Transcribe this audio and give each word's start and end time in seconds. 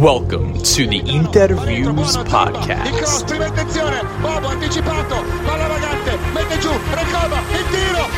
Welcome 0.00 0.54
to 0.54 0.86
the 0.86 1.02
Interviews 1.04 2.16
Podcast. 2.16 3.30
Anticipato, 4.48 5.22
palla 5.44 5.66
vagante, 5.66 6.16
mette 6.32 6.58
giù, 6.58 6.70
Recoba, 6.70 7.42
il 7.50 7.64
tiro, 7.70 8.08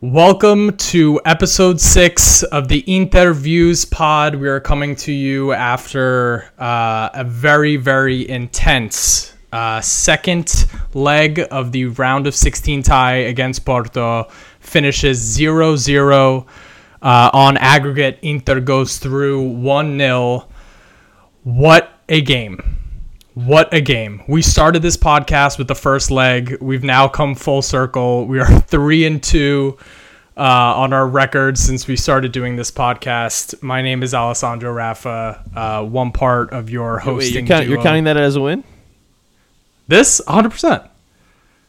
Welcome 0.00 0.76
to 0.76 1.20
episode 1.24 1.80
six 1.80 2.44
of 2.44 2.68
the 2.68 2.84
Interviews 2.86 3.84
Pod. 3.84 4.36
We 4.36 4.48
are 4.48 4.60
coming 4.60 4.94
to 4.94 5.10
you 5.10 5.50
after 5.50 6.52
uh, 6.56 7.08
a 7.12 7.24
very, 7.24 7.74
very 7.74 8.28
intense 8.28 9.34
uh, 9.52 9.80
second 9.80 10.66
leg 10.94 11.44
of 11.50 11.72
the 11.72 11.86
round 11.86 12.28
of 12.28 12.36
16 12.36 12.84
tie 12.84 13.14
against 13.14 13.64
Porto. 13.64 14.28
Finishes 14.60 15.18
0 15.18 15.74
0 15.74 16.46
uh, 17.02 17.30
on 17.32 17.56
aggregate. 17.56 18.20
Inter 18.22 18.60
goes 18.60 18.98
through 18.98 19.48
1 19.48 19.98
0. 19.98 20.46
What 21.42 21.90
a 22.08 22.20
game! 22.20 22.77
What 23.44 23.72
a 23.72 23.80
game. 23.80 24.24
We 24.26 24.42
started 24.42 24.82
this 24.82 24.96
podcast 24.96 25.58
with 25.58 25.68
the 25.68 25.76
first 25.76 26.10
leg. 26.10 26.58
We've 26.60 26.82
now 26.82 27.06
come 27.06 27.36
full 27.36 27.62
circle. 27.62 28.26
We 28.26 28.40
are 28.40 28.58
three 28.62 29.06
and 29.06 29.22
two 29.22 29.78
uh, 30.36 30.40
on 30.40 30.92
our 30.92 31.06
record 31.06 31.56
since 31.56 31.86
we 31.86 31.94
started 31.94 32.32
doing 32.32 32.56
this 32.56 32.72
podcast. 32.72 33.62
My 33.62 33.80
name 33.80 34.02
is 34.02 34.12
Alessandro 34.12 34.74
Raffa, 34.74 35.56
uh, 35.56 35.84
one 35.84 36.10
part 36.10 36.50
of 36.52 36.68
your 36.68 36.96
Wait, 36.96 37.04
hosting. 37.04 37.34
you're, 37.34 37.46
count, 37.46 37.68
you're 37.68 37.80
counting 37.80 38.04
that 38.04 38.16
as 38.16 38.34
a 38.34 38.40
win? 38.40 38.64
this 39.86 40.20
100%. 40.26 40.88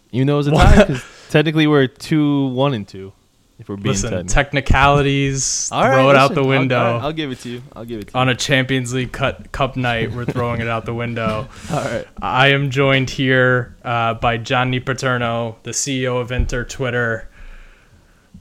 You 0.10 0.26
know, 0.26 0.40
it's 0.40 0.48
a 0.48 0.52
tie 0.52 0.86
because 0.86 1.04
technically 1.30 1.68
we're 1.68 1.86
two, 1.86 2.48
one, 2.48 2.74
and 2.74 2.88
two. 2.88 3.14
If 3.60 3.68
we're 3.68 3.76
being 3.76 3.88
Listen, 3.88 4.10
technical. 4.12 4.34
technicalities, 4.34 5.70
All 5.74 5.84
right, 5.84 5.94
throw 5.94 6.10
it 6.10 6.16
out 6.16 6.30
listen, 6.32 6.36
the 6.36 6.42
I'll- 6.42 6.60
window. 6.60 6.98
I'll, 7.00 7.12
give 7.12 7.30
it 7.32 7.40
to 7.42 7.50
you. 7.50 7.62
I'll 7.76 7.84
give 7.84 8.00
it 8.00 8.08
to 8.08 8.14
you. 8.14 8.20
on 8.20 8.30
a 8.30 8.36
Champions 8.36 8.94
League 8.94 9.12
cut, 9.12 9.52
Cup 9.52 9.76
night, 9.76 10.14
we're 10.14 10.24
throwing 10.24 10.62
it 10.62 10.68
out 10.68 10.86
the 10.86 10.94
window. 10.94 11.48
All 11.72 11.84
right. 11.84 12.08
I 12.22 12.48
am 12.48 12.70
joined 12.70 13.10
here 13.10 13.76
uh, 13.84 14.14
by 14.14 14.38
Johnny 14.38 14.80
Paterno, 14.80 15.58
the 15.64 15.72
CEO 15.72 16.22
of 16.22 16.32
Inter 16.32 16.64
Twitter. 16.64 17.30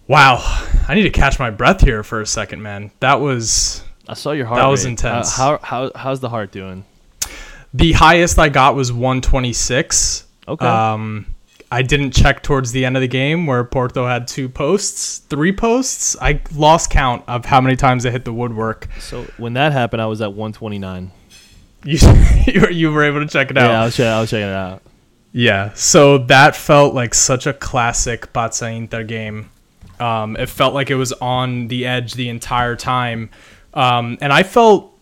Wow, 0.07 0.39
I 0.87 0.95
need 0.95 1.03
to 1.03 1.11
catch 1.11 1.39
my 1.39 1.51
breath 1.51 1.81
here 1.83 2.03
for 2.03 2.21
a 2.21 2.27
second, 2.27 2.63
man. 2.63 2.93
That 3.01 3.21
was 3.21 3.83
I 4.07 4.15
saw 4.15 4.31
your 4.31 4.47
heart. 4.47 4.61
That 4.61 4.69
was 4.69 4.85
intense. 4.85 5.39
Uh, 5.39 5.59
how 5.59 5.59
how 5.63 5.91
how's 5.95 6.21
the 6.21 6.29
heart 6.31 6.53
doing? 6.53 6.85
the 7.75 7.93
highest 7.93 8.39
I 8.39 8.49
got 8.49 8.75
was 8.75 8.91
126. 8.91 10.25
Okay. 10.49 10.65
Um, 10.67 11.27
I 11.71 11.83
didn't 11.83 12.13
check 12.13 12.43
towards 12.43 12.73
the 12.73 12.85
end 12.87 12.97
of 12.97 13.03
the 13.03 13.09
game 13.09 13.47
where 13.47 13.63
Porto 13.63 14.07
had 14.07 14.27
two 14.27 14.49
posts, 14.49 15.19
three 15.19 15.53
posts. 15.53 16.17
I 16.21 16.41
lost 16.55 16.89
count 16.91 17.25
of 17.29 17.45
how 17.45 17.61
many 17.61 17.77
times 17.77 18.07
I 18.07 18.11
hit 18.11 18.25
the 18.25 18.33
woodwork. 18.33 18.89
so 19.01 19.25
when 19.37 19.53
that 19.55 19.73
happened, 19.73 20.01
I 20.01 20.07
was 20.07 20.21
at 20.23 20.33
129. 20.33 21.11
You 21.85 21.99
you 22.71 22.91
were- 22.93 23.05
able 23.05 23.21
to 23.21 23.27
check 23.29 23.51
it 23.51 23.59
out. 23.59 23.69
Yeah, 23.71 23.83
I 23.83 23.85
was, 23.85 23.97
check, 23.97 24.07
I 24.07 24.21
was 24.21 24.31
checking 24.31 24.49
it 24.49 24.53
out. 24.55 24.83
Yeah, 25.33 25.73
so 25.75 26.19
that 26.19 26.57
felt 26.57 26.95
like 26.95 27.15
such 27.15 27.47
a 27.47 27.53
classic 27.53 28.33
Pazza 28.33 28.75
Inter 28.77 29.05
game. 29.05 29.51
Um, 30.01 30.37
it 30.37 30.49
felt 30.49 30.75
like 30.75 30.91
it 30.91 30.95
was 30.97 31.13
on 31.13 31.69
the 31.69 31.87
edge 31.87 32.15
the 32.15 32.31
entire 32.31 32.75
time. 32.77 33.31
Um, 33.75 34.17
and 34.21 34.33
I 34.33 34.43
felt, 34.43 34.98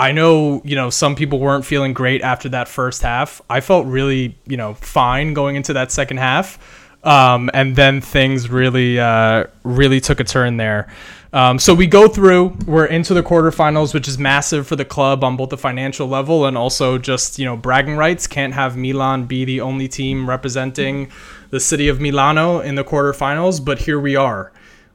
I 0.00 0.12
know, 0.12 0.62
you 0.64 0.76
know, 0.76 0.88
some 0.88 1.14
people 1.14 1.40
weren't 1.40 1.66
feeling 1.66 1.92
great 1.92 2.22
after 2.22 2.48
that 2.48 2.68
first 2.68 3.02
half. 3.02 3.42
I 3.50 3.60
felt 3.60 3.86
really, 3.86 4.34
you 4.46 4.56
know, 4.56 4.72
fine 4.72 5.34
going 5.34 5.56
into 5.56 5.74
that 5.74 5.92
second 5.92 6.16
half. 6.16 6.58
Um, 7.04 7.50
and 7.52 7.76
then 7.76 8.00
things 8.00 8.48
really, 8.48 8.98
uh, 8.98 9.44
really 9.62 10.00
took 10.00 10.18
a 10.18 10.24
turn 10.24 10.56
there. 10.56 10.88
Um, 11.34 11.58
so 11.58 11.74
we 11.74 11.86
go 11.86 12.08
through, 12.08 12.56
we're 12.66 12.86
into 12.86 13.12
the 13.12 13.22
quarterfinals, 13.22 13.92
which 13.92 14.08
is 14.08 14.18
massive 14.18 14.66
for 14.66 14.74
the 14.74 14.86
club 14.86 15.22
on 15.22 15.36
both 15.36 15.50
the 15.50 15.58
financial 15.58 16.08
level 16.08 16.46
and 16.46 16.56
also 16.56 16.96
just, 16.96 17.38
you 17.38 17.44
know, 17.44 17.58
bragging 17.58 17.96
rights. 17.96 18.26
Can't 18.26 18.54
have 18.54 18.78
Milan 18.78 19.26
be 19.26 19.44
the 19.44 19.60
only 19.60 19.86
team 19.86 20.26
representing 20.26 21.12
the 21.50 21.60
city 21.60 21.88
of 21.88 22.00
Milano 22.00 22.60
in 22.60 22.74
the 22.74 22.84
quarterfinals, 22.84 23.62
but 23.62 23.80
here 23.80 24.00
we 24.00 24.16
are. 24.16 24.50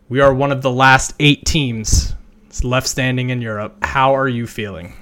We 0.09 0.19
are 0.19 0.33
one 0.33 0.51
of 0.51 0.63
the 0.63 0.71
last 0.71 1.13
eight 1.19 1.45
teams 1.45 2.15
left 2.63 2.87
standing 2.87 3.29
in 3.29 3.41
Europe. 3.41 3.75
How 3.83 4.15
are 4.15 4.27
you 4.27 4.47
feeling? 4.47 4.93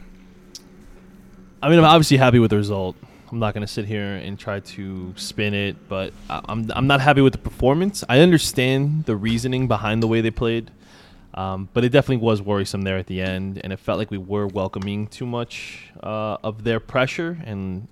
I 1.61 1.69
mean, 1.69 1.79
I'm 1.79 1.85
obviously 1.85 2.17
happy 2.17 2.39
with 2.39 2.51
the 2.51 2.57
result. 2.57 2.95
I'm 3.31 3.39
not 3.39 3.55
going 3.55 3.65
to 3.65 3.71
sit 3.71 3.85
here 3.85 4.15
and 4.15 4.37
try 4.37 4.59
to 4.59 5.13
spin 5.17 5.55
it, 5.55 5.89
but 5.89 6.13
I'm 6.29 6.69
I'm 6.71 6.87
not 6.87 7.01
happy 7.01 7.21
with 7.21 7.33
the 7.33 7.39
performance. 7.39 8.03
I 8.07 8.19
understand 8.19 9.05
the 9.05 9.15
reasoning 9.15 9.67
behind 9.67 10.03
the 10.03 10.07
way 10.07 10.21
they 10.21 10.29
played, 10.29 10.69
um, 11.33 11.67
but 11.73 11.83
it 11.83 11.89
definitely 11.89 12.23
was 12.23 12.43
worrisome 12.43 12.83
there 12.83 12.97
at 12.97 13.07
the 13.07 13.21
end, 13.21 13.59
and 13.63 13.73
it 13.73 13.79
felt 13.79 13.97
like 13.97 14.11
we 14.11 14.19
were 14.19 14.45
welcoming 14.45 15.07
too 15.07 15.25
much 15.25 15.91
uh, 16.03 16.37
of 16.43 16.63
their 16.63 16.79
pressure. 16.79 17.41
And 17.43 17.87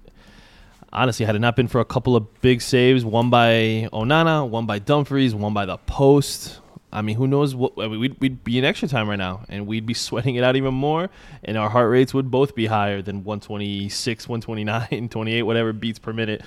honestly, 0.93 1.25
had 1.25 1.35
it 1.35 1.39
not 1.39 1.55
been 1.55 1.67
for 1.67 1.81
a 1.81 1.85
couple 1.85 2.15
of 2.15 2.41
big 2.41 2.61
saves, 2.61 3.03
one 3.03 3.31
by 3.31 3.89
Onana, 3.91 4.47
one 4.47 4.67
by 4.67 4.77
Dumfries, 4.77 5.33
one 5.33 5.53
by 5.53 5.65
the 5.65 5.77
post. 5.77 6.60
I 6.93 7.01
mean, 7.01 7.15
who 7.15 7.27
knows 7.27 7.55
what? 7.55 7.73
I 7.77 7.87
mean, 7.87 7.99
we'd, 7.99 8.19
we'd 8.19 8.43
be 8.43 8.57
in 8.57 8.65
extra 8.65 8.87
time 8.87 9.09
right 9.09 9.17
now, 9.17 9.45
and 9.47 9.65
we'd 9.65 9.85
be 9.85 9.93
sweating 10.07 10.35
it 10.35 10.43
out 10.43 10.55
even 10.55 10.73
more, 10.73 11.09
and 11.43 11.57
our 11.57 11.69
heart 11.69 11.89
rates 11.89 12.13
would 12.13 12.29
both 12.29 12.55
be 12.55 12.65
higher 12.65 13.01
than 13.01 13.23
126, 13.23 14.27
129, 14.27 15.09
28, 15.09 15.43
whatever 15.43 15.73
beats 15.73 15.99
per 15.99 16.13
minute. 16.13 16.41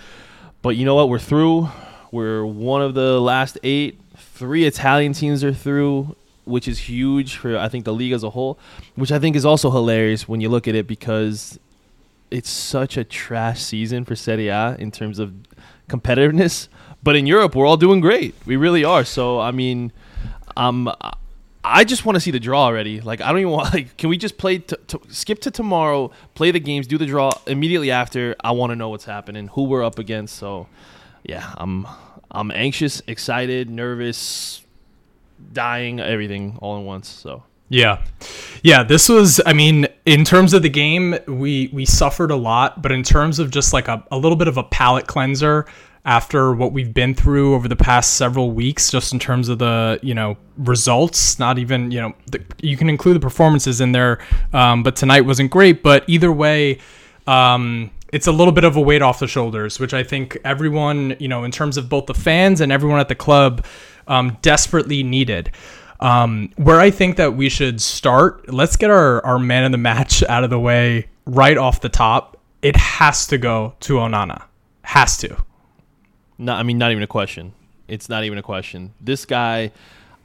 But 0.63 0.77
you 0.77 0.85
know 0.85 0.95
what? 0.95 1.09
We're 1.09 1.19
through. 1.19 1.69
We're 2.11 2.45
one 2.45 2.81
of 2.81 2.95
the 2.95 3.21
last 3.21 3.59
eight. 3.63 4.01
Three 4.17 4.65
Italian 4.65 5.13
teams 5.13 5.43
are 5.43 5.53
through, 5.53 6.17
which 6.45 6.69
is 6.69 6.79
huge 6.79 7.37
for 7.37 7.59
I 7.59 7.69
think 7.69 7.85
the 7.85 7.93
league 7.93 8.13
as 8.13 8.23
a 8.23 8.31
whole. 8.31 8.59
Which 8.95 9.13
I 9.13 9.19
think 9.19 9.37
is 9.37 9.45
also 9.45 9.71
hilarious 9.71 10.29
when 10.29 10.41
you 10.41 10.49
look 10.49 10.69
at 10.69 10.75
it 10.75 10.87
because 10.87 11.59
it's 12.31 12.51
such 12.51 12.97
a 12.97 13.05
trash 13.05 13.63
season 13.63 14.05
for 14.05 14.17
Serie 14.17 14.49
A 14.49 14.77
in 14.79 14.91
terms 14.91 15.19
of 15.19 15.35
competitiveness. 15.89 16.69
But 17.03 17.17
in 17.17 17.27
Europe, 17.27 17.55
we're 17.55 17.67
all 17.67 17.77
doing 17.77 18.01
great. 18.01 18.35
We 18.47 18.57
really 18.57 18.85
are. 18.85 19.05
So 19.05 19.41
I 19.41 19.51
mean, 19.51 19.93
um, 20.57 20.93
I 21.65 21.85
just 21.85 22.05
want 22.05 22.17
to 22.17 22.21
see 22.21 22.31
the 22.31 22.41
draw 22.41 22.65
already. 22.65 23.01
Like 23.01 23.21
I 23.21 23.31
don't 23.31 23.41
even 23.41 23.53
want. 23.53 23.65
Like, 23.75 23.97
can 23.97 24.11
we 24.11 24.19
just 24.19 24.37
play? 24.37 24.59
T- 24.59 24.77
t- 24.87 24.99
skip 25.09 25.41
to 25.41 25.51
tomorrow, 25.51 26.11
play 26.35 26.51
the 26.51 26.61
games, 26.61 26.87
do 26.87 26.99
the 26.99 27.07
draw 27.07 27.31
immediately 27.47 27.91
after. 27.91 28.37
I 28.45 28.53
want 28.53 28.71
to 28.71 28.77
know 28.77 28.91
what's 28.91 29.07
happening, 29.07 29.49
who 29.49 29.65
we're 29.65 29.83
up 29.83 29.99
against. 29.99 30.37
So, 30.37 30.69
yeah, 31.25 31.55
I'm 31.57 31.87
I'm 32.31 32.51
anxious, 32.51 33.03
excited, 33.07 33.71
nervous, 33.71 34.63
dying, 35.53 35.99
everything 36.01 36.59
all 36.61 36.77
in 36.79 36.85
once. 36.85 37.09
So. 37.09 37.43
Yeah. 37.71 38.05
Yeah, 38.63 38.83
this 38.83 39.09
was 39.09 39.41
I 39.47 39.55
mean, 39.55 39.87
in 40.05 40.25
terms 40.25 40.53
of 40.53 40.63
the 40.63 40.69
game, 40.69 41.17
we 41.27 41.71
we 41.73 41.87
suffered 41.87 42.31
a 42.31 42.37
lot, 42.37 42.83
but 42.83 42.93
in 42.93 43.03
terms 43.03 43.39
of 43.39 43.51
just 43.51 43.73
like 43.73 43.89
a, 43.89 44.05
a 44.13 44.19
little 44.19 44.37
bit 44.37 44.49
of 44.49 44.59
a 44.59 44.65
palate 44.65 45.07
cleanser 45.07 45.67
after 46.05 46.53
what 46.53 46.73
we've 46.73 46.93
been 46.93 47.15
through 47.15 47.55
over 47.55 47.67
the 47.67 47.77
past 47.77 48.15
several 48.15 48.51
weeks 48.51 48.91
just 48.91 49.13
in 49.13 49.19
terms 49.19 49.49
of 49.49 49.59
the, 49.59 49.99
you 50.03 50.15
know, 50.15 50.37
results, 50.59 51.39
not 51.39 51.59
even, 51.59 51.91
you 51.91 52.01
know, 52.01 52.15
the, 52.31 52.45
you 52.61 52.77
can 52.77 52.91
include 52.91 53.17
the 53.17 53.21
performances 53.21 53.81
in 53.81 53.93
there, 53.93 54.19
um, 54.53 54.83
but 54.83 54.97
tonight 54.97 55.23
wasn't 55.23 55.51
great, 55.51 55.83
but 55.83 56.05
either 56.07 56.31
way, 56.31 56.79
um, 57.27 57.91
it's 58.13 58.27
a 58.27 58.33
little 58.33 58.53
bit 58.53 58.65
of 58.65 58.77
a 58.77 58.81
weight 58.81 59.03
off 59.03 59.19
the 59.19 59.27
shoulders, 59.27 59.81
which 59.81 59.95
I 59.95 60.03
think 60.03 60.37
everyone, 60.45 61.17
you 61.19 61.27
know, 61.27 61.43
in 61.43 61.51
terms 61.51 61.77
of 61.77 61.89
both 61.89 62.07
the 62.07 62.15
fans 62.15 62.61
and 62.61 62.71
everyone 62.71 63.01
at 63.01 63.09
the 63.09 63.15
club, 63.15 63.65
um, 64.07 64.37
desperately 64.43 65.03
needed. 65.03 65.51
Um, 66.01 66.53
where 66.57 66.81
I 66.81 66.91
think 66.91 67.17
that 67.17 67.35
we 67.35 67.49
should 67.49 67.81
start, 67.81 68.53
let's 68.53 68.77
get 68.77 68.91
our, 68.91 69.25
our 69.25 69.39
man 69.39 69.65
of 69.65 69.73
the 69.73 69.79
match 69.79 70.23
out 70.25 70.45
of 70.45 70.51
the 70.51 70.61
way 70.61 71.09
right 71.25 71.57
off 71.57 71.81
the 71.81 71.89
top. 71.89 72.37
It 72.61 72.77
has 72.77 73.27
to 73.29 73.39
go 73.39 73.75
to 73.81 73.95
Onana. 73.95 74.45
Has 74.83 75.17
to. 75.19 75.37
No, 76.39 76.53
I 76.55 76.63
mean 76.63 76.79
not 76.79 76.91
even 76.91 77.03
a 77.03 77.09
question. 77.09 77.53
It's 77.87 78.09
not 78.09 78.25
even 78.25 78.39
a 78.39 78.43
question. 78.43 78.95
This 79.01 79.25
guy, 79.25 79.73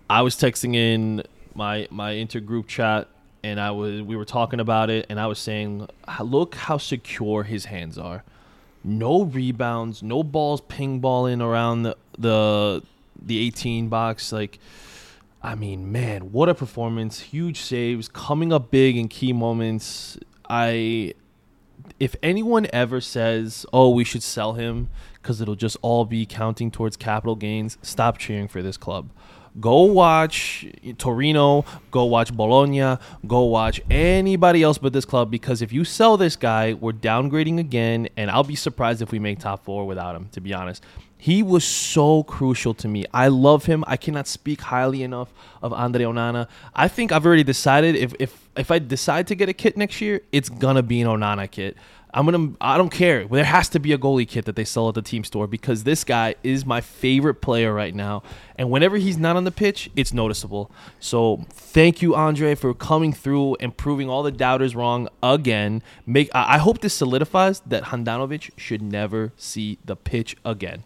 I 0.10 0.22
was 0.22 0.36
texting 0.36 0.76
in 0.76 1.24
my 1.54 1.88
my 1.92 2.14
intergroup 2.14 2.68
chat, 2.68 3.08
and 3.44 3.60
I 3.60 3.72
was 3.72 4.02
we 4.02 4.16
were 4.16 4.26
talking 4.26 4.60
about 4.60 4.90
it, 4.90 5.06
and 5.10 5.20
I 5.20 5.28
was 5.28 5.40
saying, 5.40 5.88
look 6.22 6.56
how 6.56 6.78
secure 6.78 7.44
his 7.44 7.66
hands 7.66 7.98
are. 7.98 8.24
No 8.84 9.24
rebounds, 9.24 10.02
no 10.02 10.24
balls 10.24 10.62
ping 10.62 11.00
balling 11.00 11.42
around 11.42 11.84
the 11.84 11.98
the 12.18 12.82
the 13.22 13.40
18 13.40 13.90
box. 13.90 14.32
Like, 14.32 14.60
I 15.44 15.56
mean, 15.56 15.92
man, 15.92 16.32
what 16.32 16.50
a 16.50 16.56
performance! 16.56 17.20
Huge 17.20 17.60
saves, 17.60 18.08
coming 18.08 18.54
up 18.54 18.72
big 18.72 18.96
in 18.98 19.10
key 19.10 19.34
moments. 19.34 20.18
I 20.50 21.14
if 22.00 22.16
anyone 22.24 22.68
ever 22.72 23.02
says, 23.02 23.66
"Oh, 23.74 23.90
we 23.90 24.04
should 24.04 24.24
sell 24.24 24.54
him 24.54 24.90
because 25.22 25.42
it'll 25.42 25.56
just 25.56 25.78
all 25.82 26.06
be 26.06 26.26
counting 26.26 26.72
towards 26.72 26.98
capital 26.98 27.36
gains," 27.36 27.78
stop 27.82 28.18
cheering 28.18 28.48
for 28.48 28.62
this 28.62 28.78
club. 28.78 29.10
go 29.60 29.82
watch 29.84 30.66
Torino, 30.98 31.66
go 31.92 32.06
watch 32.06 32.34
Bologna, 32.34 32.98
go 33.26 33.44
watch 33.44 33.82
anybody 33.90 34.64
else 34.64 34.78
but 34.78 34.94
this 34.94 35.06
club 35.06 35.32
because 35.32 35.62
if 35.62 35.74
you 35.74 35.84
sell 35.84 36.18
this 36.18 36.36
guy, 36.36 36.74
we're 36.74 36.94
downgrading 36.94 37.60
again, 37.60 38.08
and 38.18 38.30
I'll 38.30 38.44
be 38.44 38.56
surprised 38.56 39.02
if 39.02 39.12
we 39.12 39.20
make 39.20 39.40
top 39.40 39.64
four 39.64 39.86
without 39.88 40.16
him. 40.16 40.30
To 40.34 40.42
be 40.42 40.54
honest, 40.54 40.84
he 41.18 41.44
was 41.44 41.66
so 41.66 42.24
crucial 42.24 42.74
to 42.76 42.88
me. 42.88 43.06
I 43.14 43.28
love 43.28 43.66
him. 43.66 43.84
I 43.88 43.98
cannot 43.98 44.28
speak 44.28 44.62
highly 44.62 45.04
enough 45.04 45.34
of 45.62 45.74
Andre 45.74 46.06
Onana. 46.06 46.48
I 46.74 46.88
think 46.88 47.12
I've 47.12 47.26
already 47.26 47.44
decided 47.44 47.96
if 47.96 48.14
if 48.20 48.48
if 48.56 48.72
I 48.72 48.80
decide 48.80 49.28
to 49.28 49.36
get 49.36 49.50
a 49.50 49.54
kit 49.54 49.76
next 49.78 50.00
year, 50.00 50.22
it's 50.32 50.50
gonna 50.50 50.84
be 50.84 51.02
an 51.02 51.08
Onana 51.08 51.50
kit. 51.50 51.76
I'm 52.14 52.26
gonna. 52.26 52.54
I 52.60 52.78
don't 52.78 52.90
care. 52.92 53.26
There 53.28 53.44
has 53.44 53.70
to 53.70 53.80
be 53.80 53.94
a 53.94 53.98
goalie 53.98 54.28
kit 54.28 54.46
that 54.46 54.56
they 54.56 54.66
sell 54.66 54.90
at 54.90 54.96
the 54.96 55.02
team 55.02 55.24
store 55.24 55.48
because 55.48 55.84
this 55.84 56.04
guy 56.04 56.36
is 56.44 56.66
my 56.66 56.82
favorite 56.82 57.36
player 57.36 57.74
right 57.74 57.94
now. 57.94 58.24
And 58.56 58.72
whenever 58.72 58.98
he's 58.98 59.18
not 59.18 59.36
on 59.36 59.44
the 59.44 59.52
pitch, 59.52 59.92
it's 59.96 60.12
noticeable. 60.14 60.72
So 61.00 61.46
thank 61.52 62.02
you, 62.02 62.16
Andre, 62.16 62.56
for 62.56 62.74
coming 62.74 63.14
through 63.14 63.56
and 63.60 63.76
proving 63.78 64.10
all 64.10 64.24
the 64.24 64.32
doubters 64.32 64.76
wrong 64.76 65.08
again. 65.22 65.84
Make. 66.06 66.30
I 66.34 66.58
hope 66.58 66.82
this 66.82 66.96
solidifies 66.96 67.60
that 67.62 67.86
Handanovic 67.86 68.52
should 68.58 68.82
never 68.82 69.32
see 69.38 69.78
the 69.86 69.96
pitch 69.96 70.36
again. 70.44 70.84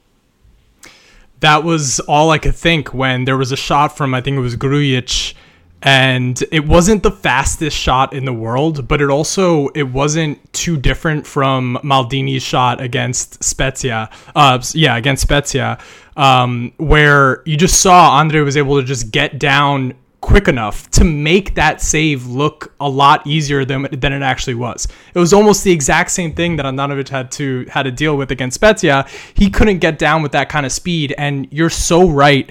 that 1.39 1.63
was 1.63 1.99
all 2.01 2.31
I 2.31 2.37
could 2.37 2.55
think 2.55 2.93
when 2.93 3.25
there 3.25 3.37
was 3.37 3.51
a 3.51 3.57
shot 3.57 3.97
from 3.97 4.13
I 4.13 4.21
think 4.21 4.37
it 4.37 4.39
was 4.39 4.55
Grujic 4.55 5.33
and 5.83 6.41
it 6.49 6.65
wasn't 6.65 7.03
the 7.03 7.11
fastest 7.11 7.77
shot 7.77 8.13
in 8.13 8.23
the 8.23 8.33
world, 8.33 8.87
but 8.87 9.01
it 9.01 9.09
also 9.09 9.67
it 9.69 9.83
wasn't 9.83 10.51
too 10.53 10.77
different 10.77 11.27
from 11.27 11.77
Maldini's 11.83 12.41
shot 12.41 12.79
against 12.79 13.43
Spezia. 13.43 14.09
Uh, 14.33 14.63
yeah, 14.73 14.95
against 14.95 15.23
Spezia, 15.23 15.77
um, 16.15 16.71
where 16.77 17.43
you 17.45 17.57
just 17.57 17.81
saw 17.81 18.11
Andre 18.11 18.41
was 18.41 18.55
able 18.55 18.79
to 18.79 18.87
just 18.87 19.11
get 19.11 19.39
down 19.39 19.93
quick 20.21 20.47
enough 20.47 20.89
to 20.89 21.03
make 21.03 21.53
that 21.55 21.81
save 21.81 22.27
look 22.27 22.73
a 22.79 22.87
lot 22.87 23.27
easier 23.27 23.65
than 23.65 23.85
than 23.91 24.13
it 24.13 24.21
actually 24.21 24.55
was. 24.55 24.87
It 25.13 25.19
was 25.19 25.33
almost 25.33 25.65
the 25.65 25.71
exact 25.71 26.11
same 26.11 26.33
thing 26.33 26.55
that 26.55 26.65
Andanovic 26.65 27.09
had 27.09 27.29
to 27.33 27.65
had 27.69 27.83
to 27.83 27.91
deal 27.91 28.15
with 28.15 28.31
against 28.31 28.55
Spezia. 28.55 29.05
He 29.33 29.49
couldn't 29.49 29.79
get 29.79 29.99
down 29.99 30.21
with 30.21 30.31
that 30.31 30.47
kind 30.47 30.65
of 30.65 30.71
speed, 30.71 31.13
and 31.17 31.45
you're 31.51 31.69
so 31.69 32.09
right 32.09 32.49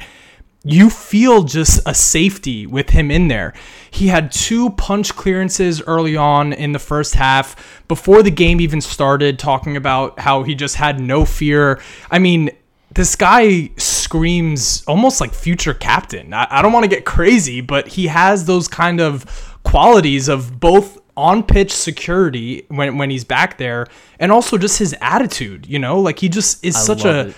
you 0.65 0.91
feel 0.91 1.43
just 1.43 1.81
a 1.87 1.95
safety 1.95 2.67
with 2.67 2.91
him 2.91 3.11
in 3.11 3.29
there. 3.29 3.53
He 3.91 4.09
had 4.09 4.31
two 4.31 4.71
punch 4.71 5.15
clearances 5.17 5.83
early 5.83 6.17
on 6.17 6.53
in 6.53 6.73
the 6.73 6.79
first 6.79 7.15
half 7.15 7.83
before 7.89 8.23
the 8.23 8.31
game 8.31 8.61
even 8.61 8.81
started, 8.81 9.39
talking 9.39 9.77
about 9.77 10.21
how 10.21 10.45
he 10.45 10.55
just 10.55 10.77
had 10.77 11.01
no 11.01 11.25
fear. 11.25 11.81
I 12.11 12.19
mean, 12.21 12.51
this 12.95 13.17
guy 13.17 13.71
screams 13.77 14.85
almost 14.87 15.21
like 15.21 15.35
future 15.35 15.75
captain. 15.75 16.33
I, 16.33 16.47
I 16.51 16.63
don't 16.63 16.73
want 16.73 16.85
to 16.85 16.89
get 16.89 17.05
crazy, 17.05 17.61
but 17.61 17.89
he 17.89 18.07
has 18.07 18.45
those 18.45 18.69
kind 18.69 19.01
of 19.01 19.59
qualities 19.65 20.29
of 20.29 20.61
both 20.61 20.99
on 21.17 21.43
pitch 21.43 21.73
security 21.73 22.65
when, 22.69 22.99
when 22.99 23.11
he's 23.11 23.25
back 23.25 23.59
there 23.59 23.87
and 24.19 24.31
also 24.31 24.57
just 24.59 24.79
his 24.79 24.95
attitude, 25.01 25.67
you 25.67 25.79
know? 25.79 26.01
Like 26.01 26.19
he 26.19 26.29
just 26.29 26.65
is 26.65 26.77
I 26.77 26.81
such 26.81 27.05
a. 27.05 27.29
it. 27.29 27.37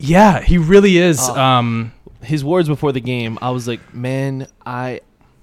Yeah, 0.00 0.40
he 0.40 0.58
really 0.58 0.98
is. 0.98 1.18
um, 1.20 1.92
his 2.22 2.44
words 2.44 2.68
before 2.68 2.92
the 2.92 3.00
game, 3.00 3.38
I 3.40 3.50
was 3.50 3.68
like, 3.68 3.94
man, 3.94 4.48
I 4.64 5.00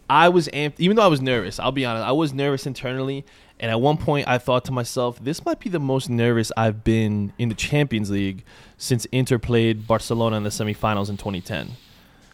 I 0.10 0.30
was 0.30 0.48
amped 0.50 0.76
even 0.80 0.96
though 0.98 1.04
I 1.04 1.08
was 1.08 1.22
nervous, 1.22 1.60
I'll 1.60 1.72
be 1.72 1.86
honest, 1.86 2.06
I 2.06 2.12
was 2.12 2.34
nervous 2.34 2.66
internally. 2.66 3.26
And 3.58 3.72
at 3.72 3.80
one 3.80 3.98
point 3.98 4.28
I 4.28 4.38
thought 4.38 4.66
to 4.66 4.74
myself, 4.74 5.24
this 5.24 5.46
might 5.46 5.60
be 5.62 5.70
the 5.70 5.80
most 5.80 6.10
nervous 6.10 6.52
I've 6.58 6.84
been 6.84 7.32
in 7.38 7.48
the 7.48 7.56
Champions 7.56 8.12
League 8.12 8.44
since 8.78 9.06
Inter 9.06 9.38
played 9.38 9.88
Barcelona 9.88 10.36
in 10.36 10.44
the 10.44 10.50
semifinals 10.50 11.10
in 11.10 11.16
2010. 11.16 11.72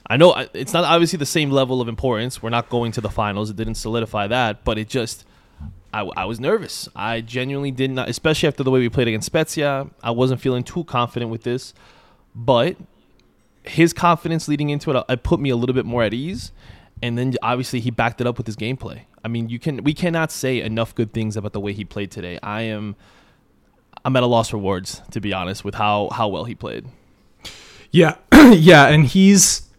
I 0.07 0.17
know 0.17 0.33
it's 0.53 0.73
not 0.73 0.83
obviously 0.83 1.17
the 1.17 1.25
same 1.27 1.51
level 1.51 1.79
of 1.79 1.87
importance. 1.87 2.41
We're 2.41 2.49
not 2.49 2.69
going 2.69 2.91
to 2.94 3.01
the 3.01 3.09
finals. 3.09 3.49
It 3.51 3.55
didn't 3.55 3.75
solidify 3.75 4.27
that, 4.27 4.63
but 4.63 4.77
it 4.79 4.89
just 4.89 5.25
I, 5.94 6.01
I 6.01 6.25
was 6.25 6.39
nervous. 6.39 6.89
I 6.95 7.21
genuinely 7.21 7.71
did 7.71 7.91
not, 7.91 8.09
especially 8.09 8.47
after 8.47 8.63
the 8.63 8.71
way 8.71 8.79
we 8.79 8.89
played 8.89 9.07
against 9.07 9.27
Spezia. 9.27 9.87
I 10.01 10.11
wasn't 10.11 10.41
feeling 10.41 10.63
too 10.63 10.83
confident 10.85 11.31
with 11.31 11.44
this, 11.44 11.73
but 12.33 12.77
his 13.63 13.93
confidence 13.93 14.47
leading 14.47 14.69
into 14.69 14.91
it, 14.91 15.05
it 15.09 15.23
put 15.23 15.39
me 15.39 15.49
a 15.49 15.55
little 15.55 15.75
bit 15.75 15.85
more 15.85 16.03
at 16.03 16.13
ease. 16.13 16.51
And 17.01 17.17
then 17.17 17.33
obviously 17.41 17.79
he 17.79 17.89
backed 17.89 18.21
it 18.21 18.27
up 18.27 18.37
with 18.37 18.45
his 18.45 18.55
gameplay. 18.55 19.01
I 19.23 19.27
mean, 19.27 19.49
you 19.49 19.59
can 19.59 19.83
we 19.83 19.93
cannot 19.93 20.31
say 20.31 20.61
enough 20.61 20.93
good 20.93 21.13
things 21.13 21.35
about 21.35 21.53
the 21.53 21.59
way 21.59 21.73
he 21.73 21.85
played 21.85 22.11
today. 22.11 22.39
I 22.41 22.61
am 22.63 22.95
I'm 24.03 24.15
at 24.15 24.23
a 24.23 24.27
loss 24.27 24.49
for 24.49 24.57
words 24.57 25.01
to 25.11 25.19
be 25.19 25.33
honest 25.33 25.63
with 25.63 25.75
how 25.75 26.09
how 26.11 26.27
well 26.27 26.43
he 26.43 26.55
played. 26.55 26.85
Yeah, 27.91 28.15
yeah, 28.33 28.87
and 28.87 29.05
he's 29.05 29.69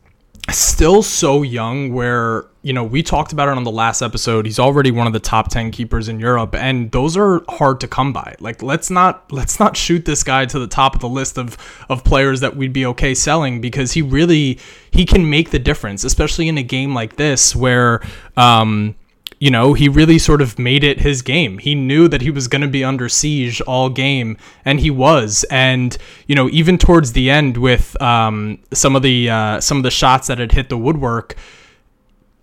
still 0.53 1.03
so 1.03 1.43
young 1.43 1.93
where 1.93 2.45
you 2.63 2.73
know 2.73 2.85
we 2.85 3.03
talked 3.03 3.33
about 3.33 3.49
it 3.49 3.57
on 3.57 3.65
the 3.65 3.71
last 3.71 4.03
episode. 4.03 4.47
He's 4.47 4.59
already 4.59 4.91
one 4.91 5.07
of 5.07 5.13
the 5.13 5.21
top 5.21 5.49
10 5.49 5.71
keepers 5.71 6.09
in 6.09 6.21
Europe 6.21 6.55
and 6.55 6.91
those 6.93 7.17
are 7.17 7.43
hard 7.49 7.81
to 7.81 7.89
come 7.89 8.13
by. 8.13 8.37
Like 8.41 8.63
let's 8.63 8.91
not 8.91 9.31
let's 9.33 9.59
not 9.59 9.77
shoot 9.77 10.05
this 10.05 10.23
guy 10.23 10.47
to 10.47 10.59
the 10.59 10.67
top 10.67 10.95
of 10.95 11.01
the 11.01 11.09
list 11.09 11.39
of 11.39 11.57
of 11.89 12.05
players 12.05 12.41
that 12.41 12.57
we'd 12.57 12.73
be 12.73 12.87
okay 12.87 13.15
selling 13.15 13.61
because 13.61 13.93
he 13.93 14.03
really 14.03 14.59
he 14.91 15.05
can 15.05 15.29
make 15.29 15.51
the 15.51 15.59
difference 15.59 16.05
especially 16.05 16.49
in 16.49 16.59
a 16.59 16.63
game 16.63 16.95
like 16.95 17.17
this 17.17 17.57
where 17.57 18.01
um 18.37 18.95
you 19.43 19.50
know, 19.50 19.73
he 19.75 19.89
really 19.89 20.21
sort 20.21 20.41
of 20.41 20.56
made 20.56 20.85
it 20.85 21.00
his 21.00 21.21
game. 21.21 21.59
He 21.59 21.75
knew 21.75 22.06
that 22.06 22.21
he 22.23 22.31
was 22.31 22.47
going 22.47 22.62
to 22.62 22.69
be 22.69 22.85
under 22.85 23.09
siege 23.09 23.61
all 23.62 23.89
game, 23.89 24.37
and 24.65 24.79
he 24.79 24.89
was. 24.89 25.44
And 25.50 25.99
you 26.29 26.37
know, 26.37 26.49
even 26.50 26.79
towards 26.79 27.12
the 27.12 27.29
end, 27.29 27.56
with 27.56 28.00
um, 28.00 28.61
some 28.73 28.94
of 28.94 29.03
the 29.03 29.29
uh, 29.29 29.61
some 29.61 29.79
of 29.79 29.83
the 29.83 29.91
shots 29.91 30.29
that 30.29 30.39
had 30.39 30.53
hit 30.53 30.69
the 30.69 30.79
woodwork, 30.79 31.35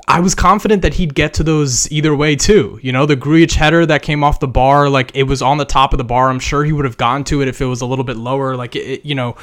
I 0.10 0.20
was 0.20 0.36
confident 0.36 0.82
that 0.82 0.96
he'd 0.96 1.16
get 1.16 1.34
to 1.36 1.44
those 1.44 1.90
either 1.90 2.14
way 2.14 2.36
too. 2.36 2.78
You 2.84 2.92
know, 2.92 3.06
the 3.06 3.16
Grujic 3.16 3.54
header 3.54 3.86
that 3.86 4.02
came 4.02 4.22
off 4.22 4.42
the 4.42 4.48
bar, 4.50 4.90
like 4.90 5.12
it 5.16 5.24
was 5.24 5.42
on 5.42 5.58
the 5.58 5.64
top 5.66 5.94
of 5.94 6.00
the 6.00 6.04
bar. 6.04 6.30
I'm 6.30 6.40
sure 6.42 6.66
he 6.66 6.74
would 6.74 6.84
have 6.84 6.98
gotten 6.98 7.24
to 7.32 7.42
it 7.42 7.48
if 7.48 7.62
it 7.62 7.66
was 7.66 7.80
a 7.80 7.86
little 7.86 8.04
bit 8.04 8.18
lower. 8.18 8.58
Like 8.58 8.76
it, 8.76 8.80
it- 8.86 9.06
you 9.06 9.16
know, 9.16 9.38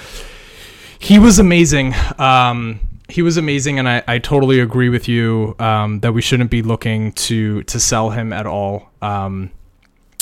he 0.99 1.19
was 1.19 1.39
amazing. 1.39 1.95
Um, 2.19 2.81
he 3.09 3.23
was 3.23 3.37
amazing, 3.37 3.79
and 3.79 3.89
I, 3.89 4.03
I 4.09 4.19
totally 4.19 4.61
agree 4.61 4.89
with 4.89 5.09
you 5.09 5.55
um, 5.59 6.01
that 6.01 6.13
we 6.13 6.21
shouldn't 6.21 6.51
be 6.51 6.63
looking 6.63 7.13
to 7.13 7.63
to 7.65 7.79
sell 7.79 8.11
him 8.11 8.33
at 8.33 8.47
all. 8.47 8.91
Um, 9.01 9.51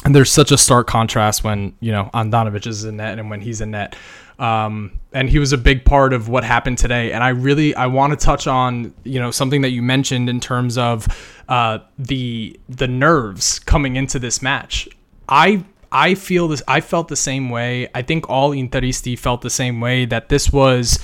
and 0.04 0.14
there's 0.14 0.30
such 0.30 0.52
a 0.52 0.58
stark 0.58 0.86
contrast 0.86 1.44
when 1.44 1.74
you 1.80 1.92
know 1.92 2.10
Andanovic 2.12 2.66
is 2.66 2.84
in 2.84 2.98
net 2.98 3.18
and 3.18 3.30
when 3.30 3.40
he's 3.40 3.60
in 3.60 3.70
net. 3.70 3.96
Um, 4.38 4.98
and 5.12 5.30
he 5.30 5.38
was 5.38 5.52
a 5.52 5.58
big 5.58 5.84
part 5.84 6.12
of 6.12 6.28
what 6.28 6.42
happened 6.42 6.76
today. 6.76 7.12
And 7.12 7.22
I 7.22 7.28
really 7.28 7.74
I 7.74 7.86
want 7.86 8.18
to 8.18 8.22
touch 8.22 8.46
on 8.46 8.92
you 9.04 9.18
know 9.18 9.30
something 9.30 9.62
that 9.62 9.70
you 9.70 9.82
mentioned 9.82 10.28
in 10.28 10.40
terms 10.40 10.76
of 10.76 11.06
uh, 11.48 11.78
the 11.98 12.58
the 12.68 12.88
nerves 12.88 13.60
coming 13.60 13.96
into 13.96 14.18
this 14.18 14.42
match. 14.42 14.88
I 15.28 15.64
I 15.90 16.16
feel 16.16 16.48
this. 16.48 16.62
I 16.68 16.80
felt 16.80 17.08
the 17.08 17.16
same 17.16 17.48
way. 17.48 17.88
I 17.94 18.02
think 18.02 18.28
all 18.28 18.50
Interisti 18.50 19.18
felt 19.18 19.40
the 19.40 19.50
same 19.50 19.80
way 19.80 20.04
that 20.06 20.28
this 20.28 20.52
was 20.52 20.98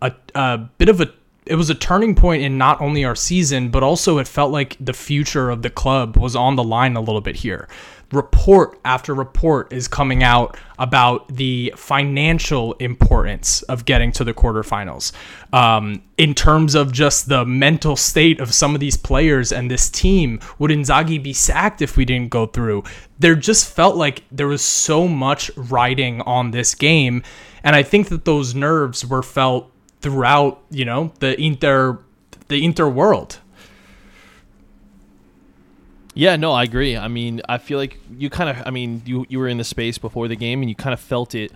a, 0.00 0.12
a 0.34 0.58
bit 0.58 0.88
of 0.88 1.00
a 1.00 1.12
it 1.46 1.56
was 1.56 1.70
a 1.70 1.74
turning 1.74 2.14
point 2.14 2.42
in 2.42 2.56
not 2.56 2.80
only 2.80 3.04
our 3.04 3.14
season, 3.14 3.68
but 3.68 3.82
also 3.82 4.18
it 4.18 4.28
felt 4.28 4.50
like 4.50 4.76
the 4.80 4.92
future 4.92 5.50
of 5.50 5.62
the 5.62 5.70
club 5.70 6.16
was 6.16 6.34
on 6.34 6.56
the 6.56 6.64
line 6.64 6.96
a 6.96 7.00
little 7.00 7.20
bit 7.20 7.36
here. 7.36 7.68
Report 8.12 8.78
after 8.84 9.14
report 9.14 9.72
is 9.72 9.88
coming 9.88 10.22
out 10.22 10.56
about 10.78 11.26
the 11.28 11.74
financial 11.76 12.74
importance 12.74 13.62
of 13.62 13.84
getting 13.84 14.12
to 14.12 14.24
the 14.24 14.32
quarterfinals. 14.32 15.12
Um, 15.52 16.02
in 16.16 16.34
terms 16.34 16.74
of 16.74 16.92
just 16.92 17.28
the 17.28 17.44
mental 17.44 17.96
state 17.96 18.40
of 18.40 18.54
some 18.54 18.74
of 18.74 18.80
these 18.80 18.96
players 18.96 19.52
and 19.52 19.70
this 19.70 19.90
team, 19.90 20.40
would 20.58 20.70
Inzaghi 20.70 21.22
be 21.22 21.32
sacked 21.32 21.82
if 21.82 21.96
we 21.96 22.04
didn't 22.04 22.30
go 22.30 22.46
through? 22.46 22.84
There 23.18 23.34
just 23.34 23.72
felt 23.72 23.96
like 23.96 24.22
there 24.30 24.48
was 24.48 24.62
so 24.62 25.08
much 25.08 25.50
riding 25.56 26.20
on 26.22 26.52
this 26.52 26.74
game. 26.74 27.22
And 27.64 27.74
I 27.74 27.82
think 27.82 28.10
that 28.10 28.24
those 28.24 28.54
nerves 28.54 29.04
were 29.04 29.22
felt 29.22 29.73
throughout, 30.04 30.60
you 30.70 30.84
know, 30.84 31.10
the 31.20 31.40
inter 31.40 31.98
the 32.48 32.62
inter 32.62 32.86
world. 32.86 33.40
Yeah, 36.12 36.36
no, 36.36 36.52
I 36.52 36.62
agree. 36.62 36.94
I 36.94 37.08
mean, 37.08 37.40
I 37.48 37.56
feel 37.56 37.78
like 37.78 37.98
you 38.18 38.28
kind 38.28 38.50
of, 38.50 38.66
I 38.66 38.70
mean, 38.70 39.00
you 39.06 39.24
you 39.30 39.38
were 39.38 39.48
in 39.48 39.56
the 39.56 39.64
space 39.64 39.96
before 39.96 40.28
the 40.28 40.36
game, 40.36 40.60
and 40.60 40.68
you 40.68 40.76
kind 40.76 40.92
of 40.92 41.00
felt 41.00 41.34
it 41.34 41.52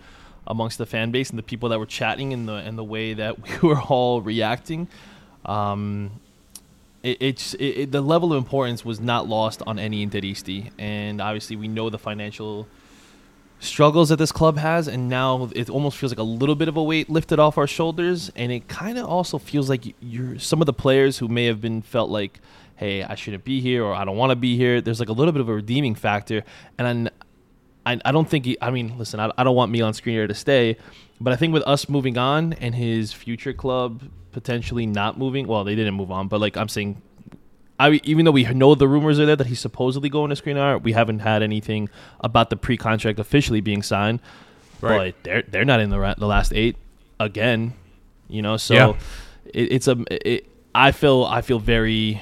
amongst 0.47 0.79
the 0.79 0.87
fan 0.87 1.11
base 1.11 1.29
and 1.29 1.37
the 1.37 1.43
people 1.43 1.69
that 1.69 1.77
were 1.77 1.85
chatting 1.85 2.33
and 2.33 2.49
the 2.49 2.55
and 2.55 2.75
the 2.75 2.83
way 2.83 3.13
that 3.13 3.37
we 3.61 3.69
were 3.69 3.79
all 3.79 4.19
reacting. 4.19 4.87
Um, 5.45 6.19
it, 7.03 7.17
it's 7.19 7.53
it, 7.53 7.65
it, 7.65 7.91
the 7.91 8.01
level 8.01 8.33
of 8.33 8.39
importance 8.39 8.83
was 8.83 8.99
not 8.99 9.29
lost 9.29 9.61
on 9.67 9.77
any 9.77 10.03
Interisti, 10.03 10.71
and 10.79 11.21
obviously 11.21 11.55
we 11.55 11.67
know 11.67 11.91
the 11.91 11.99
financial 11.99 12.67
struggles 13.59 14.09
that 14.09 14.15
this 14.15 14.31
club 14.31 14.57
has, 14.57 14.87
and 14.87 15.09
now 15.09 15.49
it 15.53 15.69
almost 15.69 15.97
feels 15.97 16.11
like 16.11 16.19
a 16.19 16.23
little 16.23 16.55
bit 16.55 16.67
of 16.67 16.77
a 16.77 16.83
weight 16.83 17.09
lifted 17.09 17.39
off 17.39 17.57
our 17.57 17.67
shoulders, 17.67 18.31
and 18.35 18.51
it 18.51 18.67
kind 18.67 18.97
of 18.97 19.05
also 19.05 19.37
feels 19.37 19.69
like 19.69 19.95
you're 19.99 20.39
some 20.39 20.61
of 20.61 20.65
the 20.65 20.73
players 20.73 21.17
who 21.17 21.27
may 21.27 21.45
have 21.45 21.61
been 21.61 21.81
felt 21.81 22.09
like, 22.09 22.39
hey, 22.77 23.03
I 23.03 23.15
shouldn't 23.15 23.43
be 23.43 23.59
here 23.59 23.83
or 23.83 23.93
I 23.93 24.05
don't 24.05 24.15
want 24.15 24.31
to 24.31 24.37
be 24.37 24.55
here. 24.55 24.79
There's 24.79 25.01
like 25.01 25.09
a 25.09 25.13
little 25.13 25.33
bit 25.33 25.41
of 25.41 25.49
a 25.49 25.53
redeeming 25.53 25.95
factor, 25.95 26.43
and 26.77 27.11
I, 27.85 27.99
I 28.05 28.11
don't 28.11 28.29
think 28.29 28.45
he, 28.45 28.57
I 28.61 28.71
mean, 28.71 28.97
listen, 28.97 29.19
I, 29.19 29.31
I 29.37 29.43
don't 29.43 29.55
want 29.55 29.71
Milan 29.71 29.93
Skriniar 29.93 30.27
to 30.27 30.33
stay, 30.33 30.77
but 31.19 31.33
I 31.33 31.35
think 31.35 31.53
with 31.53 31.63
us 31.63 31.89
moving 31.89 32.17
on 32.17 32.53
and 32.53 32.75
his 32.75 33.11
future 33.11 33.53
club 33.53 34.03
potentially 34.31 34.85
not 34.85 35.17
moving, 35.17 35.47
well, 35.47 35.63
they 35.63 35.75
didn't 35.75 35.95
move 35.95 36.11
on, 36.11 36.27
but 36.27 36.39
like 36.39 36.55
I'm 36.55 36.69
saying, 36.69 37.01
I 37.79 38.01
even 38.03 38.25
though 38.25 38.31
we 38.31 38.43
know 38.43 38.75
the 38.75 38.87
rumors 38.87 39.19
are 39.19 39.25
there 39.25 39.35
that 39.37 39.47
he's 39.47 39.59
supposedly 39.61 40.09
going 40.09 40.29
to 40.29 40.35
Skriniar, 40.35 40.81
we 40.83 40.91
haven't 40.91 41.19
had 41.19 41.41
anything 41.41 41.89
about 42.19 42.49
the 42.49 42.57
pre-contract 42.57 43.19
officially 43.19 43.61
being 43.61 43.81
signed. 43.81 44.19
Right. 44.81 45.15
But 45.15 45.23
they're 45.23 45.41
they're 45.43 45.65
not 45.65 45.79
in 45.79 45.89
the 45.89 45.99
ra- 45.99 46.15
the 46.17 46.27
last 46.27 46.53
eight 46.53 46.75
again, 47.19 47.73
you 48.27 48.41
know. 48.41 48.57
So 48.57 48.73
Yeah. 48.73 48.93
it, 49.45 49.71
it's 49.73 49.87
a 49.87 49.97
it, 50.09 50.45
I 50.75 50.91
feel 50.91 51.23
I 51.25 51.41
feel 51.41 51.59
very 51.59 52.21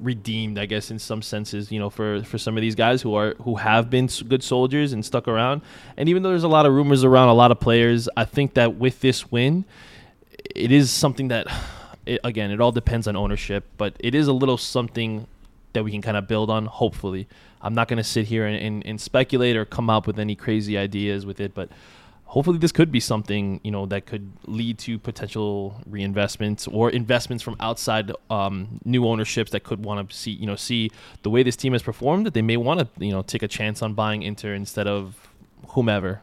redeemed, 0.00 0.58
I 0.58 0.66
guess, 0.66 0.90
in 0.90 0.98
some 0.98 1.22
senses, 1.22 1.70
you 1.70 1.78
know, 1.78 1.90
for 1.90 2.22
for 2.24 2.38
some 2.38 2.56
of 2.56 2.62
these 2.62 2.74
guys 2.74 3.02
who 3.02 3.14
are 3.14 3.34
who 3.42 3.56
have 3.56 3.90
been 3.90 4.06
good 4.28 4.42
soldiers 4.42 4.92
and 4.92 5.04
stuck 5.04 5.28
around. 5.28 5.62
And 5.96 6.08
even 6.08 6.22
though 6.22 6.30
there's 6.30 6.44
a 6.44 6.48
lot 6.48 6.66
of 6.66 6.72
rumors 6.72 7.04
around 7.04 7.28
a 7.28 7.34
lot 7.34 7.50
of 7.50 7.60
players, 7.60 8.08
I 8.16 8.24
think 8.24 8.54
that 8.54 8.76
with 8.76 9.00
this 9.00 9.30
win, 9.30 9.64
it 10.54 10.72
is 10.72 10.90
something 10.90 11.28
that, 11.28 11.46
it, 12.06 12.20
again, 12.24 12.50
it 12.50 12.60
all 12.60 12.72
depends 12.72 13.06
on 13.08 13.16
ownership, 13.16 13.64
but 13.76 13.94
it 13.98 14.14
is 14.14 14.26
a 14.26 14.32
little 14.32 14.58
something 14.58 15.26
that 15.72 15.84
we 15.84 15.90
can 15.90 16.02
kind 16.02 16.16
of 16.16 16.28
build 16.28 16.50
on. 16.50 16.66
Hopefully, 16.66 17.26
I'm 17.60 17.74
not 17.74 17.88
going 17.88 17.98
to 17.98 18.04
sit 18.04 18.26
here 18.26 18.46
and, 18.46 18.56
and, 18.56 18.86
and 18.86 19.00
speculate 19.00 19.56
or 19.56 19.64
come 19.64 19.90
up 19.90 20.06
with 20.06 20.18
any 20.18 20.36
crazy 20.36 20.78
ideas 20.78 21.26
with 21.26 21.40
it, 21.40 21.54
but 21.54 21.68
hopefully 22.26 22.58
this 22.58 22.72
could 22.72 22.90
be 22.90 22.98
something 22.98 23.60
you 23.62 23.70
know 23.70 23.86
that 23.86 24.06
could 24.06 24.32
lead 24.46 24.76
to 24.76 24.98
potential 24.98 25.80
reinvestments 25.88 26.68
or 26.72 26.90
investments 26.90 27.44
from 27.44 27.54
outside 27.60 28.10
um, 28.28 28.80
new 28.84 29.06
ownerships 29.06 29.52
that 29.52 29.62
could 29.62 29.84
want 29.84 30.10
to 30.10 30.16
see 30.16 30.32
you 30.32 30.46
know 30.46 30.56
see 30.56 30.90
the 31.22 31.30
way 31.30 31.44
this 31.44 31.54
team 31.54 31.72
has 31.72 31.82
performed 31.82 32.26
that 32.26 32.34
they 32.34 32.42
may 32.42 32.56
want 32.56 32.80
to 32.80 32.88
you 33.04 33.12
know 33.12 33.22
take 33.22 33.42
a 33.44 33.48
chance 33.48 33.82
on 33.82 33.94
buying 33.94 34.22
Inter 34.22 34.52
instead 34.54 34.86
of 34.86 35.28
whomever. 35.68 36.22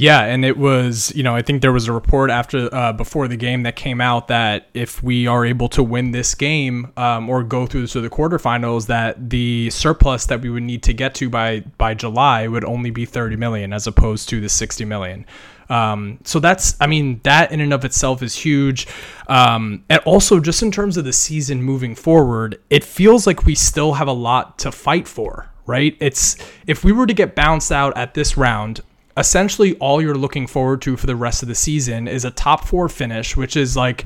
Yeah, 0.00 0.22
and 0.22 0.44
it 0.44 0.56
was, 0.56 1.12
you 1.16 1.24
know, 1.24 1.34
I 1.34 1.42
think 1.42 1.60
there 1.60 1.72
was 1.72 1.88
a 1.88 1.92
report 1.92 2.30
after 2.30 2.72
uh, 2.72 2.92
before 2.92 3.26
the 3.26 3.36
game 3.36 3.64
that 3.64 3.74
came 3.74 4.00
out 4.00 4.28
that 4.28 4.68
if 4.72 5.02
we 5.02 5.26
are 5.26 5.44
able 5.44 5.68
to 5.70 5.82
win 5.82 6.12
this 6.12 6.36
game 6.36 6.92
um, 6.96 7.28
or 7.28 7.42
go 7.42 7.66
through 7.66 7.88
to 7.88 8.00
the 8.00 8.08
quarterfinals, 8.08 8.86
that 8.86 9.28
the 9.28 9.70
surplus 9.70 10.24
that 10.26 10.40
we 10.40 10.50
would 10.50 10.62
need 10.62 10.84
to 10.84 10.92
get 10.92 11.16
to 11.16 11.28
by 11.28 11.60
by 11.78 11.94
July 11.94 12.46
would 12.46 12.64
only 12.64 12.90
be 12.90 13.06
30 13.06 13.34
million 13.34 13.72
as 13.72 13.88
opposed 13.88 14.28
to 14.28 14.40
the 14.40 14.48
60 14.48 14.84
million. 14.84 15.26
Um, 15.68 16.18
so 16.22 16.38
that's, 16.38 16.76
I 16.80 16.86
mean, 16.86 17.20
that 17.24 17.50
in 17.50 17.60
and 17.60 17.72
of 17.72 17.84
itself 17.84 18.22
is 18.22 18.36
huge. 18.36 18.86
Um, 19.26 19.84
and 19.88 20.00
also, 20.04 20.38
just 20.38 20.62
in 20.62 20.70
terms 20.70 20.96
of 20.96 21.06
the 21.06 21.12
season 21.12 21.60
moving 21.60 21.96
forward, 21.96 22.60
it 22.70 22.84
feels 22.84 23.26
like 23.26 23.44
we 23.46 23.56
still 23.56 23.94
have 23.94 24.06
a 24.06 24.12
lot 24.12 24.60
to 24.60 24.70
fight 24.70 25.08
for, 25.08 25.48
right? 25.66 25.96
It's 25.98 26.36
if 26.68 26.84
we 26.84 26.92
were 26.92 27.06
to 27.08 27.14
get 27.14 27.34
bounced 27.34 27.72
out 27.72 27.96
at 27.96 28.14
this 28.14 28.36
round, 28.36 28.80
essentially 29.18 29.76
all 29.78 30.00
you're 30.00 30.14
looking 30.14 30.46
forward 30.46 30.80
to 30.82 30.96
for 30.96 31.06
the 31.06 31.16
rest 31.16 31.42
of 31.42 31.48
the 31.48 31.54
season 31.54 32.08
is 32.08 32.24
a 32.24 32.30
top 32.30 32.64
four 32.64 32.88
finish, 32.88 33.36
which 33.36 33.56
is 33.56 33.76
like, 33.76 34.04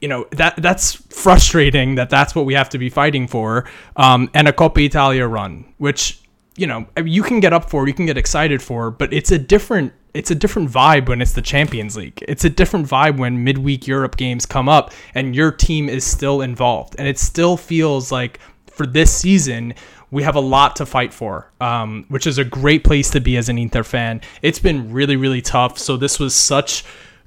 you 0.00 0.08
know, 0.08 0.26
that 0.32 0.56
that's 0.56 0.94
frustrating 1.16 1.94
that 1.94 2.10
that's 2.10 2.34
what 2.34 2.44
we 2.44 2.54
have 2.54 2.68
to 2.70 2.78
be 2.78 2.90
fighting 2.90 3.28
for, 3.28 3.68
um, 3.96 4.28
and 4.34 4.48
a 4.48 4.52
Coppa 4.52 4.84
Italia 4.84 5.26
run, 5.26 5.64
which 5.78 6.20
you 6.56 6.66
know 6.66 6.86
you 7.02 7.22
can 7.22 7.40
get 7.40 7.52
up 7.52 7.70
for, 7.70 7.86
you 7.86 7.94
can 7.94 8.06
get 8.06 8.18
excited 8.18 8.60
for, 8.60 8.90
but 8.90 9.12
it's 9.12 9.30
a 9.30 9.38
different 9.38 9.92
it's 10.12 10.30
a 10.30 10.34
different 10.34 10.70
vibe 10.70 11.08
when 11.08 11.22
it's 11.22 11.32
the 11.32 11.40
Champions 11.40 11.96
League. 11.96 12.22
It's 12.28 12.44
a 12.44 12.50
different 12.50 12.86
vibe 12.86 13.16
when 13.16 13.44
midweek 13.44 13.86
Europe 13.86 14.16
games 14.16 14.44
come 14.44 14.68
up 14.68 14.92
and 15.14 15.34
your 15.34 15.50
team 15.50 15.88
is 15.88 16.04
still 16.04 16.42
involved, 16.42 16.96
and 16.98 17.06
it 17.06 17.18
still 17.18 17.56
feels 17.56 18.10
like 18.10 18.40
for 18.66 18.86
this 18.86 19.14
season 19.14 19.74
we 20.12 20.22
have 20.22 20.36
a 20.36 20.40
lot 20.40 20.76
to 20.76 20.86
fight 20.86 21.12
for, 21.12 21.50
um, 21.60 22.04
which 22.08 22.26
is 22.26 22.38
a 22.38 22.44
great 22.44 22.84
place 22.84 23.10
to 23.10 23.20
be 23.20 23.36
as 23.38 23.48
an 23.48 23.58
Inter 23.58 23.82
fan. 23.82 24.20
It's 24.42 24.58
been 24.58 24.92
really, 24.92 25.16
really 25.16 25.40
tough. 25.40 25.78
So 25.78 25.96
this 25.96 26.20
was 26.20 26.34
such, 26.34 26.84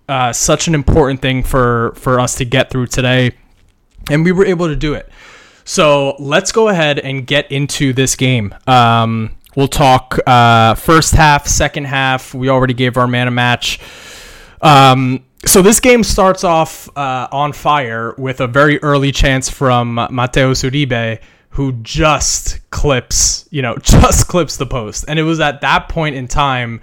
uh, 0.07 0.31
such 0.31 0.67
an 0.67 0.75
important 0.75 1.21
thing 1.21 1.43
for 1.43 1.93
for 1.95 2.19
us 2.19 2.35
to 2.35 2.45
get 2.45 2.69
through 2.69 2.87
today, 2.87 3.31
and 4.09 4.23
we 4.23 4.31
were 4.31 4.45
able 4.45 4.67
to 4.67 4.75
do 4.75 4.93
it. 4.93 5.09
So 5.65 6.15
let's 6.19 6.51
go 6.51 6.69
ahead 6.69 6.99
and 6.99 7.25
get 7.25 7.51
into 7.51 7.91
this 7.91 8.15
game. 8.15 8.53
Um, 8.67 9.35
we'll 9.55 9.67
talk 9.67 10.19
uh, 10.27 10.75
first 10.75 11.15
half, 11.15 11.47
second 11.47 11.85
half. 11.85 12.35
We 12.35 12.49
already 12.49 12.75
gave 12.75 12.97
our 12.97 13.07
man 13.07 13.27
a 13.27 13.31
match. 13.31 13.79
Um, 14.61 15.25
so 15.43 15.63
this 15.63 15.79
game 15.79 16.03
starts 16.03 16.43
off 16.43 16.87
uh, 16.95 17.27
on 17.31 17.51
fire 17.53 18.13
with 18.19 18.41
a 18.41 18.47
very 18.47 18.81
early 18.83 19.11
chance 19.11 19.49
from 19.49 19.95
Mateo 20.11 20.51
Uribe, 20.51 21.19
who 21.55 21.71
just 21.83 22.59
clips, 22.69 23.47
you 23.50 23.62
know, 23.62 23.77
just 23.81 24.27
clips 24.27 24.57
the 24.57 24.65
post. 24.65 25.05
And 25.07 25.17
it 25.17 25.24
was 25.24 25.39
at 25.39 25.62
that 25.62 25.88
point 25.88 26.15
in 26.15 26.27
time 26.27 26.81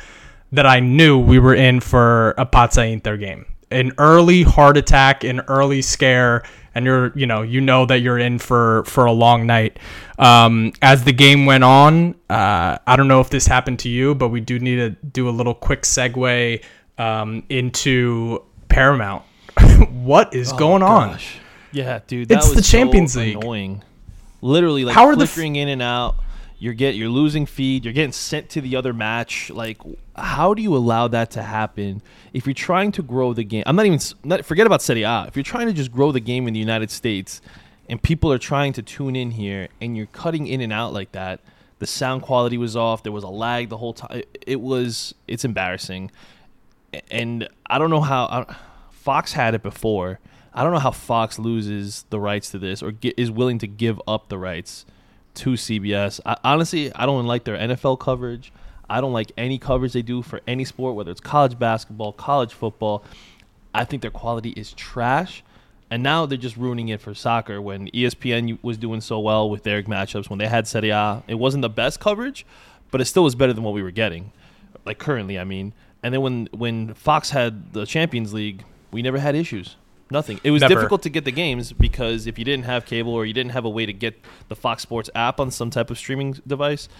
that 0.50 0.67
I 0.67 0.81
knew 0.81 1.19
we 1.19 1.38
were 1.38 1.55
in 1.55 1.81
for 1.81 2.31
a 2.38 2.47
Pazza 2.47 2.91
Inter 2.91 3.19
game. 3.19 3.45
An 3.71 3.93
early 3.99 4.43
heart 4.43 4.79
attack, 4.79 5.25
an 5.25 5.41
early 5.41 5.83
scare, 5.83 6.43
and 6.75 6.87
you're, 6.87 7.12
you 7.17 7.26
know, 7.26 7.43
you 7.43 7.61
know 7.61 7.85
that 7.85 8.00
you're 8.00 8.19
in 8.19 8.38
for 8.38 8.85
for 8.85 9.05
a 9.05 9.12
long 9.12 9.47
night. 9.47 9.79
Um, 10.19 10.73
as 10.81 11.05
the 11.05 11.12
game 11.12 11.45
went 11.45 11.64
on, 11.64 12.14
uh, 12.31 12.79
I 12.87 12.97
don't 12.97 13.09
know 13.09 13.21
if 13.21 13.29
this 13.29 13.47
happened 13.47 13.79
to 13.81 13.91
you, 13.91 14.14
but 14.14 14.29
we 14.29 14.41
do 14.41 14.59
need 14.59 14.76
to 14.76 14.91
do 14.91 15.29
a 15.29 15.31
little 15.33 15.55
quick 15.55 15.83
segue 15.83 16.62
um, 16.97 17.45
into 17.50 18.43
Paramount. 18.69 19.23
what 19.91 20.35
is 20.35 20.52
going 20.55 20.83
on? 20.83 21.19
Yeah, 21.73 22.00
dude, 22.07 22.29
that 22.29 22.38
It's 22.38 22.49
was 22.49 22.57
the 22.57 22.62
Champions 22.62 23.14
so 23.14 23.21
League. 23.21 23.37
Annoying. 23.37 23.83
Literally, 24.43 24.85
like 24.85 24.95
How 24.95 25.07
are 25.07 25.17
the 25.17 25.25
f- 25.25 25.31
flickering 25.31 25.57
in 25.57 25.69
and 25.69 25.81
out. 25.81 26.17
You're 26.59 26.75
get 26.75 26.95
you're 26.95 27.09
losing 27.09 27.47
feed. 27.47 27.85
You're 27.85 27.95
getting 27.95 28.13
sent 28.13 28.51
to 28.51 28.61
the 28.61 28.77
other 28.77 28.93
match. 28.93 29.51
Like, 29.51 29.79
how 30.15 30.53
do 30.55 30.63
you 30.63 30.77
allow 30.77 31.09
that 31.09 31.31
to 31.33 31.43
happen? 31.43 32.03
If 32.33 32.47
you're 32.47 32.55
trying 32.55 32.93
to 32.93 33.03
grow 33.03 33.33
the 33.33 33.43
game, 33.43 33.65
I'm 33.67 33.75
not 33.75 33.87
even 33.87 33.99
not 34.23 34.45
forget 34.45 34.67
about 34.67 34.83
Serie 34.83 35.03
A. 35.03 35.25
If 35.27 35.37
you're 35.37 35.43
trying 35.43 35.69
to 35.69 35.73
just 35.73 35.91
grow 35.91 36.13
the 36.13 36.21
game 36.21 36.47
in 36.47 36.55
the 36.55 36.61
United 36.61 36.91
States, 36.91 37.41
and 37.89 38.01
people 38.01 38.31
are 38.31 38.39
trying 38.39 38.75
to 38.75 38.83
tune 38.83 39.17
in 39.17 39.33
here, 39.33 39.69
and 39.81 39.97
you're 39.97 40.07
cutting 40.07 40.47
in 40.47 40.61
and 40.61 40.73
out 40.73 40.93
like 40.93 41.13
that, 41.13 41.41
the 41.79 41.87
sound 41.87 42.23
quality 42.23 42.59
was 42.59 42.77
off. 42.77 43.03
There 43.03 43.11
was 43.13 43.25
a 43.25 43.29
lag 43.29 43.69
the 43.69 43.79
whole 43.79 43.95
time. 43.95 44.19
It, 44.19 44.45
it 44.47 44.61
was 44.61 45.15
it's 45.27 45.45
embarrassing 45.45 46.13
and 47.11 47.49
I 47.67 47.79
don't 47.79 47.91
know 47.91 48.01
how 48.01 48.25
I, 48.25 48.57
Fox 48.91 49.33
had 49.33 49.55
it 49.55 49.63
before. 49.63 50.21
I 50.54 50.62
don't 50.62 50.73
know 50.73 50.78
how 50.78 50.90
Fox 50.90 51.38
loses 51.38 52.04
the 52.11 52.21
rights 52.21 52.50
to 52.50 52.59
this 52.59 52.82
or 52.82 52.92
ge- 52.92 53.14
is 53.16 53.30
willing 53.30 53.59
to 53.59 53.66
give 53.66 54.00
up 54.06 54.28
the 54.28 54.38
rights 54.38 54.85
to 55.35 55.50
CBS. 55.50 56.21
I, 56.26 56.37
honestly, 56.44 56.94
I 56.94 57.06
don't 57.06 57.26
like 57.26 57.44
their 57.44 57.56
NFL 57.56 58.00
coverage. 58.00 58.52
I 58.88 59.00
don't 59.00 59.12
like 59.12 59.32
any 59.38 59.59
coverage 59.59 59.94
they 59.94 60.02
do 60.02 60.21
for 60.21 60.40
any 60.47 60.64
sport, 60.64 60.94
whether 60.94 61.11
it's 61.11 61.21
college 61.21 61.59
basketball, 61.59 62.12
college 62.12 62.52
football. 62.52 63.04
I 63.73 63.85
think 63.85 64.02
their 64.02 64.11
quality 64.11 64.50
is 64.50 64.73
trash. 64.75 65.42
And 65.90 66.02
now 66.02 66.26
they're 66.26 66.38
just 66.38 66.56
ruining 66.56 66.88
it 66.88 67.00
for 67.00 67.14
soccer 67.14 67.61
when 67.61 67.88
ESPN 67.88 68.59
was 68.62 68.78
doing 68.78 69.00
so 69.00 69.21
well 69.21 69.49
with 69.49 69.62
their 69.62 69.82
matchups. 69.82 70.28
When 70.30 70.38
they 70.38 70.49
had 70.49 70.66
Serie 70.66 70.90
A, 70.90 71.23
it 71.28 71.35
wasn't 71.35 71.62
the 71.62 71.68
best 71.68 72.00
coverage, 72.00 72.47
but 72.90 73.00
it 73.00 73.04
still 73.06 73.25
was 73.25 73.35
better 73.35 73.52
than 73.52 73.62
what 73.62 73.75
we 73.75 73.82
were 73.82 73.90
getting 73.90 74.32
like 74.85 74.99
currently 74.99 75.38
I 75.38 75.44
mean. 75.44 75.73
And 76.02 76.12
then 76.12 76.21
when 76.21 76.49
when 76.52 76.94
Fox 76.94 77.30
had 77.30 77.73
the 77.73 77.87
Champions 77.87 78.35
League, 78.35 78.64
we 78.90 79.02
never 79.02 79.18
had 79.18 79.35
issues. 79.35 79.76
Nothing. 80.12 80.40
It 80.45 80.50
was 80.50 80.61
Never. 80.61 80.75
difficult 80.75 81.02
to 81.02 81.11
get 81.11 81.25
the 81.25 81.33
games 81.33 81.73
because 81.73 82.26
if 82.26 82.38
you 82.38 82.45
didn't 82.45 82.66
have 82.66 82.85
cable 82.85 83.14
or 83.14 83.25
you 83.25 83.33
didn't 83.33 83.52
have 83.52 83.64
a 83.64 83.71
way 83.71 83.87
to 83.87 83.95
get 83.95 84.23
the 84.49 84.54
Fox 84.54 84.83
Sports 84.83 85.09
app 85.14 85.40
on 85.40 85.50
some 85.50 85.71
type 85.71 85.90
of 85.90 85.97
streaming 85.97 86.33
device, 86.47 86.90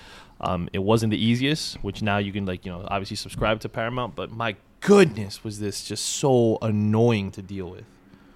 um, 0.41 0.69
it 0.73 0.79
wasn't 0.79 1.11
the 1.11 1.23
easiest. 1.23 1.75
Which 1.85 2.01
now 2.03 2.17
you 2.17 2.33
can 2.33 2.47
like 2.47 2.65
you 2.65 2.73
know 2.73 2.87
obviously 2.89 3.17
subscribe 3.17 3.61
to 3.61 3.69
Paramount, 3.69 4.17
but 4.17 4.33
my 4.33 4.57
goodness 4.81 5.45
was 5.45 5.61
this 5.61 5.85
just 5.85 6.05
so 6.07 6.59
annoying 6.63 7.31
to 7.33 7.43
deal 7.43 7.71
with. 7.71 7.85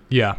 Yeah, 0.08 0.36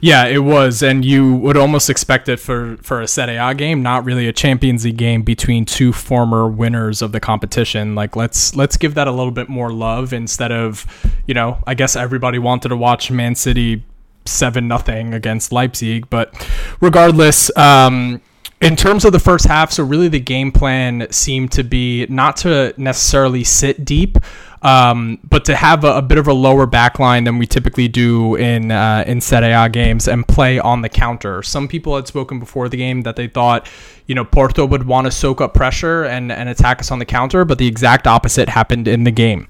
yeah, 0.00 0.24
it 0.24 0.38
was, 0.38 0.82
and 0.82 1.04
you 1.04 1.34
would 1.36 1.56
almost 1.58 1.90
expect 1.90 2.28
it 2.30 2.40
for 2.40 2.78
for 2.78 3.02
a 3.02 3.06
Serie 3.06 3.36
A 3.36 3.54
game, 3.54 3.82
not 3.82 4.06
really 4.06 4.26
a 4.26 4.32
Champions 4.32 4.86
League 4.86 4.96
game 4.96 5.22
between 5.22 5.66
two 5.66 5.92
former 5.92 6.48
winners 6.48 7.02
of 7.02 7.12
the 7.12 7.20
competition. 7.20 7.94
Like 7.94 8.16
let's 8.16 8.56
let's 8.56 8.78
give 8.78 8.94
that 8.94 9.08
a 9.08 9.12
little 9.12 9.30
bit 9.30 9.50
more 9.50 9.70
love 9.70 10.14
instead 10.14 10.52
of, 10.52 10.86
you 11.26 11.34
know, 11.34 11.62
I 11.66 11.74
guess 11.74 11.96
everybody 11.96 12.38
wanted 12.38 12.70
to 12.70 12.76
watch 12.78 13.10
Man 13.10 13.34
City 13.34 13.84
seven 14.24 14.68
nothing 14.68 15.12
against 15.12 15.52
Leipzig, 15.52 16.08
but 16.08 16.34
regardless. 16.80 17.54
Um, 17.58 18.22
in 18.60 18.76
terms 18.76 19.06
of 19.06 19.12
the 19.12 19.18
first 19.18 19.46
half, 19.46 19.72
so 19.72 19.82
really 19.82 20.08
the 20.08 20.20
game 20.20 20.52
plan 20.52 21.06
seemed 21.10 21.50
to 21.52 21.64
be 21.64 22.06
not 22.10 22.36
to 22.38 22.74
necessarily 22.76 23.42
sit 23.42 23.86
deep, 23.86 24.18
um, 24.60 25.18
but 25.24 25.46
to 25.46 25.56
have 25.56 25.82
a, 25.82 25.96
a 25.96 26.02
bit 26.02 26.18
of 26.18 26.26
a 26.26 26.32
lower 26.34 26.66
back 26.66 26.98
line 26.98 27.24
than 27.24 27.38
we 27.38 27.46
typically 27.46 27.88
do 27.88 28.34
in 28.34 28.70
uh, 28.70 29.02
in 29.06 29.22
Serie 29.22 29.52
A 29.52 29.70
games 29.70 30.06
and 30.06 30.28
play 30.28 30.58
on 30.58 30.82
the 30.82 30.90
counter. 30.90 31.42
Some 31.42 31.68
people 31.68 31.96
had 31.96 32.06
spoken 32.06 32.38
before 32.38 32.68
the 32.68 32.76
game 32.76 33.00
that 33.02 33.16
they 33.16 33.28
thought, 33.28 33.66
you 34.06 34.14
know, 34.14 34.26
Porto 34.26 34.66
would 34.66 34.86
want 34.86 35.06
to 35.06 35.10
soak 35.10 35.40
up 35.40 35.54
pressure 35.54 36.04
and, 36.04 36.30
and 36.30 36.50
attack 36.50 36.80
us 36.80 36.90
on 36.90 36.98
the 36.98 37.06
counter, 37.06 37.46
but 37.46 37.56
the 37.56 37.66
exact 37.66 38.06
opposite 38.06 38.50
happened 38.50 38.86
in 38.86 39.04
the 39.04 39.10
game. 39.10 39.48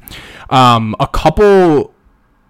Um, 0.51 0.95
a 1.01 1.09
couple 1.09 1.93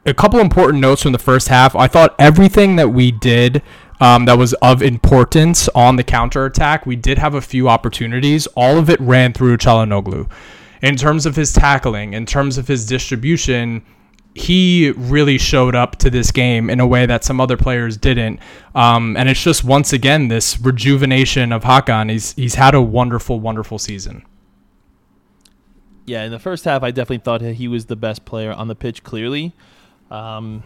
a 0.05 0.13
couple 0.13 0.41
important 0.41 0.81
notes 0.81 1.03
from 1.03 1.13
the 1.13 1.19
first 1.19 1.49
half. 1.49 1.75
I 1.75 1.87
thought 1.87 2.15
everything 2.19 2.77
that 2.77 2.91
we 2.91 3.11
did 3.11 3.63
um, 4.01 4.25
that 4.25 4.39
was 4.39 4.55
of 4.55 4.83
importance 4.83 5.69
on 5.71 5.97
the 5.97 6.05
counter 6.05 6.47
attack. 6.47 6.87
We 6.87 6.97
did 6.97 7.19
have 7.19 7.35
a 7.35 7.41
few 7.41 7.69
opportunities. 7.69 8.47
All 8.49 8.79
of 8.79 8.89
it 8.89 9.01
ran 9.01 9.33
through 9.33 9.59
Çalhanoğlu. 9.59 10.31
In 10.83 10.97
terms 10.97 11.27
of 11.27 11.37
his 11.37 11.53
tackling, 11.53 12.15
in 12.15 12.25
terms 12.25 12.57
of 12.57 12.67
his 12.67 12.87
distribution, 12.87 13.85
he 14.35 14.93
really 14.97 15.37
showed 15.37 15.75
up 15.75 15.97
to 15.97 16.09
this 16.09 16.31
game 16.31 16.71
in 16.71 16.81
a 16.81 16.87
way 16.87 17.05
that 17.05 17.25
some 17.25 17.41
other 17.41 17.57
players 17.57 17.97
didn't. 17.97 18.41
Um, 18.75 19.17
and 19.17 19.29
it's 19.29 19.43
just 19.43 19.65
once 19.65 19.93
again 19.93 20.29
this 20.29 20.59
rejuvenation 20.59 21.53
of 21.53 21.65
Hakan. 21.65 22.11
He's 22.11 22.33
he's 22.35 22.55
had 22.55 22.75
a 22.75 22.81
wonderful, 22.81 23.41
wonderful 23.41 23.79
season. 23.79 24.25
Yeah, 26.07 26.25
in 26.25 26.31
the 26.31 26.39
first 26.39 26.65
half, 26.65 26.83
I 26.83 26.91
definitely 26.91 27.19
thought 27.19 27.43
he 27.43 27.69
was 27.69 27.87
the 27.87 27.97
best 27.97 28.25
player 28.25 28.53
on 28.53 28.69
the 28.69 28.75
pitch. 28.75 29.05
Clearly, 29.05 29.53
um, 30.11 30.63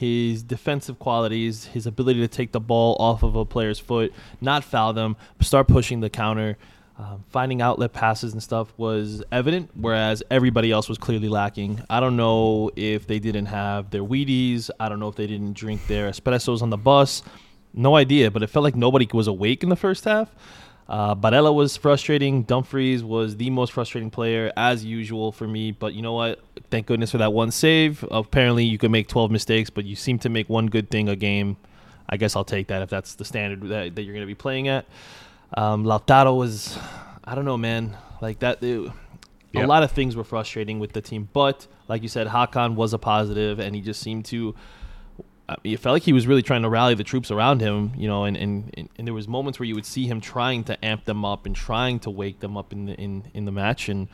his 0.00 0.42
defensive 0.42 0.98
qualities, 0.98 1.66
his 1.66 1.86
ability 1.86 2.20
to 2.20 2.28
take 2.28 2.52
the 2.52 2.60
ball 2.60 2.96
off 2.98 3.22
of 3.22 3.36
a 3.36 3.44
player's 3.44 3.78
foot, 3.78 4.14
not 4.40 4.64
foul 4.64 4.94
them, 4.94 5.14
start 5.40 5.68
pushing 5.68 6.00
the 6.00 6.08
counter, 6.08 6.56
um, 6.96 7.22
finding 7.28 7.60
outlet 7.60 7.92
passes 7.92 8.32
and 8.32 8.42
stuff 8.42 8.72
was 8.78 9.22
evident, 9.30 9.68
whereas 9.74 10.22
everybody 10.30 10.72
else 10.72 10.88
was 10.88 10.96
clearly 10.96 11.28
lacking. 11.28 11.82
I 11.90 12.00
don't 12.00 12.16
know 12.16 12.70
if 12.76 13.06
they 13.06 13.18
didn't 13.18 13.46
have 13.46 13.90
their 13.90 14.02
Wheaties. 14.02 14.70
I 14.80 14.88
don't 14.88 15.00
know 15.00 15.08
if 15.08 15.16
they 15.16 15.26
didn't 15.26 15.52
drink 15.52 15.86
their 15.86 16.10
espressos 16.10 16.62
on 16.62 16.70
the 16.70 16.78
bus. 16.78 17.22
No 17.74 17.94
idea, 17.94 18.30
but 18.30 18.42
it 18.42 18.46
felt 18.46 18.62
like 18.62 18.76
nobody 18.76 19.06
was 19.12 19.26
awake 19.26 19.62
in 19.62 19.68
the 19.68 19.76
first 19.76 20.06
half. 20.06 20.34
Uh, 20.88 21.14
Barella 21.14 21.54
was 21.54 21.76
frustrating. 21.76 22.42
Dumfries 22.44 23.04
was 23.04 23.36
the 23.36 23.50
most 23.50 23.72
frustrating 23.72 24.10
player 24.10 24.50
as 24.56 24.82
usual 24.82 25.30
for 25.30 25.46
me. 25.46 25.72
But 25.72 25.92
you 25.92 26.00
know 26.00 26.14
what? 26.14 26.40
Thank 26.70 26.86
goodness 26.86 27.10
for 27.10 27.18
that 27.18 27.32
one 27.32 27.50
save. 27.50 28.04
Apparently, 28.10 28.64
you 28.64 28.78
can 28.78 28.92
make 28.92 29.08
12 29.08 29.30
mistakes, 29.30 29.70
but 29.70 29.84
you 29.84 29.96
seem 29.96 30.18
to 30.20 30.28
make 30.28 30.48
one 30.48 30.66
good 30.66 30.90
thing 30.90 31.08
a 31.08 31.16
game. 31.16 31.56
I 32.08 32.16
guess 32.16 32.36
I'll 32.36 32.44
take 32.44 32.68
that 32.68 32.82
if 32.82 32.90
that's 32.90 33.14
the 33.14 33.24
standard 33.24 33.62
that, 33.68 33.94
that 33.94 34.02
you're 34.02 34.14
going 34.14 34.22
to 34.22 34.26
be 34.26 34.34
playing 34.34 34.68
at. 34.68 34.86
Um, 35.56 35.84
Lautaro 35.84 36.36
was, 36.36 36.78
I 37.24 37.34
don't 37.34 37.44
know, 37.44 37.56
man. 37.56 37.96
Like 38.20 38.40
that, 38.40 38.62
it, 38.62 38.90
Yep. 39.52 39.64
a 39.64 39.66
lot 39.66 39.82
of 39.82 39.90
things 39.90 40.14
were 40.14 40.22
frustrating 40.24 40.78
with 40.78 40.92
the 40.92 41.00
team. 41.00 41.28
But 41.32 41.66
like 41.88 42.02
you 42.02 42.08
said, 42.08 42.28
Hakan 42.28 42.76
was 42.76 42.92
a 42.92 42.98
positive, 42.98 43.58
and 43.58 43.74
he 43.74 43.80
just 43.80 44.00
seemed 44.00 44.24
to. 44.26 44.54
It 45.64 45.78
felt 45.78 45.94
like 45.94 46.04
he 46.04 46.12
was 46.12 46.28
really 46.28 46.42
trying 46.42 46.62
to 46.62 46.68
rally 46.68 46.94
the 46.94 47.02
troops 47.02 47.32
around 47.32 47.60
him, 47.60 47.90
you 47.96 48.06
know, 48.06 48.22
and, 48.22 48.36
and, 48.36 48.72
and, 48.74 48.88
and 48.96 49.04
there 49.08 49.14
was 49.14 49.26
moments 49.26 49.58
where 49.58 49.66
you 49.66 49.74
would 49.74 49.84
see 49.84 50.06
him 50.06 50.20
trying 50.20 50.62
to 50.64 50.84
amp 50.84 51.06
them 51.06 51.24
up 51.24 51.44
and 51.44 51.56
trying 51.56 51.98
to 52.00 52.10
wake 52.10 52.38
them 52.38 52.56
up 52.56 52.72
in 52.72 52.86
the 52.86 52.94
in, 52.94 53.24
in 53.34 53.44
the 53.46 53.50
match. 53.50 53.88
And 53.88 54.06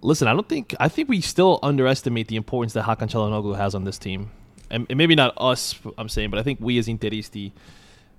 listen, 0.00 0.28
I 0.28 0.32
don't 0.32 0.48
think 0.48 0.74
I 0.80 0.88
think 0.88 1.08
we 1.08 1.20
still 1.20 1.58
underestimate 1.62 2.28
the 2.28 2.36
importance 2.36 2.72
that 2.74 2.84
Hakan 2.84 3.08
Çalhanoğlu 3.08 3.56
has 3.56 3.74
on 3.74 3.84
this 3.84 3.98
team, 3.98 4.30
and, 4.70 4.86
and 4.88 4.96
maybe 4.96 5.14
not 5.14 5.34
us, 5.36 5.78
I'm 5.96 6.08
saying, 6.08 6.30
but 6.30 6.38
I 6.38 6.42
think 6.42 6.60
we 6.60 6.78
as 6.78 6.86
Interisti, 6.88 7.52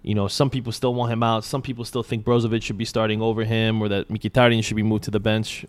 you 0.02 0.16
know, 0.16 0.28
some 0.28 0.50
people 0.50 0.72
still 0.72 0.94
want 0.94 1.12
him 1.12 1.24
out. 1.24 1.44
Some 1.44 1.62
people 1.62 1.86
still 1.86 2.04
think 2.04 2.26
Brozovic 2.26 2.64
should 2.64 2.78
be 2.78 2.86
starting 2.86 3.22
over 3.22 3.44
him, 3.44 3.82
or 3.82 3.90
that 3.90 4.10
Mkhitaryan 4.10 4.64
should 4.64 4.78
be 4.78 4.84
moved 4.84 5.04
to 5.06 5.12
the 5.12 5.20
bench. 5.20 5.66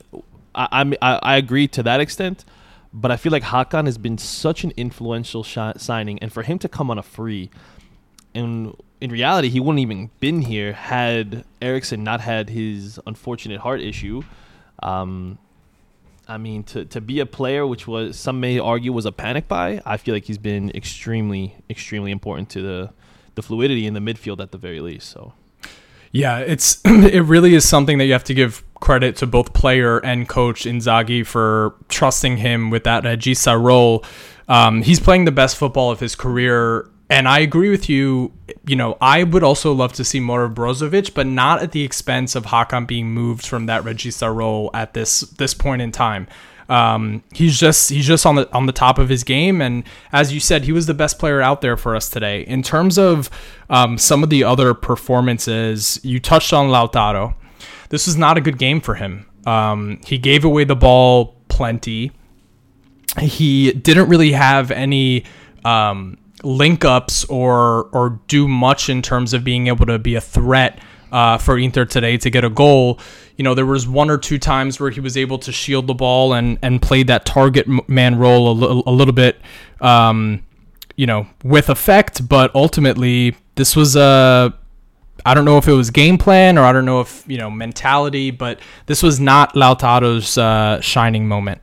I, 0.54 0.94
I 1.00 1.18
I 1.22 1.36
agree 1.36 1.68
to 1.68 1.82
that 1.84 2.00
extent, 2.00 2.44
but 2.92 3.10
I 3.10 3.16
feel 3.16 3.32
like 3.32 3.44
Hakan 3.44 3.86
has 3.86 3.98
been 3.98 4.18
such 4.18 4.64
an 4.64 4.72
influential 4.76 5.42
shi- 5.42 5.72
signing, 5.76 6.18
and 6.20 6.32
for 6.32 6.42
him 6.42 6.58
to 6.60 6.68
come 6.68 6.90
on 6.90 6.98
a 6.98 7.02
free, 7.02 7.50
and 8.34 8.76
in 9.00 9.10
reality, 9.10 9.48
he 9.48 9.60
wouldn't 9.60 9.80
even 9.80 10.10
been 10.20 10.42
here 10.42 10.72
had 10.72 11.44
Eriksen 11.62 12.04
not 12.04 12.20
had 12.20 12.50
his 12.50 13.00
unfortunate 13.06 13.60
heart 13.60 13.80
issue. 13.80 14.22
Um, 14.82 15.38
I 16.30 16.38
mean, 16.38 16.62
to, 16.64 16.84
to 16.84 17.00
be 17.00 17.18
a 17.18 17.26
player, 17.26 17.66
which 17.66 17.88
was 17.88 18.16
some 18.16 18.38
may 18.38 18.60
argue 18.60 18.92
was 18.92 19.04
a 19.04 19.10
panic 19.10 19.48
buy, 19.48 19.82
I 19.84 19.96
feel 19.96 20.14
like 20.14 20.24
he's 20.24 20.38
been 20.38 20.70
extremely, 20.70 21.56
extremely 21.68 22.12
important 22.12 22.48
to 22.50 22.62
the 22.62 22.92
the 23.34 23.42
fluidity 23.42 23.86
in 23.86 23.94
the 23.94 24.00
midfield 24.00 24.40
at 24.40 24.52
the 24.52 24.58
very 24.58 24.80
least. 24.80 25.08
So 25.08 25.32
Yeah, 26.12 26.38
it's 26.38 26.80
it 26.84 27.24
really 27.24 27.54
is 27.54 27.68
something 27.68 27.98
that 27.98 28.04
you 28.04 28.12
have 28.12 28.24
to 28.24 28.34
give 28.34 28.62
credit 28.76 29.16
to 29.16 29.26
both 29.26 29.52
player 29.52 29.98
and 29.98 30.28
coach 30.28 30.64
Inzaghi 30.64 31.26
for 31.26 31.74
trusting 31.88 32.36
him 32.36 32.70
with 32.70 32.84
that 32.84 33.02
Regista 33.02 33.60
role. 33.60 34.04
Um, 34.48 34.82
he's 34.82 35.00
playing 35.00 35.24
the 35.24 35.32
best 35.32 35.56
football 35.56 35.90
of 35.90 36.00
his 36.00 36.14
career, 36.14 36.89
and 37.10 37.26
I 37.26 37.40
agree 37.40 37.70
with 37.70 37.88
you. 37.88 38.32
You 38.66 38.76
know, 38.76 38.96
I 39.00 39.24
would 39.24 39.42
also 39.42 39.72
love 39.72 39.92
to 39.94 40.04
see 40.04 40.20
more 40.20 40.44
of 40.44 40.52
Brozovic, 40.52 41.12
but 41.12 41.26
not 41.26 41.60
at 41.60 41.72
the 41.72 41.82
expense 41.82 42.36
of 42.36 42.46
Hakan 42.46 42.86
being 42.86 43.10
moved 43.10 43.44
from 43.44 43.66
that 43.66 43.82
Regista 43.82 44.34
role 44.34 44.70
at 44.72 44.94
this 44.94 45.20
this 45.20 45.52
point 45.52 45.82
in 45.82 45.90
time. 45.90 46.28
Um, 46.68 47.24
he's 47.32 47.58
just 47.58 47.90
he's 47.90 48.06
just 48.06 48.24
on 48.24 48.36
the 48.36 48.50
on 48.54 48.66
the 48.66 48.72
top 48.72 48.98
of 48.98 49.08
his 49.08 49.24
game, 49.24 49.60
and 49.60 49.82
as 50.12 50.32
you 50.32 50.38
said, 50.38 50.62
he 50.62 50.72
was 50.72 50.86
the 50.86 50.94
best 50.94 51.18
player 51.18 51.42
out 51.42 51.62
there 51.62 51.76
for 51.76 51.96
us 51.96 52.08
today. 52.08 52.42
In 52.42 52.62
terms 52.62 52.96
of 52.96 53.28
um, 53.68 53.98
some 53.98 54.22
of 54.22 54.30
the 54.30 54.44
other 54.44 54.72
performances, 54.72 55.98
you 56.04 56.20
touched 56.20 56.52
on 56.52 56.68
Lautaro. 56.68 57.34
This 57.88 58.06
was 58.06 58.16
not 58.16 58.38
a 58.38 58.40
good 58.40 58.56
game 58.56 58.80
for 58.80 58.94
him. 58.94 59.28
Um, 59.46 60.00
he 60.06 60.16
gave 60.16 60.44
away 60.44 60.62
the 60.62 60.76
ball 60.76 61.34
plenty. 61.48 62.12
He 63.18 63.72
didn't 63.72 64.08
really 64.08 64.30
have 64.30 64.70
any 64.70 65.24
um, 65.64 66.18
link 66.42 66.84
ups 66.84 67.24
or 67.26 67.84
or 67.92 68.20
do 68.28 68.48
much 68.48 68.88
in 68.88 69.02
terms 69.02 69.34
of 69.34 69.44
being 69.44 69.66
able 69.66 69.86
to 69.86 69.98
be 69.98 70.14
a 70.14 70.20
threat 70.20 70.80
uh, 71.12 71.38
for 71.38 71.58
Inter 71.58 71.84
today 71.84 72.16
to 72.18 72.30
get 72.30 72.44
a 72.44 72.50
goal. 72.50 72.98
You 73.36 73.44
know, 73.44 73.54
there 73.54 73.66
was 73.66 73.88
one 73.88 74.10
or 74.10 74.18
two 74.18 74.38
times 74.38 74.78
where 74.78 74.90
he 74.90 75.00
was 75.00 75.16
able 75.16 75.38
to 75.38 75.52
shield 75.52 75.86
the 75.86 75.94
ball 75.94 76.34
and 76.34 76.58
and 76.62 76.80
played 76.80 77.06
that 77.08 77.24
target 77.24 77.66
man 77.88 78.16
role 78.16 78.50
a 78.50 78.54
little 78.54 78.82
a 78.86 78.92
little 78.92 79.14
bit, 79.14 79.40
um, 79.80 80.42
you 80.96 81.06
know, 81.06 81.26
with 81.44 81.68
effect. 81.68 82.28
But 82.28 82.54
ultimately, 82.54 83.36
this 83.54 83.74
was 83.76 83.96
a 83.96 84.52
I 85.24 85.34
don't 85.34 85.44
know 85.44 85.58
if 85.58 85.68
it 85.68 85.72
was 85.72 85.90
game 85.90 86.18
plan 86.18 86.58
or 86.58 86.64
I 86.64 86.72
don't 86.72 86.84
know 86.84 87.00
if 87.00 87.24
you 87.26 87.38
know 87.38 87.50
mentality, 87.50 88.30
but 88.30 88.60
this 88.86 89.02
was 89.02 89.20
not 89.20 89.54
Lautaro's 89.54 90.38
uh, 90.38 90.80
shining 90.80 91.28
moment. 91.28 91.60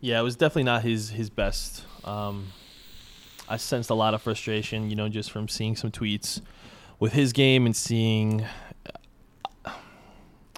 yeah, 0.00 0.18
it 0.18 0.22
was 0.22 0.36
definitely 0.36 0.64
not 0.64 0.82
his 0.82 1.10
his 1.10 1.30
best. 1.30 1.84
Um, 2.04 2.48
I 3.48 3.56
sensed 3.56 3.90
a 3.90 3.94
lot 3.94 4.14
of 4.14 4.22
frustration, 4.22 4.90
you 4.90 4.96
know, 4.96 5.08
just 5.08 5.30
from 5.30 5.48
seeing 5.48 5.76
some 5.76 5.90
tweets 5.90 6.40
with 6.98 7.12
his 7.12 7.32
game 7.32 7.66
and 7.66 7.74
seeing. 7.74 8.44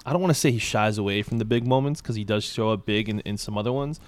I 0.05 0.11
don't 0.11 0.21
want 0.21 0.33
to 0.33 0.39
say 0.39 0.51
he 0.51 0.59
shies 0.59 0.97
away 0.97 1.21
from 1.21 1.37
the 1.37 1.45
big 1.45 1.65
moments 1.65 2.01
because 2.01 2.17
he 2.17 2.25
does 2.25 2.43
show 2.43 2.71
up 2.71 2.85
big 2.85 3.07
in, 3.07 3.21
in 3.21 3.37
some 3.37 3.57
other 3.57 3.71
ones, 3.71 4.01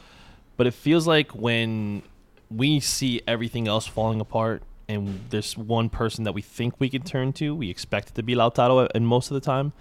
but 0.57 0.67
it 0.67 0.73
feels 0.73 1.07
like 1.07 1.33
when 1.33 2.03
we 2.51 2.81
see 2.81 3.21
everything 3.25 3.67
else 3.67 3.87
falling 3.87 4.19
apart 4.19 4.61
and 4.87 5.21
there's 5.29 5.57
one 5.57 5.89
person 5.89 6.25
that 6.25 6.33
we 6.33 6.41
think 6.41 6.79
we 6.79 6.89
can 6.89 7.01
turn 7.01 7.33
to, 7.33 7.55
we 7.55 7.69
expect 7.69 8.09
it 8.09 8.15
to 8.15 8.23
be 8.23 8.35
Lautaro 8.35 8.89
and 8.93 9.07
most 9.07 9.31
of 9.31 9.35
the 9.35 9.41
time, 9.41 9.71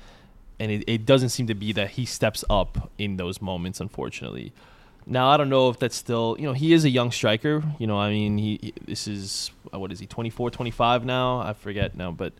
and 0.59 0.71
it, 0.71 0.85
it 0.87 1.05
doesn't 1.05 1.31
seem 1.31 1.49
to 1.49 1.55
be 1.55 1.73
that 1.73 1.91
he 1.91 2.07
steps 2.07 2.45
up 2.49 2.91
in 2.97 3.17
those 3.17 3.43
moments, 3.43 3.81
unfortunately. 3.81 4.53
Now 5.07 5.29
I 5.29 5.37
don't 5.37 5.51
know 5.51 5.69
if 5.69 5.79
that's 5.79 5.97
still, 5.97 6.37
you 6.39 6.47
know, 6.47 6.53
he 6.53 6.73
is 6.73 6.85
a 6.85 6.91
young 6.91 7.11
striker. 7.11 7.63
You 7.79 7.87
know, 7.87 7.99
I 7.99 8.11
mean, 8.11 8.39
he, 8.39 8.59
he 8.61 8.75
this 8.87 9.07
is 9.07 9.51
uh, 9.73 9.79
what 9.79 9.93
is 9.93 10.01
he, 10.01 10.07
24, 10.07 10.51
25 10.51 11.05
now? 11.05 11.41
I 11.41 11.53
forget 11.53 11.95
now, 11.95 12.11
but 12.11 12.33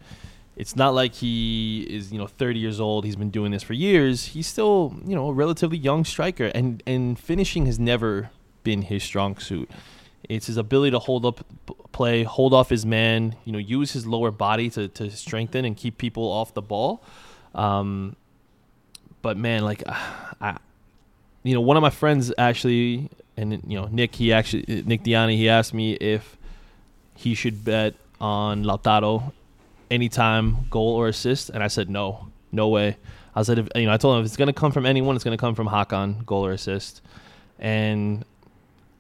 it's 0.57 0.77
not 0.77 0.95
like 0.95 1.15
he 1.15 1.87
is, 1.89 2.13
you 2.13 2.19
know, 2.19 2.27
30 2.27 2.59
years 2.59 2.81
old. 2.81 3.05
He's 3.05 3.17
been 3.17 3.31
doing 3.31 3.53
this 3.53 3.63
for 3.63 3.75
years. 3.75 4.27
He's 4.27 4.47
still, 4.47 4.97
you 5.05 5.15
know, 5.15 5.29
a 5.29 5.33
relatively 5.33 5.79
young 5.79 6.05
striker 6.05 6.47
and 6.55 6.83
and 6.87 7.19
finishing 7.19 7.67
has 7.67 7.79
never 7.79 8.31
been 8.63 8.83
his 8.83 9.03
strong 9.03 9.37
suit. 9.39 9.71
It's 10.29 10.47
his 10.47 10.57
ability 10.57 10.93
to 10.93 10.99
hold 10.99 11.27
up 11.27 11.45
play, 11.93 12.25
hold 12.25 12.53
off 12.55 12.71
his 12.71 12.87
man, 12.87 13.37
you 13.45 13.53
know, 13.53 13.59
use 13.59 13.93
his 13.93 14.07
lower 14.07 14.31
body 14.31 14.71
to, 14.71 14.89
to 14.89 15.11
strengthen 15.11 15.65
and 15.65 15.77
keep 15.77 15.99
people 15.99 16.25
off 16.25 16.55
the 16.55 16.63
ball. 16.63 17.03
Um, 17.55 18.17
but 19.23 19.37
man, 19.37 19.65
like 19.65 19.83
I, 19.89 20.59
you 21.45 21.55
know, 21.55 21.61
one 21.61 21.77
of 21.77 21.83
my 21.83 21.91
friends 21.91 22.33
actually, 22.37 23.11
and 23.37 23.53
you 23.67 23.79
know, 23.81 23.87
Nick, 23.91 24.17
he 24.17 24.33
actually, 24.33 24.83
Nick 24.87 25.05
Diani, 25.05 25.37
he 25.37 25.49
asked 25.49 25.75
me 25.75 25.93
if 25.93 26.37
he 27.15 27.35
should 27.35 27.65
bet 27.65 27.95
on 28.21 28.65
Lautaro 28.65 29.33
anytime 29.91 30.67
goal 30.71 30.95
or 30.97 31.07
assist, 31.07 31.51
and 31.51 31.63
I 31.63 31.69
said 31.69 31.89
no, 31.89 32.29
no 32.51 32.69
way. 32.69 32.97
I 33.37 33.43
said, 33.43 33.59
if, 33.59 33.69
you 33.75 33.87
know, 33.87 33.93
I 33.93 33.97
told 33.99 34.17
him 34.17 34.25
if 34.25 34.27
it's 34.27 34.37
gonna 34.37 34.53
come 34.53 34.73
from 34.73 34.87
anyone, 34.87 35.15
it's 35.15 35.25
gonna 35.25 35.37
come 35.37 35.55
from 35.55 35.69
Hakan, 35.69 36.25
goal 36.25 36.47
or 36.47 36.53
assist, 36.53 37.03
and 37.59 38.25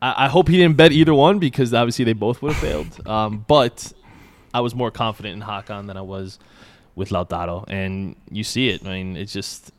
I, 0.02 0.26
I 0.26 0.28
hope 0.28 0.48
he 0.48 0.58
didn't 0.58 0.76
bet 0.76 0.92
either 0.92 1.14
one 1.14 1.38
because 1.38 1.72
obviously 1.72 2.04
they 2.04 2.12
both 2.12 2.42
would 2.42 2.52
have 2.52 2.60
failed. 2.60 3.00
Um, 3.08 3.44
but 3.46 3.92
I 4.52 4.60
was 4.60 4.74
more 4.74 4.90
confident 4.90 5.34
in 5.34 5.42
Hakan 5.48 5.86
than 5.86 5.96
I 5.96 6.02
was 6.02 6.38
with 6.94 7.08
Lautaro, 7.08 7.64
and 7.68 8.16
you 8.30 8.44
see 8.44 8.68
it. 8.68 8.84
I 8.86 8.90
mean, 8.90 9.16
it's 9.16 9.32
just 9.32 9.72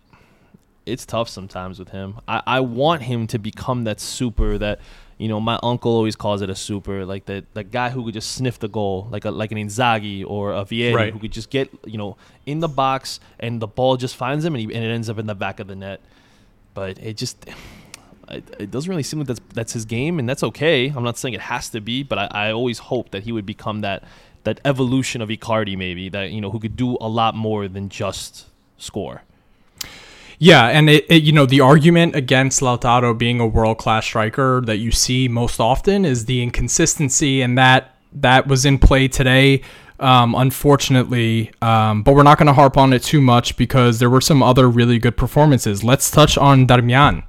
it's 0.85 1.05
tough 1.05 1.29
sometimes 1.29 1.79
with 1.79 1.89
him. 1.89 2.19
I, 2.27 2.41
I 2.45 2.59
want 2.59 3.01
him 3.03 3.27
to 3.27 3.39
become 3.39 3.83
that 3.85 3.99
super 3.99 4.57
that 4.57 4.79
you 5.17 5.27
know 5.27 5.39
my 5.39 5.57
uncle 5.63 5.91
always 5.93 6.15
calls 6.15 6.41
it 6.41 6.49
a 6.49 6.55
super 6.55 7.05
like 7.05 7.25
that 7.25 7.45
that 7.53 7.71
guy 7.71 7.89
who 7.89 8.03
could 8.03 8.13
just 8.13 8.31
sniff 8.31 8.59
the 8.59 8.67
goal 8.67 9.07
like 9.11 9.25
a 9.25 9.31
like 9.31 9.51
an 9.51 9.57
Inzaghi 9.57 10.25
or 10.27 10.53
a 10.53 10.65
Vieri 10.65 10.93
Right. 10.95 11.13
who 11.13 11.19
could 11.19 11.31
just 11.31 11.49
get 11.49 11.69
you 11.85 11.97
know 11.97 12.17
in 12.45 12.59
the 12.59 12.67
box 12.67 13.19
and 13.39 13.61
the 13.61 13.67
ball 13.67 13.97
just 13.97 14.15
finds 14.15 14.43
him 14.45 14.55
and, 14.55 14.61
he, 14.61 14.75
and 14.75 14.83
it 14.83 14.89
ends 14.89 15.09
up 15.09 15.17
in 15.17 15.25
the 15.25 15.35
back 15.35 15.59
of 15.59 15.67
the 15.67 15.75
net. 15.75 16.01
But 16.73 16.99
it 16.99 17.15
just 17.17 17.45
It, 18.27 18.43
it 18.59 18.71
doesn't 18.71 18.89
really 18.89 19.03
seem 19.03 19.19
like 19.19 19.27
that's 19.27 19.41
that's 19.53 19.73
his 19.73 19.85
game, 19.85 20.17
and 20.19 20.27
that's 20.27 20.41
okay. 20.43 20.91
I'm 20.95 21.03
not 21.03 21.15
saying 21.17 21.35
it 21.35 21.41
has 21.41 21.69
to 21.69 21.79
be, 21.79 22.01
but 22.01 22.17
I, 22.17 22.25
I 22.31 22.51
always 22.51 22.79
hope 22.79 23.11
that 23.11 23.23
he 23.23 23.31
would 23.31 23.45
become 23.45 23.81
that 23.81 24.03
that 24.45 24.59
evolution 24.65 25.21
of 25.21 25.29
Icardi, 25.29 25.77
maybe 25.77 26.09
that 26.09 26.31
you 26.31 26.41
know 26.41 26.49
who 26.49 26.59
could 26.59 26.75
do 26.75 26.97
a 26.99 27.07
lot 27.07 27.35
more 27.35 27.67
than 27.67 27.87
just 27.87 28.47
score. 28.77 29.21
Yeah, 30.37 30.67
and 30.67 30.89
it, 30.89 31.05
it, 31.09 31.23
you 31.23 31.31
know 31.31 31.45
the 31.45 31.61
argument 31.61 32.15
against 32.15 32.61
Lautaro 32.61 33.17
being 33.17 33.39
a 33.39 33.47
world 33.47 33.77
class 33.77 34.05
striker 34.05 34.61
that 34.65 34.77
you 34.77 34.91
see 34.91 35.27
most 35.27 35.59
often 35.59 36.05
is 36.05 36.25
the 36.25 36.43
inconsistency, 36.43 37.41
and 37.41 37.57
that 37.57 37.95
that 38.13 38.47
was 38.47 38.65
in 38.65 38.79
play 38.79 39.07
today. 39.07 39.61
Um, 39.97 40.35
unfortunately, 40.35 41.51
um, 41.61 42.03
but 42.03 42.15
we're 42.15 42.23
not 42.23 42.37
going 42.37 42.47
to 42.47 42.53
harp 42.53 42.77
on 42.77 42.91
it 42.91 43.01
too 43.01 43.21
much 43.21 43.55
because 43.55 43.99
there 43.99 44.09
were 44.09 44.19
some 44.19 44.43
other 44.43 44.69
really 44.69 44.99
good 44.99 45.15
performances. 45.15 45.85
Let's 45.85 46.11
touch 46.11 46.37
on 46.37 46.67
Darmian. 46.67 47.23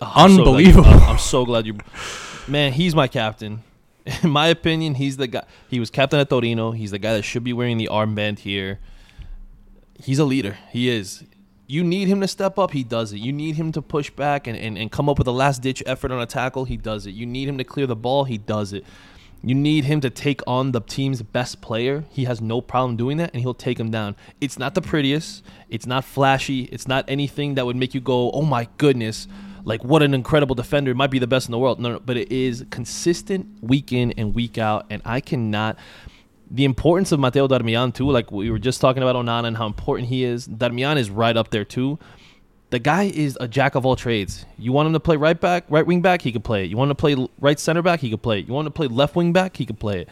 Oh, 0.00 0.12
I'm 0.14 0.32
so 0.32 0.38
Unbelievable. 0.38 0.88
I'm 0.88 1.18
so 1.18 1.46
glad 1.46 1.66
you, 1.66 1.78
man. 2.46 2.72
He's 2.72 2.94
my 2.94 3.08
captain. 3.08 3.62
In 4.22 4.30
my 4.30 4.48
opinion, 4.48 4.94
he's 4.94 5.16
the 5.16 5.26
guy. 5.26 5.44
He 5.68 5.80
was 5.80 5.90
captain 5.90 6.20
at 6.20 6.28
Torino. 6.28 6.72
He's 6.72 6.90
the 6.90 6.98
guy 6.98 7.14
that 7.14 7.22
should 7.22 7.44
be 7.44 7.52
wearing 7.52 7.78
the 7.78 7.88
armband 7.90 8.40
here. 8.40 8.78
He's 10.02 10.18
a 10.18 10.24
leader. 10.24 10.58
He 10.70 10.88
is. 10.88 11.24
You 11.70 11.84
need 11.84 12.08
him 12.08 12.20
to 12.20 12.26
step 12.26 12.58
up. 12.58 12.72
He 12.72 12.82
does 12.82 13.12
it. 13.12 13.18
You 13.18 13.32
need 13.32 13.54
him 13.54 13.70
to 13.72 13.80
push 13.80 14.10
back 14.10 14.48
and, 14.48 14.58
and, 14.58 14.76
and 14.76 14.90
come 14.90 15.08
up 15.08 15.18
with 15.18 15.28
a 15.28 15.32
last 15.32 15.62
ditch 15.62 15.84
effort 15.86 16.10
on 16.10 16.20
a 16.20 16.26
tackle. 16.26 16.64
He 16.64 16.76
does 16.76 17.06
it. 17.06 17.12
You 17.12 17.26
need 17.26 17.48
him 17.48 17.58
to 17.58 17.64
clear 17.64 17.86
the 17.86 17.94
ball. 17.94 18.24
He 18.24 18.38
does 18.38 18.72
it. 18.72 18.84
You 19.40 19.54
need 19.54 19.84
him 19.84 20.00
to 20.00 20.10
take 20.10 20.40
on 20.48 20.72
the 20.72 20.80
team's 20.80 21.22
best 21.22 21.60
player. 21.60 22.04
He 22.10 22.24
has 22.24 22.40
no 22.40 22.60
problem 22.60 22.96
doing 22.96 23.18
that, 23.18 23.30
and 23.32 23.40
he'll 23.40 23.54
take 23.54 23.78
him 23.78 23.88
down. 23.88 24.16
It's 24.40 24.58
not 24.58 24.74
the 24.74 24.82
prettiest. 24.82 25.44
It's 25.68 25.86
not 25.86 26.04
flashy. 26.04 26.64
It's 26.64 26.88
not 26.88 27.04
anything 27.06 27.54
that 27.54 27.64
would 27.64 27.76
make 27.76 27.94
you 27.94 28.00
go, 28.00 28.32
"Oh 28.32 28.42
my 28.42 28.66
goodness!" 28.76 29.28
Like 29.64 29.84
what 29.84 30.02
an 30.02 30.12
incredible 30.12 30.56
defender. 30.56 30.90
It 30.90 30.96
might 30.96 31.10
be 31.10 31.20
the 31.20 31.28
best 31.28 31.46
in 31.46 31.52
the 31.52 31.58
world. 31.58 31.78
No, 31.78 31.92
no, 31.92 32.00
but 32.00 32.16
it 32.16 32.32
is 32.32 32.66
consistent 32.70 33.46
week 33.62 33.92
in 33.92 34.12
and 34.12 34.34
week 34.34 34.58
out, 34.58 34.86
and 34.90 35.00
I 35.04 35.20
cannot. 35.20 35.78
The 36.50 36.64
importance 36.64 37.12
of 37.12 37.20
Matteo 37.20 37.46
Darmian 37.46 37.94
too, 37.94 38.10
like 38.10 38.32
we 38.32 38.50
were 38.50 38.58
just 38.58 38.80
talking 38.80 39.02
about 39.02 39.14
Onana 39.14 39.46
and 39.46 39.56
how 39.56 39.66
important 39.66 40.08
he 40.08 40.24
is. 40.24 40.48
Darmian 40.48 40.96
is 40.96 41.08
right 41.08 41.36
up 41.36 41.50
there 41.50 41.64
too 41.64 41.98
the 42.70 42.78
guy 42.78 43.04
is 43.04 43.36
a 43.40 43.48
jack 43.48 43.74
of 43.74 43.84
all 43.84 43.96
trades. 43.96 44.46
You 44.56 44.72
want 44.72 44.86
him 44.86 44.92
to 44.92 45.00
play 45.00 45.16
right 45.16 45.38
back, 45.38 45.64
right 45.68 45.84
wing 45.84 46.00
back, 46.02 46.22
he 46.22 46.32
could 46.32 46.44
play 46.44 46.64
it. 46.64 46.70
You 46.70 46.76
want 46.76 46.90
him 46.90 46.96
to 46.96 47.00
play 47.00 47.28
right 47.40 47.58
center 47.58 47.82
back, 47.82 48.00
he 48.00 48.10
could 48.10 48.22
play 48.22 48.38
it. 48.38 48.46
You 48.46 48.54
want 48.54 48.66
him 48.66 48.72
to 48.72 48.76
play 48.76 48.86
left 48.86 49.16
wing 49.16 49.32
back, 49.32 49.56
he 49.56 49.66
could 49.66 49.80
play 49.80 50.02
it. 50.02 50.08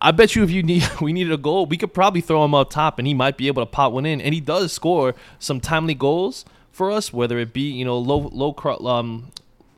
I 0.00 0.12
bet 0.12 0.36
you 0.36 0.42
if 0.44 0.50
you 0.50 0.62
need 0.62 0.88
we 1.00 1.12
needed 1.12 1.32
a 1.32 1.38
goal, 1.38 1.66
we 1.66 1.76
could 1.76 1.94
probably 1.94 2.20
throw 2.20 2.44
him 2.44 2.54
up 2.54 2.70
top 2.70 2.98
and 2.98 3.06
he 3.06 3.14
might 3.14 3.36
be 3.36 3.46
able 3.46 3.62
to 3.62 3.66
pop 3.66 3.92
one 3.92 4.04
in. 4.04 4.20
And 4.20 4.34
he 4.34 4.40
does 4.40 4.72
score 4.72 5.14
some 5.38 5.60
timely 5.60 5.94
goals 5.94 6.44
for 6.72 6.90
us, 6.90 7.12
whether 7.12 7.38
it 7.38 7.52
be 7.52 7.70
you 7.70 7.84
know 7.84 7.98
low 7.98 8.28
low 8.32 8.54
um 8.86 9.30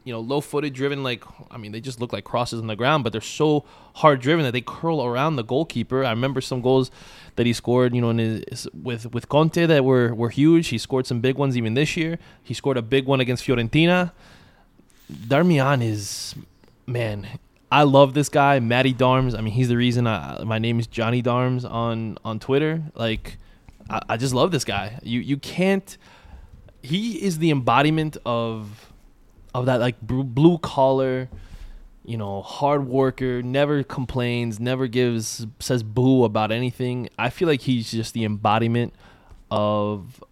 you 0.05 0.13
know 0.13 0.21
low 0.21 0.41
footed 0.41 0.73
driven 0.73 1.03
like 1.03 1.25
I 1.51 1.59
mean 1.59 1.73
they 1.73 1.81
just 1.81 2.01
look 2.01 2.13
like 2.13 2.25
crosses 2.25 2.61
on 2.61 2.67
the 2.67 2.77
ground, 2.77 3.05
but 3.05 3.13
they're 3.13 3.21
so 3.21 3.65
hard 3.95 4.21
driven 4.21 4.45
that 4.45 4.53
they 4.53 4.61
curl 4.61 5.05
around 5.05 5.37
the 5.37 5.45
goalkeeper. 5.45 6.05
I 6.05 6.11
remember 6.11 6.41
some 6.41 6.61
goals 6.61 6.91
that 7.37 7.47
he 7.47 7.53
scored, 7.53 7.95
you 7.95 8.01
know, 8.01 8.13
his, 8.13 8.69
with 8.73 9.13
with 9.13 9.29
Conte 9.29 9.67
that 9.67 9.85
were 9.85 10.15
were 10.15 10.31
huge. 10.31 10.69
He 10.69 10.79
scored 10.79 11.07
some 11.07 11.21
big 11.21 11.37
ones 11.37 11.57
even 11.57 11.75
this 11.75 11.97
year. 11.97 12.19
He 12.43 12.55
scored 12.55 12.77
a 12.77 12.83
big 12.83 13.07
one 13.07 13.21
against 13.21 13.47
Fiorentina. 13.47 14.13
Darmian 15.11 15.83
is 15.83 16.35
man. 16.87 17.27
I 17.73 17.85
love 17.85 18.15
this 18.15 18.29
guy, 18.29 18.59
Matty 18.59 18.93
Darms. 18.93 19.39
I 19.39 19.43
mean, 19.43 19.55
he's 19.55 19.69
the 19.69 19.77
reason 19.77 20.07
I, 20.07 20.43
my 20.43 20.59
name 20.59 20.81
is 20.81 20.87
Johnny 20.87 21.23
Darms 21.23 21.71
on 21.71 22.19
on 22.25 22.41
Twitter. 22.41 22.83
Like, 22.95 23.39
I, 23.89 24.01
I 24.11 24.17
just 24.17 24.35
love 24.35 24.51
this 24.51 24.65
guy. 24.65 24.99
You 25.03 25.21
you 25.21 25.37
can't. 25.37 25.97
He 26.83 27.23
is 27.23 27.39
the 27.39 27.51
embodiment 27.51 28.17
of 28.25 28.90
of 29.55 29.67
that 29.67 29.81
like 29.81 30.01
blue 30.01 30.59
collar, 30.59 31.29
you 32.05 32.17
know, 32.17 32.43
hard 32.43 32.87
worker. 32.87 33.43
Never 33.43 33.83
complains. 33.83 34.61
Never 34.61 34.87
gives 34.87 35.47
says 35.59 35.83
boo 35.83 36.25
about 36.25 36.53
anything. 36.53 37.09
I 37.19 37.31
feel 37.31 37.49
like 37.49 37.63
he's 37.63 37.91
just 37.91 38.15
the 38.15 38.25
embodiment 38.25 38.95
of 39.51 40.23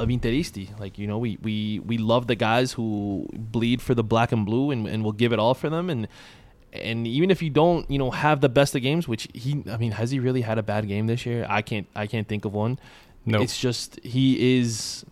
of 0.00 0.08
Interisti. 0.08 0.78
Like, 0.80 0.98
you 0.98 1.06
know, 1.06 1.18
we, 1.18 1.38
we, 1.42 1.78
we 1.80 1.98
love 1.98 2.26
the 2.26 2.34
guys 2.34 2.72
who 2.72 3.28
bleed 3.34 3.82
for 3.82 3.94
the 3.94 4.02
black 4.02 4.32
and 4.32 4.46
blue 4.46 4.70
and, 4.70 4.86
and 4.86 5.04
will 5.04 5.12
give 5.12 5.32
it 5.32 5.38
all 5.38 5.54
for 5.54 5.68
them. 5.68 5.90
And 5.90 6.08
and 6.72 7.06
even 7.06 7.30
if 7.30 7.42
you 7.42 7.50
don't, 7.50 7.90
you 7.90 7.98
know, 7.98 8.12
have 8.12 8.40
the 8.40 8.48
best 8.48 8.76
of 8.76 8.82
games, 8.82 9.08
which 9.08 9.26
he, 9.34 9.62
I 9.68 9.76
mean, 9.76 9.92
has 9.92 10.12
he 10.12 10.20
really 10.20 10.42
had 10.42 10.56
a 10.56 10.62
bad 10.62 10.86
game 10.86 11.08
this 11.08 11.26
year? 11.26 11.44
I 11.48 11.62
can't, 11.62 11.88
I 11.96 12.06
can't 12.06 12.28
think 12.28 12.44
of 12.44 12.54
one. 12.54 12.78
No. 13.26 13.42
It's 13.42 13.58
just 13.58 13.98
he 14.04 14.58
is 14.58 15.04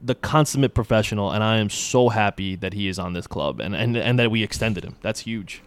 the 0.00 0.14
consummate 0.14 0.74
professional, 0.74 1.30
and 1.32 1.42
I 1.42 1.58
am 1.58 1.70
so 1.70 2.08
happy 2.08 2.56
that 2.56 2.72
he 2.72 2.88
is 2.88 2.98
on 2.98 3.12
this 3.12 3.26
club 3.26 3.60
and 3.60 3.74
and 3.74 3.96
and 3.96 4.18
that 4.18 4.30
we 4.30 4.42
extended 4.42 4.84
him. 4.84 4.96
That's 5.02 5.20
huge. 5.20 5.62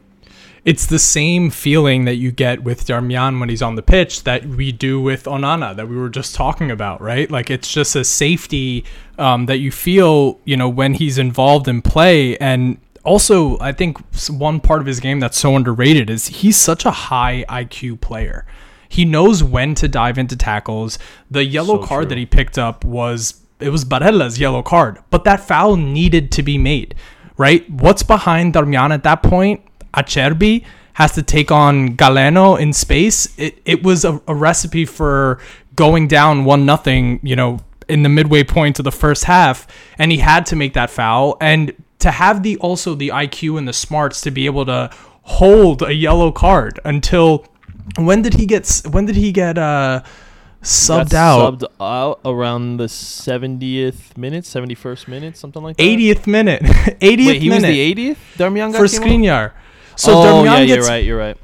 It's 0.63 0.86
the 0.86 1.00
same 1.00 1.50
feeling 1.50 2.06
that 2.06 2.15
you 2.15 2.32
get 2.32 2.63
with 2.63 2.86
Darmian 2.86 3.39
when 3.39 3.50
he's 3.50 3.63
on 3.63 3.76
the 3.76 3.82
pitch 3.82 4.24
that 4.26 4.46
we 4.46 4.72
do 4.72 5.02
with 5.02 5.24
Onana 5.24 5.76
that 5.76 5.88
we 5.89 5.96
were 5.96 6.08
just 6.10 6.36
talking 6.36 6.70
about, 6.70 7.02
right? 7.02 7.30
Like 7.32 7.50
it's 7.50 7.72
just 7.74 7.96
a 7.96 8.04
safety 8.04 8.86
um, 9.17 9.48
that 9.48 9.58
you 9.58 9.72
feel, 9.72 10.39
you 10.46 10.56
know, 10.56 10.70
when 10.70 10.94
he's 10.94 11.17
involved 11.17 11.67
in 11.67 11.82
play. 11.82 12.38
And 12.38 12.78
also, 13.04 13.58
I 13.60 13.72
think 13.72 13.98
one 14.30 14.60
part 14.60 14.82
of 14.82 14.86
his 14.86 15.00
game 15.00 15.20
that's 15.20 15.39
so 15.39 15.56
underrated 15.56 16.12
is 16.12 16.28
he's 16.28 16.58
such 16.58 16.86
a 16.86 16.91
high 16.91 17.44
IQ 17.50 18.00
player. 18.00 18.46
He 18.88 19.04
knows 19.04 19.44
when 19.44 19.74
to 19.76 19.88
dive 19.88 20.20
into 20.20 20.36
tackles. 20.38 21.00
The 21.32 21.44
yellow 21.44 21.82
So 21.82 21.88
card 21.88 22.04
true. 22.04 22.10
that 22.10 22.17
he 22.20 22.28
picked 22.28 22.60
up 22.60 22.86
was 22.86 23.41
it 23.62 23.69
was 23.69 23.86
Barella's 23.86 24.39
yellow 24.39 24.62
card, 24.62 25.00
but 25.10 25.24
that 25.24 25.39
foul 25.39 25.76
needed 25.76 26.32
to 26.34 26.43
be 26.43 26.58
made, 26.58 26.95
right? 27.38 27.69
What's 27.69 28.04
behind 28.04 28.54
Darmian 28.54 28.91
at 28.91 29.04
that 29.04 29.24
point? 29.24 29.62
Acerbi 29.93 30.63
has 30.93 31.13
to 31.13 31.24
take 31.24 31.52
on 31.52 31.95
Galeno 31.95 32.60
in 32.60 32.74
space. 32.74 33.38
It 33.38 33.62
it 33.65 33.84
was 33.84 34.06
a, 34.06 34.21
a 34.28 34.36
recipe 34.36 34.86
for 34.86 35.39
going 35.76 36.08
down 36.08 36.45
one 36.45 36.65
nothing, 36.65 37.19
you 37.24 37.36
know, 37.36 37.60
in 37.88 38.04
the 38.04 38.10
midway 38.10 38.43
point 38.43 38.80
of 38.80 38.86
the 38.86 38.91
first 38.91 39.26
half, 39.26 39.67
and 39.97 40.12
he 40.12 40.17
had 40.19 40.45
to 40.47 40.56
make 40.56 40.74
that 40.74 40.89
foul 40.89 41.38
and 41.41 41.74
to 42.00 42.12
have 42.12 42.43
the 42.43 42.58
also 42.58 42.95
the 42.95 43.10
IQ 43.10 43.58
and 43.58 43.67
the 43.67 43.74
smarts 43.74 44.21
to 44.21 44.32
be 44.32 44.45
able 44.45 44.65
to 44.65 44.89
hold 45.24 45.82
a 45.84 45.93
yellow 45.93 46.32
card 46.32 46.80
until 46.84 47.45
when 47.97 48.21
did 48.21 48.34
he 48.34 48.45
get 48.45 48.82
when 48.89 49.06
did 49.06 49.15
he 49.15 49.32
get 49.32 49.58
uh 49.58 50.02
subbed 50.62 51.13
out 51.13 51.60
Subbed 51.60 51.63
out 51.80 52.21
around 52.26 52.78
the 52.78 52.86
70th 52.86 54.17
minute, 54.17 54.43
71st 54.43 55.08
minute, 55.08 55.38
something 55.38 55.62
like 55.62 55.78
that. 55.78 55.84
80th 55.84 56.28
minute 56.28 56.62
80th 56.63 57.02
Wait, 57.02 57.41
he 57.41 57.50
minute 57.50 57.67
was 57.67 57.76
the 57.76 57.95
80th. 57.95 58.17
Darmian 58.38 58.76
for? 58.76 58.84
Skriniar. 58.84 59.52
So 59.95 60.13
oh, 60.13 60.24
Darmian 60.24 60.45
yeah, 60.45 60.65
gets 60.65 60.88
you're 60.88 60.95
right. 60.95 61.04
You're 61.06 61.17
right. 61.17 61.38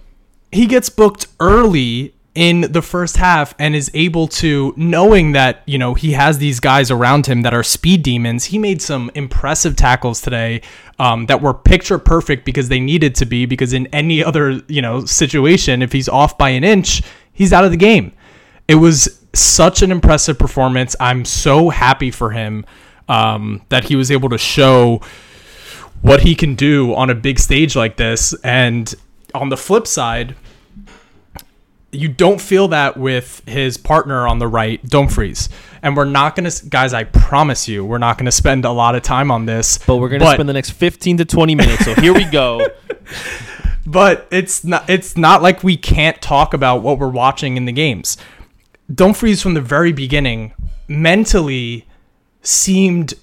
he 0.51 0.65
gets 0.65 0.89
booked 0.89 1.27
early 1.39 2.13
in 2.37 2.61
the 2.71 2.83
first 2.83 3.17
half 3.17 3.55
and 3.57 3.75
is 3.75 3.89
able 3.95 4.27
to 4.27 4.71
knowing 4.77 5.31
that 5.31 5.63
you 5.65 5.79
know 5.79 5.95
he 5.95 6.11
has 6.11 6.37
these 6.37 6.59
guys 6.59 6.91
around 6.91 7.25
him 7.25 7.41
that 7.41 7.51
are 7.51 7.63
speed 7.63 8.03
demons 8.03 8.45
he 8.45 8.59
made 8.59 8.79
some 8.79 9.09
impressive 9.15 9.75
tackles 9.75 10.21
today 10.21 10.61
um, 10.99 11.25
that 11.25 11.41
were 11.41 11.51
picture 11.51 11.97
perfect 11.97 12.45
because 12.45 12.69
they 12.69 12.79
needed 12.79 13.15
to 13.15 13.25
be 13.25 13.47
because 13.47 13.73
in 13.73 13.87
any 13.87 14.23
other 14.23 14.61
you 14.67 14.83
know 14.83 15.03
situation 15.03 15.81
if 15.81 15.91
he's 15.91 16.07
off 16.07 16.37
by 16.37 16.49
an 16.49 16.63
inch 16.63 17.01
he's 17.33 17.51
out 17.51 17.65
of 17.65 17.71
the 17.71 17.77
game 17.77 18.11
it 18.67 18.75
was 18.75 19.21
such 19.33 19.81
an 19.81 19.91
impressive 19.91 20.37
performance 20.37 20.95
i'm 20.99 21.25
so 21.25 21.69
happy 21.69 22.11
for 22.11 22.31
him 22.31 22.65
um, 23.09 23.61
that 23.69 23.85
he 23.85 23.95
was 23.95 24.11
able 24.11 24.29
to 24.29 24.37
show 24.37 25.01
what 26.01 26.21
he 26.21 26.35
can 26.35 26.55
do 26.55 26.93
on 26.95 27.09
a 27.09 27.15
big 27.15 27.39
stage 27.39 27.75
like 27.75 27.97
this. 27.97 28.33
And 28.43 28.93
on 29.33 29.49
the 29.49 29.57
flip 29.57 29.87
side, 29.87 30.35
you 31.91 32.07
don't 32.09 32.39
feel 32.39 32.67
that 32.69 32.97
with 32.97 33.41
his 33.47 33.77
partner 33.77 34.27
on 34.27 34.39
the 34.39 34.47
right, 34.47 34.83
Dumfries. 34.85 35.49
And 35.81 35.95
we're 35.95 36.05
not 36.05 36.35
going 36.35 36.49
to, 36.49 36.65
guys, 36.67 36.93
I 36.93 37.05
promise 37.05 37.67
you, 37.67 37.85
we're 37.85 37.97
not 37.97 38.17
going 38.17 38.25
to 38.25 38.31
spend 38.31 38.65
a 38.65 38.71
lot 38.71 38.95
of 38.95 39.03
time 39.03 39.31
on 39.31 39.45
this. 39.45 39.77
But 39.79 39.97
we're 39.97 40.09
gonna 40.09 40.33
spend 40.33 40.49
the 40.49 40.53
next 40.53 40.71
15 40.71 41.17
to 41.17 41.25
20 41.25 41.55
minutes. 41.55 41.85
So 41.85 41.95
here 41.95 42.13
we 42.13 42.25
go. 42.25 42.65
but 43.85 44.27
it's 44.31 44.65
not 44.65 44.89
it's 44.89 45.15
not 45.15 45.41
like 45.41 45.63
we 45.63 45.77
can't 45.77 46.21
talk 46.21 46.53
about 46.53 46.81
what 46.81 46.99
we're 46.99 47.07
watching 47.07 47.55
in 47.55 47.65
the 47.65 47.71
games. 47.71 48.17
Dumfries 48.93 49.41
from 49.41 49.53
the 49.53 49.61
very 49.61 49.91
beginning 49.91 50.53
mentally 50.87 51.85
seemed 52.41 53.13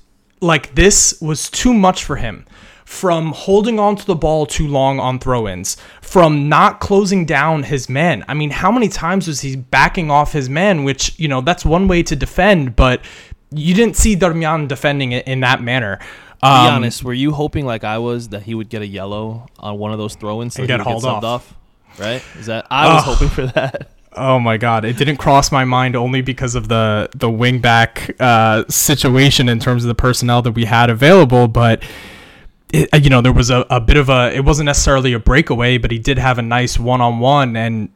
like 0.41 0.75
this 0.75 1.19
was 1.21 1.49
too 1.51 1.73
much 1.73 2.05
for 2.05 2.17
him. 2.17 2.45
From 2.85 3.33
holding 3.33 3.81
on 3.81 3.97
to 3.97 4.07
the 4.07 4.15
ball 4.15 4.45
too 4.45 4.69
long 4.69 5.01
on 5.01 5.19
throw-ins, 5.19 5.79
from 6.03 6.51
not 6.51 6.81
closing 6.81 7.25
down 7.25 7.63
his 7.63 7.89
men. 7.89 8.25
I 8.29 8.35
mean, 8.35 8.51
how 8.51 8.71
many 8.71 8.89
times 8.89 9.27
was 9.27 9.41
he 9.41 9.57
backing 9.57 10.11
off 10.11 10.33
his 10.33 10.51
men? 10.51 10.85
Which 10.85 11.19
you 11.19 11.27
know 11.27 11.41
that's 11.41 11.65
one 11.65 11.89
way 11.89 12.03
to 12.05 12.15
defend, 12.15 12.77
but 12.77 13.03
you 13.51 13.75
didn't 13.75 13.97
see 13.97 14.15
Darmian 14.17 14.69
defending 14.69 15.13
it 15.13 15.27
in 15.27 15.41
that 15.41 15.63
manner. 15.63 15.97
To 15.97 16.05
be 16.43 16.47
Um, 16.47 16.75
honest, 16.75 17.03
were 17.03 17.15
you 17.15 17.33
hoping 17.33 17.65
like 17.65 17.85
I 17.85 17.97
was 17.99 18.29
that 18.29 18.43
he 18.43 18.55
would 18.55 18.69
get 18.69 18.83
a 18.83 18.87
yellow 18.87 19.47
on 19.59 19.79
one 19.79 19.93
of 19.93 19.99
those 19.99 20.15
throw-ins 20.15 20.55
so 20.55 20.63
And 20.63 20.69
get 20.69 20.81
hauled 20.81 21.05
subbed 21.05 21.23
off. 21.23 21.55
Right? 21.99 22.23
Is 22.39 22.47
that 22.47 22.67
I 22.71 22.95
was 22.95 23.05
hoping 23.05 23.29
for 23.31 23.47
that. 23.47 23.91
Oh 24.17 24.39
my 24.39 24.57
god, 24.57 24.85
it 24.85 24.97
didn't 24.97 25.17
cross 25.17 25.51
my 25.51 25.65
mind 25.65 25.97
only 25.97 26.23
because 26.23 26.55
of 26.55 26.69
the 26.69 27.09
the 27.15 27.29
wingback 27.29 28.15
uh, 28.21 28.65
situation 28.69 29.49
in 29.49 29.59
terms 29.59 29.85
of 29.85 29.89
the 29.89 29.95
personnel 29.95 30.43
that 30.43 30.53
we 30.53 30.65
had 30.67 30.91
available, 30.91 31.49
but 31.49 31.83
it, 32.73 32.89
you 33.03 33.11
know 33.11 33.21
there 33.21 33.33
was 33.33 33.51
a, 33.51 33.67
a 33.71 33.81
bit 33.81 33.97
of 33.97 34.09
a 34.09 34.33
it 34.35 34.45
wasn't 34.45 34.67
necessarily 34.67 35.13
a 35.13 35.19
breakaway, 35.19 35.79
but 35.79 35.91
he 35.91 35.99
did 35.99 36.19
have 36.19 36.39
a 36.39 36.43
nice 36.43 36.79
one 36.79 37.01
on 37.01 37.19
one 37.19 37.57
and 37.57 37.89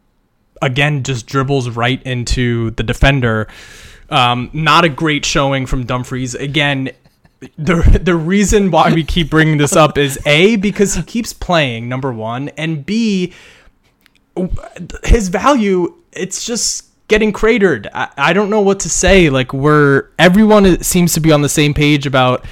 again 0.61 1.03
just 1.03 1.27
dribbles 1.27 1.71
right 1.71 2.03
into 2.03 2.71
the 2.73 2.83
defender. 2.83 3.49
Um, 4.11 4.51
not 4.53 4.85
a 4.85 4.89
great 4.89 5.25
showing 5.25 5.67
from 5.67 5.85
Dumfries. 5.85 6.35
Again, 6.35 6.91
the 7.57 8.01
the 8.03 8.17
reason 8.17 8.71
why 8.71 8.93
we 8.93 9.05
keep 9.05 9.31
bringing 9.31 9.59
this 9.59 9.77
up 9.77 9.99
is 9.99 10.19
a 10.27 10.57
because 10.57 10.95
he 10.95 11.03
keeps 11.03 11.33
playing 11.33 11.89
number 11.89 12.13
one, 12.13 12.49
and 12.51 12.85
b 12.85 13.33
his 15.05 15.29
value 15.29 15.95
it's 16.19 16.45
just 16.45 16.85
getting 17.09 17.33
cratered. 17.33 17.89
I, 17.95 18.09
I 18.17 18.33
don't 18.33 18.51
know 18.51 18.61
what 18.61 18.81
to 18.81 18.91
say. 18.91 19.31
Like 19.31 19.53
we're 19.53 20.09
everyone 20.19 20.67
is- 20.67 20.87
seems 20.87 21.13
to 21.15 21.21
be 21.21 21.33
on 21.33 21.43
the 21.43 21.49
same 21.49 21.73
page 21.75 22.07
about 22.07 22.45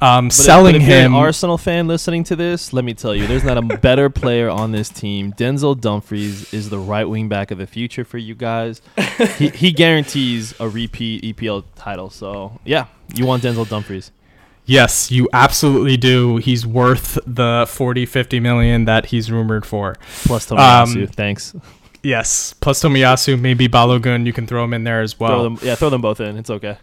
um, 0.00 0.26
But 0.26 0.34
if- 0.34 0.44
selling 0.44 0.76
if 0.76 0.82
you're 0.82 0.90
him. 0.98 1.14
an 1.14 1.20
Arsenal 1.20 1.56
fan 1.56 1.86
listening 1.86 2.24
to 2.24 2.36
this, 2.36 2.72
let 2.72 2.84
me 2.84 2.92
tell 2.92 3.14
you, 3.14 3.26
there's 3.28 3.44
not 3.44 3.56
a 3.56 3.62
better 3.62 4.10
player 4.22 4.50
on 4.50 4.72
this 4.72 4.88
team. 4.88 5.32
Denzel 5.32 5.80
Dumfries 5.80 6.52
is 6.52 6.70
the 6.70 6.78
right 6.78 7.08
wing 7.08 7.28
back 7.28 7.50
of 7.52 7.58
the 7.58 7.66
future 7.68 8.04
for 8.04 8.18
you 8.18 8.34
guys. 8.34 8.82
he, 9.38 9.48
he 9.50 9.70
guarantees 9.82 10.54
a 10.60 10.68
repeat 10.68 11.22
EPL 11.36 11.64
title. 11.76 12.10
So 12.10 12.58
yeah, 12.64 12.86
you 13.14 13.24
want 13.26 13.44
Denzel 13.44 13.68
Dumfries. 13.68 14.10
yes, 14.66 15.10
you 15.12 15.28
absolutely 15.32 15.96
do. 15.96 16.36
He's 16.38 16.66
worth 16.66 17.18
the 17.26 17.64
40, 17.68 18.04
50 18.04 18.40
million 18.40 18.84
that 18.86 19.06
he's 19.06 19.30
rumored 19.30 19.64
for. 19.64 19.96
Plus 20.24 20.46
Tomiyasu. 20.48 21.02
Um, 21.02 21.06
Thanks. 21.08 21.54
Yes, 22.02 22.52
plus 22.54 22.82
Tomiyasu, 22.82 23.40
maybe 23.40 23.68
Balogun. 23.68 24.26
You 24.26 24.32
can 24.32 24.46
throw 24.46 24.64
him 24.64 24.74
in 24.74 24.84
there 24.84 25.00
as 25.02 25.18
well. 25.20 25.30
throw 25.30 25.42
them, 25.44 25.58
yeah, 25.62 25.74
throw 25.76 25.88
them 25.90 26.00
both 26.00 26.20
in. 26.20 26.36
It's 26.36 26.50
okay. 26.50 26.76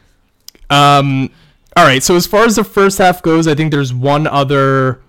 Um, 0.69 1.29
all 1.75 1.85
right. 1.85 2.01
So 2.03 2.15
as 2.15 2.25
far 2.25 2.45
as 2.45 2.55
the 2.55 2.63
first 2.63 2.97
half 2.97 3.21
goes, 3.21 3.47
I 3.47 3.55
think 3.55 3.71
there's 3.71 3.93
one 3.93 4.27
other 4.27 5.01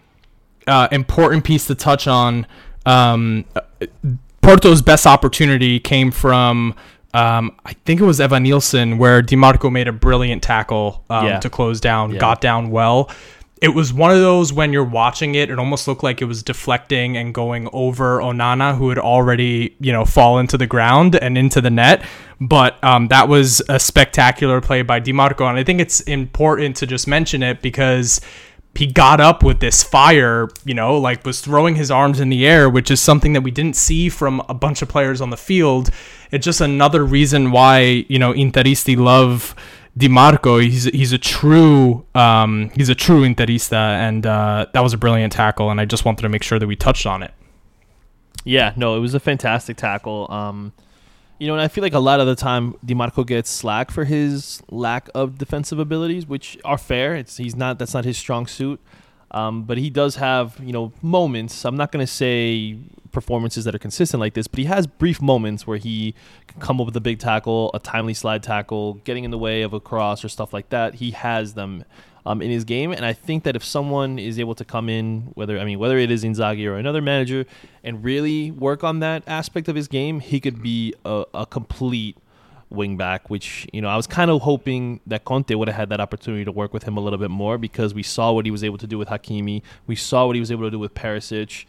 uh, 0.66 0.88
important 0.90 1.44
piece 1.44 1.66
to 1.68 1.74
touch 1.74 2.06
on. 2.06 2.46
Um, 2.86 3.44
Porto's 4.42 4.82
best 4.82 5.06
opportunity 5.06 5.78
came 5.78 6.10
from. 6.10 6.74
Um, 7.12 7.56
I 7.64 7.72
think 7.84 8.00
it 8.00 8.04
was 8.04 8.20
Evanilson 8.20 8.96
where 8.98 9.20
Dimarco 9.20 9.70
made 9.70 9.88
a 9.88 9.92
brilliant 9.92 10.42
tackle 10.44 11.04
um, 11.10 11.26
Yeah. 11.26 11.40
to 11.40 11.50
close 11.50 11.80
down, 11.80 12.12
Yeah. 12.12 12.18
got 12.18 12.40
down 12.40 12.70
well. 12.70 13.10
It 13.60 13.74
was 13.74 13.92
one 13.92 14.10
of 14.10 14.18
those 14.18 14.52
when 14.54 14.72
you're 14.72 14.84
watching 14.84 15.34
it, 15.34 15.50
it 15.50 15.58
almost 15.58 15.86
looked 15.86 16.02
like 16.02 16.22
it 16.22 16.24
was 16.24 16.42
deflecting 16.42 17.18
and 17.18 17.34
going 17.34 17.68
over 17.74 18.18
Onana, 18.18 18.76
who 18.76 18.88
had 18.88 18.98
already, 18.98 19.76
you 19.80 19.92
know, 19.92 20.06
fallen 20.06 20.46
to 20.46 20.56
the 20.56 20.66
ground 20.66 21.14
and 21.16 21.36
into 21.36 21.60
the 21.60 21.68
net. 21.68 22.02
But 22.40 22.82
um, 22.82 23.08
that 23.08 23.28
was 23.28 23.60
a 23.68 23.78
spectacular 23.78 24.62
play 24.62 24.80
by 24.80 24.98
Dimarco, 24.98 25.46
and 25.46 25.58
I 25.58 25.64
think 25.64 25.78
it's 25.78 26.00
important 26.00 26.76
to 26.76 26.86
just 26.86 27.06
mention 27.06 27.42
it 27.42 27.60
because 27.60 28.22
he 28.74 28.86
got 28.86 29.20
up 29.20 29.42
with 29.42 29.60
this 29.60 29.82
fire, 29.82 30.48
you 30.64 30.74
know, 30.74 30.96
like 30.96 31.24
was 31.26 31.40
throwing 31.40 31.74
his 31.74 31.90
arms 31.90 32.20
in 32.20 32.28
the 32.28 32.46
air, 32.46 32.70
which 32.70 32.90
is 32.90 33.00
something 33.00 33.32
that 33.32 33.40
we 33.42 33.50
didn't 33.50 33.76
see 33.76 34.08
from 34.08 34.40
a 34.48 34.54
bunch 34.54 34.80
of 34.80 34.88
players 34.88 35.20
on 35.20 35.30
the 35.30 35.36
field. 35.36 35.90
It's 36.30 36.44
just 36.44 36.60
another 36.60 37.04
reason 37.04 37.50
why, 37.50 38.06
you 38.08 38.18
know, 38.18 38.32
Interisti 38.32 38.96
love 38.96 39.54
Di 39.96 40.08
Marco. 40.08 40.58
He's 40.58 40.84
he's 40.84 41.12
a 41.12 41.18
true 41.18 42.06
um, 42.14 42.70
he's 42.74 42.88
a 42.88 42.94
true 42.94 43.22
Interista, 43.22 43.72
and 43.72 44.26
uh, 44.26 44.66
that 44.72 44.82
was 44.82 44.92
a 44.92 44.98
brilliant 44.98 45.32
tackle. 45.32 45.70
And 45.70 45.80
I 45.80 45.84
just 45.84 46.04
wanted 46.04 46.22
to 46.22 46.28
make 46.28 46.42
sure 46.42 46.58
that 46.58 46.66
we 46.66 46.76
touched 46.76 47.06
on 47.06 47.22
it. 47.22 47.32
Yeah, 48.44 48.72
no, 48.76 48.96
it 48.96 49.00
was 49.00 49.14
a 49.14 49.20
fantastic 49.20 49.76
tackle. 49.76 50.26
Um, 50.30 50.72
you 51.38 51.46
know, 51.46 51.54
and 51.54 51.62
I 51.62 51.68
feel 51.68 51.82
like 51.82 51.94
a 51.94 51.98
lot 51.98 52.20
of 52.20 52.26
the 52.26 52.36
time 52.36 52.74
Dimarco 52.84 53.26
gets 53.26 53.50
slack 53.50 53.90
for 53.90 54.04
his 54.04 54.62
lack 54.70 55.08
of 55.14 55.38
defensive 55.38 55.78
abilities, 55.78 56.26
which 56.26 56.58
are 56.64 56.78
fair. 56.78 57.14
It's 57.14 57.38
he's 57.38 57.56
not 57.56 57.78
that's 57.78 57.94
not 57.94 58.04
his 58.04 58.18
strong 58.18 58.46
suit. 58.46 58.80
Um, 59.32 59.62
but 59.62 59.78
he 59.78 59.90
does 59.90 60.16
have, 60.16 60.58
you 60.62 60.72
know, 60.72 60.92
moments. 61.02 61.64
I'm 61.64 61.76
not 61.76 61.92
going 61.92 62.04
to 62.04 62.12
say 62.12 62.76
performances 63.12 63.64
that 63.64 63.74
are 63.74 63.78
consistent 63.78 64.20
like 64.20 64.34
this, 64.34 64.46
but 64.46 64.58
he 64.58 64.64
has 64.66 64.86
brief 64.86 65.20
moments 65.20 65.66
where 65.66 65.78
he 65.78 66.14
can 66.46 66.60
come 66.60 66.80
up 66.80 66.86
with 66.86 66.96
a 66.96 67.00
big 67.00 67.18
tackle, 67.18 67.70
a 67.74 67.78
timely 67.78 68.14
slide 68.14 68.42
tackle, 68.42 68.94
getting 69.04 69.24
in 69.24 69.30
the 69.30 69.38
way 69.38 69.62
of 69.62 69.72
a 69.72 69.80
cross 69.80 70.24
or 70.24 70.28
stuff 70.28 70.52
like 70.52 70.68
that. 70.70 70.94
He 70.96 71.12
has 71.12 71.54
them 71.54 71.84
um, 72.26 72.42
in 72.42 72.50
his 72.50 72.64
game, 72.64 72.92
and 72.92 73.04
I 73.04 73.12
think 73.12 73.44
that 73.44 73.56
if 73.56 73.64
someone 73.64 74.18
is 74.18 74.38
able 74.38 74.54
to 74.56 74.64
come 74.64 74.88
in, 74.88 75.32
whether 75.34 75.58
I 75.58 75.64
mean 75.64 75.78
whether 75.78 75.98
it 75.98 76.10
is 76.10 76.22
Inzaghi 76.22 76.66
or 76.66 76.76
another 76.76 77.00
manager, 77.00 77.46
and 77.82 78.04
really 78.04 78.50
work 78.50 78.84
on 78.84 79.00
that 79.00 79.22
aspect 79.26 79.68
of 79.68 79.76
his 79.76 79.88
game, 79.88 80.20
he 80.20 80.40
could 80.40 80.62
be 80.62 80.94
a, 81.04 81.24
a 81.32 81.46
complete 81.46 82.16
wing 82.70 82.96
back, 82.96 83.28
which, 83.28 83.66
you 83.72 83.80
know, 83.80 83.88
I 83.88 83.96
was 83.96 84.06
kind 84.06 84.30
of 84.30 84.42
hoping 84.42 85.00
that 85.06 85.24
Conte 85.24 85.54
would 85.54 85.68
have 85.68 85.76
had 85.76 85.88
that 85.90 86.00
opportunity 86.00 86.44
to 86.44 86.52
work 86.52 86.72
with 86.72 86.84
him 86.84 86.96
a 86.96 87.00
little 87.00 87.18
bit 87.18 87.30
more 87.30 87.58
because 87.58 87.92
we 87.94 88.02
saw 88.02 88.32
what 88.32 88.44
he 88.44 88.50
was 88.50 88.64
able 88.64 88.78
to 88.78 88.86
do 88.86 88.96
with 88.98 89.08
Hakimi. 89.08 89.62
We 89.86 89.96
saw 89.96 90.26
what 90.26 90.36
he 90.36 90.40
was 90.40 90.50
able 90.50 90.64
to 90.64 90.70
do 90.70 90.78
with 90.78 90.94
Perisic. 90.94 91.66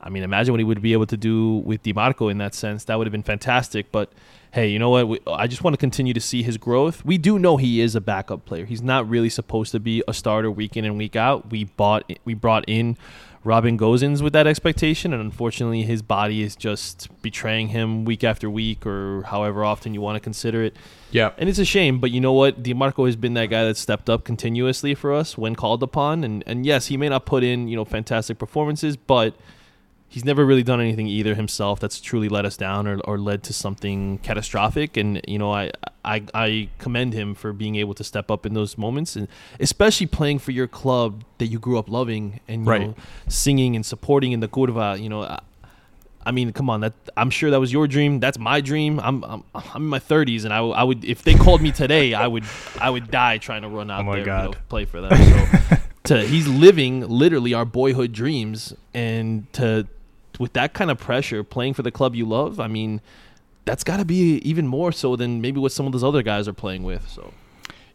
I 0.00 0.08
mean, 0.08 0.24
imagine 0.24 0.52
what 0.52 0.58
he 0.58 0.64
would 0.64 0.82
be 0.82 0.94
able 0.94 1.06
to 1.06 1.16
do 1.16 1.58
with 1.58 1.82
DiMarco 1.84 2.30
in 2.30 2.38
that 2.38 2.54
sense. 2.54 2.84
That 2.84 2.98
would 2.98 3.06
have 3.06 3.12
been 3.12 3.22
fantastic. 3.22 3.92
But 3.92 4.12
hey, 4.50 4.68
you 4.68 4.78
know 4.78 4.90
what? 4.90 5.06
We, 5.06 5.20
I 5.28 5.46
just 5.46 5.62
want 5.62 5.74
to 5.74 5.78
continue 5.78 6.12
to 6.12 6.20
see 6.20 6.42
his 6.42 6.56
growth. 6.56 7.04
We 7.04 7.18
do 7.18 7.38
know 7.38 7.56
he 7.56 7.80
is 7.80 7.94
a 7.94 8.00
backup 8.00 8.44
player. 8.44 8.64
He's 8.64 8.82
not 8.82 9.08
really 9.08 9.30
supposed 9.30 9.70
to 9.72 9.80
be 9.80 10.02
a 10.08 10.14
starter 10.14 10.50
week 10.50 10.76
in 10.76 10.84
and 10.84 10.98
week 10.98 11.14
out. 11.14 11.50
We 11.50 11.64
bought, 11.64 12.10
we 12.24 12.34
brought 12.34 12.64
in 12.66 12.96
Robin 13.44 13.76
Gosens 13.76 14.22
with 14.22 14.32
that 14.34 14.46
expectation, 14.46 15.12
and 15.12 15.20
unfortunately, 15.20 15.82
his 15.82 16.00
body 16.00 16.42
is 16.42 16.54
just 16.54 17.08
betraying 17.22 17.68
him 17.68 18.04
week 18.04 18.22
after 18.22 18.48
week, 18.48 18.86
or 18.86 19.22
however 19.24 19.64
often 19.64 19.94
you 19.94 20.00
want 20.00 20.16
to 20.16 20.20
consider 20.20 20.62
it. 20.62 20.76
Yeah. 21.10 21.32
And 21.38 21.48
it's 21.48 21.58
a 21.58 21.64
shame, 21.64 21.98
but 21.98 22.12
you 22.12 22.20
know 22.20 22.32
what? 22.32 22.62
DiMarco 22.62 23.06
has 23.06 23.16
been 23.16 23.34
that 23.34 23.46
guy 23.46 23.64
that 23.64 23.76
stepped 23.76 24.08
up 24.08 24.24
continuously 24.24 24.94
for 24.94 25.12
us 25.12 25.36
when 25.36 25.56
called 25.56 25.82
upon. 25.82 26.22
And, 26.22 26.44
and 26.46 26.64
yes, 26.64 26.86
he 26.86 26.96
may 26.96 27.08
not 27.08 27.26
put 27.26 27.42
in, 27.42 27.66
you 27.66 27.74
know, 27.74 27.84
fantastic 27.84 28.38
performances, 28.38 28.96
but 28.96 29.34
he's 30.12 30.24
never 30.26 30.44
really 30.44 30.62
done 30.62 30.78
anything 30.78 31.06
either 31.06 31.34
himself 31.34 31.80
that's 31.80 31.98
truly 31.98 32.28
let 32.28 32.44
us 32.44 32.56
down 32.58 32.86
or, 32.86 33.00
or 33.04 33.16
led 33.18 33.42
to 33.44 33.52
something 33.54 34.18
catastrophic. 34.18 34.98
And, 34.98 35.20
you 35.26 35.38
know, 35.38 35.50
I, 35.50 35.70
I, 36.04 36.22
I 36.34 36.68
commend 36.78 37.14
him 37.14 37.34
for 37.34 37.54
being 37.54 37.76
able 37.76 37.94
to 37.94 38.04
step 38.04 38.30
up 38.30 38.44
in 38.44 38.52
those 38.52 38.76
moments 38.76 39.16
and 39.16 39.26
especially 39.58 40.06
playing 40.06 40.40
for 40.40 40.50
your 40.50 40.66
club 40.66 41.24
that 41.38 41.46
you 41.46 41.58
grew 41.58 41.78
up 41.78 41.88
loving 41.88 42.40
and, 42.46 42.64
you 42.66 42.70
Right. 42.70 42.88
know, 42.88 42.94
singing 43.26 43.74
and 43.74 43.86
supporting 43.86 44.32
in 44.32 44.40
the 44.40 44.48
curva, 44.48 45.00
you 45.02 45.08
know, 45.08 45.22
I, 45.22 45.40
I 46.26 46.30
mean, 46.30 46.52
come 46.52 46.68
on. 46.70 46.82
That 46.82 46.92
I'm 47.16 47.30
sure 47.30 47.50
that 47.50 47.58
was 47.58 47.72
your 47.72 47.88
dream. 47.88 48.20
That's 48.20 48.38
my 48.38 48.60
dream. 48.60 49.00
I'm 49.00 49.24
I'm, 49.24 49.42
I'm 49.56 49.82
in 49.82 49.88
my 49.88 49.98
30s, 49.98 50.44
and 50.44 50.54
I, 50.54 50.58
I 50.60 50.84
would 50.84 51.04
if 51.04 51.22
they 51.24 51.34
called 51.34 51.60
me 51.60 51.72
today, 51.72 52.14
I 52.14 52.28
would 52.28 52.44
I 52.80 52.90
would 52.90 53.10
die 53.10 53.38
trying 53.38 53.62
to 53.62 53.68
run 53.68 53.90
out 53.90 54.06
Oh 54.06 54.12
there, 54.12 54.24
God. 54.24 54.44
You 54.44 54.50
know, 54.52 54.56
play 54.68 54.84
for 54.84 55.00
them. 55.00 55.10
So 55.16 55.78
to 56.04 56.22
he's 56.24 56.46
living 56.46 57.00
literally 57.08 57.54
our 57.54 57.64
boyhood 57.64 58.12
dreams, 58.12 58.72
and 58.94 59.52
to 59.54 59.88
with 60.38 60.52
that 60.54 60.74
kind 60.74 60.90
of 60.90 60.98
pressure, 60.98 61.42
playing 61.44 61.74
for 61.74 61.82
the 61.82 61.90
club 61.90 62.14
you 62.14 62.26
love. 62.26 62.60
I 62.60 62.68
mean, 62.68 63.00
that's 63.64 63.84
got 63.84 63.98
to 63.98 64.04
be 64.04 64.36
even 64.38 64.66
more 64.66 64.92
so 64.92 65.16
than 65.16 65.40
maybe 65.40 65.60
what 65.60 65.72
some 65.72 65.86
of 65.86 65.92
those 65.92 66.04
other 66.04 66.22
guys 66.22 66.48
are 66.48 66.52
playing 66.52 66.82
with. 66.82 67.08
So 67.08 67.32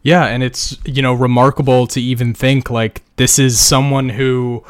Yeah, 0.02 0.26
and 0.26 0.42
it's 0.42 0.78
you 0.84 1.02
know 1.02 1.14
remarkable 1.14 1.86
to 1.88 2.00
even 2.00 2.34
think 2.34 2.70
like 2.70 3.02
this 3.16 3.38
is 3.38 3.60
someone 3.60 4.10
who 4.10 4.64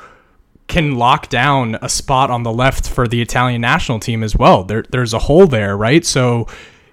can 0.69 0.97
lock 0.97 1.29
down 1.29 1.79
a 1.81 1.89
spot 1.89 2.31
on 2.31 2.43
the 2.43 2.53
left 2.53 2.89
for 2.89 3.09
the 3.09 3.21
Italian 3.21 3.61
national 3.61 3.99
team 3.99 4.23
as 4.23 4.37
well. 4.37 4.65
There, 4.65 4.85
there's 4.91 5.15
a 5.15 5.19
hole 5.19 5.47
there, 5.47 5.77
right? 5.77 6.05
So, 6.05 6.47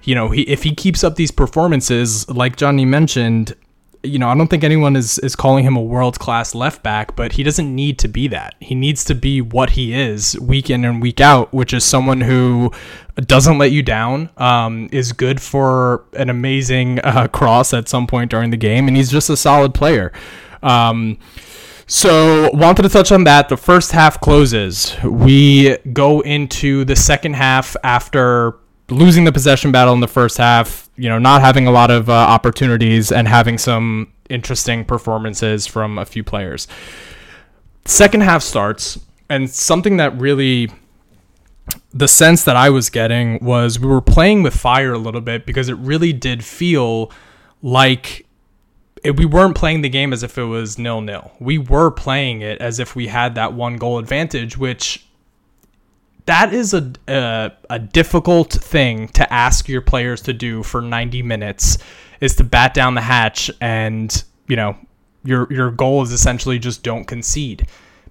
you 0.03 0.15
know, 0.15 0.29
he, 0.29 0.43
if 0.43 0.63
he 0.63 0.73
keeps 0.73 1.03
up 1.03 1.15
these 1.17 1.29
performances, 1.29 2.27
like 2.29 2.55
Johnny 2.55 2.85
mentioned, 2.85 3.53
you 4.07 4.19
know, 4.19 4.29
I 4.29 4.35
don't 4.35 4.47
think 4.47 4.63
anyone 4.63 4.95
is 4.95 5.19
is 5.19 5.35
calling 5.35 5.63
him 5.63 5.75
a 5.75 5.81
world 5.81 6.19
class 6.19 6.55
left 6.55 6.83
back, 6.83 7.15
but 7.15 7.33
he 7.33 7.43
doesn't 7.43 7.73
need 7.73 7.99
to 7.99 8.07
be 8.07 8.27
that. 8.29 8.55
He 8.59 8.75
needs 8.75 9.03
to 9.05 9.15
be 9.15 9.41
what 9.41 9.71
he 9.71 9.93
is 9.93 10.39
week 10.39 10.69
in 10.69 10.85
and 10.85 11.01
week 11.01 11.21
out, 11.21 11.53
which 11.53 11.73
is 11.73 11.83
someone 11.83 12.21
who 12.21 12.71
doesn't 13.15 13.57
let 13.57 13.71
you 13.71 13.81
down, 13.81 14.29
um, 14.37 14.89
is 14.91 15.11
good 15.11 15.41
for 15.41 16.05
an 16.13 16.29
amazing 16.29 16.99
uh, 16.99 17.27
cross 17.27 17.73
at 17.73 17.87
some 17.87 18.07
point 18.07 18.31
during 18.31 18.49
the 18.49 18.57
game, 18.57 18.87
and 18.87 18.97
he's 18.97 19.11
just 19.11 19.29
a 19.29 19.37
solid 19.37 19.73
player. 19.73 20.11
Um, 20.61 21.17
so, 21.87 22.49
wanted 22.51 22.81
to 22.81 22.89
touch 22.89 23.11
on 23.11 23.25
that. 23.25 23.47
The 23.47 23.57
first 23.57 23.91
half 23.91 24.19
closes. 24.19 24.95
We 25.03 25.77
go 25.93 26.21
into 26.21 26.83
the 26.83 26.95
second 26.95 27.35
half 27.35 27.75
after 27.83 28.57
losing 28.89 29.23
the 29.23 29.31
possession 29.31 29.71
battle 29.71 29.93
in 29.93 29.99
the 29.99 30.07
first 30.07 30.37
half, 30.37 30.84
you 30.97 31.09
know, 31.09 31.19
not 31.19 31.41
having 31.41 31.67
a 31.67 31.71
lot 31.71 31.91
of 31.91 32.09
uh, 32.09 32.13
opportunities 32.13 33.11
and 33.11 33.27
having 33.27 33.57
some 33.57 34.11
interesting 34.29 34.85
performances 34.85 35.67
from 35.67 35.97
a 35.97 36.05
few 36.05 36.23
players. 36.23 36.67
Second 37.85 38.21
half 38.21 38.41
starts, 38.41 38.99
and 39.29 39.49
something 39.49 39.97
that 39.97 40.17
really 40.17 40.71
the 41.93 42.07
sense 42.07 42.43
that 42.43 42.55
I 42.55 42.69
was 42.69 42.89
getting 42.89 43.43
was 43.43 43.79
we 43.79 43.87
were 43.87 44.01
playing 44.01 44.43
with 44.43 44.55
fire 44.55 44.93
a 44.93 44.97
little 44.97 45.21
bit 45.21 45.45
because 45.45 45.69
it 45.69 45.77
really 45.77 46.13
did 46.13 46.43
feel 46.43 47.11
like 47.61 48.25
it, 49.03 49.17
we 49.17 49.25
weren't 49.25 49.55
playing 49.55 49.81
the 49.81 49.89
game 49.89 50.13
as 50.13 50.23
if 50.23 50.37
it 50.37 50.43
was 50.43 50.77
nil 50.77 51.01
nil. 51.01 51.31
We 51.39 51.57
were 51.57 51.91
playing 51.91 52.41
it 52.41 52.59
as 52.59 52.79
if 52.79 52.95
we 52.95 53.07
had 53.07 53.35
that 53.35 53.53
one 53.53 53.77
goal 53.77 53.97
advantage, 53.99 54.57
which 54.57 55.04
that 56.25 56.53
is 56.53 56.73
a, 56.73 56.91
a 57.07 57.51
a 57.69 57.79
difficult 57.79 58.51
thing 58.51 59.07
to 59.09 59.31
ask 59.31 59.67
your 59.67 59.81
players 59.81 60.21
to 60.21 60.33
do 60.33 60.63
for 60.63 60.81
90 60.81 61.21
minutes 61.21 61.77
is 62.21 62.35
to 62.35 62.43
bat 62.43 62.73
down 62.73 62.95
the 62.95 63.01
hatch 63.01 63.51
and 63.61 64.23
you 64.47 64.55
know 64.55 64.75
your 65.23 65.51
your 65.51 65.71
goal 65.71 66.03
is 66.03 66.11
essentially 66.11 66.59
just 66.59 66.83
don't 66.83 67.05
concede. 67.05 67.67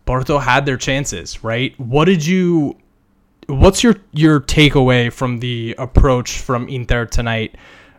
Porto 0.06 0.38
had 0.38 0.66
their 0.66 0.76
chances, 0.76 1.42
right? 1.42 1.78
What 1.80 2.04
did 2.04 2.26
you 2.26 2.76
what's 3.46 3.82
your 3.82 3.96
your 4.12 4.40
takeaway 4.40 5.12
from 5.12 5.38
the 5.38 5.74
approach 5.78 6.38
from 6.38 6.68
Inter 6.68 7.06
tonight 7.06 7.56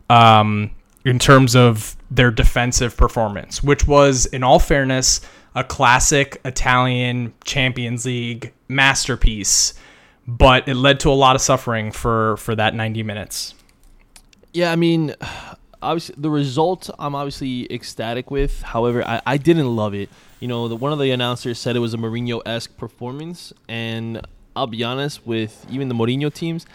um, 0.09 0.71
in 1.03 1.19
terms 1.19 1.55
of 1.55 1.95
their 2.11 2.31
defensive 2.31 2.95
performance, 2.95 3.63
which 3.63 3.87
was 3.87 4.25
in 4.27 4.43
all 4.43 4.59
fairness 4.59 5.21
a 5.55 5.63
classic 5.63 6.41
Italian 6.43 7.33
Champions 7.45 8.05
League 8.05 8.53
masterpiece, 8.67 9.73
but 10.27 10.67
it 10.67 10.75
led 10.75 10.99
to 11.01 11.09
a 11.09 11.13
lot 11.13 11.35
of 11.35 11.41
suffering 11.41 11.91
for 11.91 12.37
for 12.37 12.55
that 12.55 12.73
90 12.73 13.03
minutes. 13.03 13.53
Yeah, 14.53 14.71
I 14.71 14.75
mean, 14.75 15.13
obviously 15.81 16.15
the 16.17 16.29
result 16.29 16.89
I'm 16.97 17.15
obviously 17.15 17.71
ecstatic 17.71 18.31
with. 18.31 18.61
However, 18.61 19.05
I, 19.05 19.21
I 19.25 19.37
didn't 19.37 19.75
love 19.75 19.93
it. 19.93 20.09
You 20.39 20.47
know, 20.47 20.67
the, 20.67 20.75
one 20.75 20.91
of 20.91 20.99
the 20.99 21.11
announcers 21.11 21.59
said 21.59 21.75
it 21.75 21.79
was 21.79 21.93
a 21.93 21.97
Mourinho 21.97 22.41
esque 22.45 22.75
performance, 22.77 23.53
and 23.69 24.25
I'll 24.55 24.67
be 24.67 24.83
honest 24.83 25.25
with 25.25 25.65
even 25.69 25.89
the 25.89 25.95
Mourinho 25.95 26.33
teams, 26.33 26.65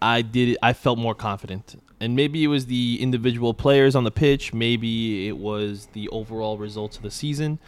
I 0.00 0.22
did 0.22 0.56
I 0.62 0.72
felt 0.72 0.98
more 0.98 1.14
confident. 1.14 1.80
And 2.00 2.16
maybe 2.16 2.42
it 2.42 2.48
was 2.48 2.66
the 2.66 3.00
individual 3.00 3.54
players 3.54 3.94
on 3.94 4.02
the 4.02 4.10
pitch, 4.10 4.52
maybe 4.52 5.28
it 5.28 5.38
was 5.38 5.86
the 5.92 6.08
overall 6.08 6.58
results 6.58 6.96
of 6.96 7.02
the 7.02 7.10
season. 7.10 7.58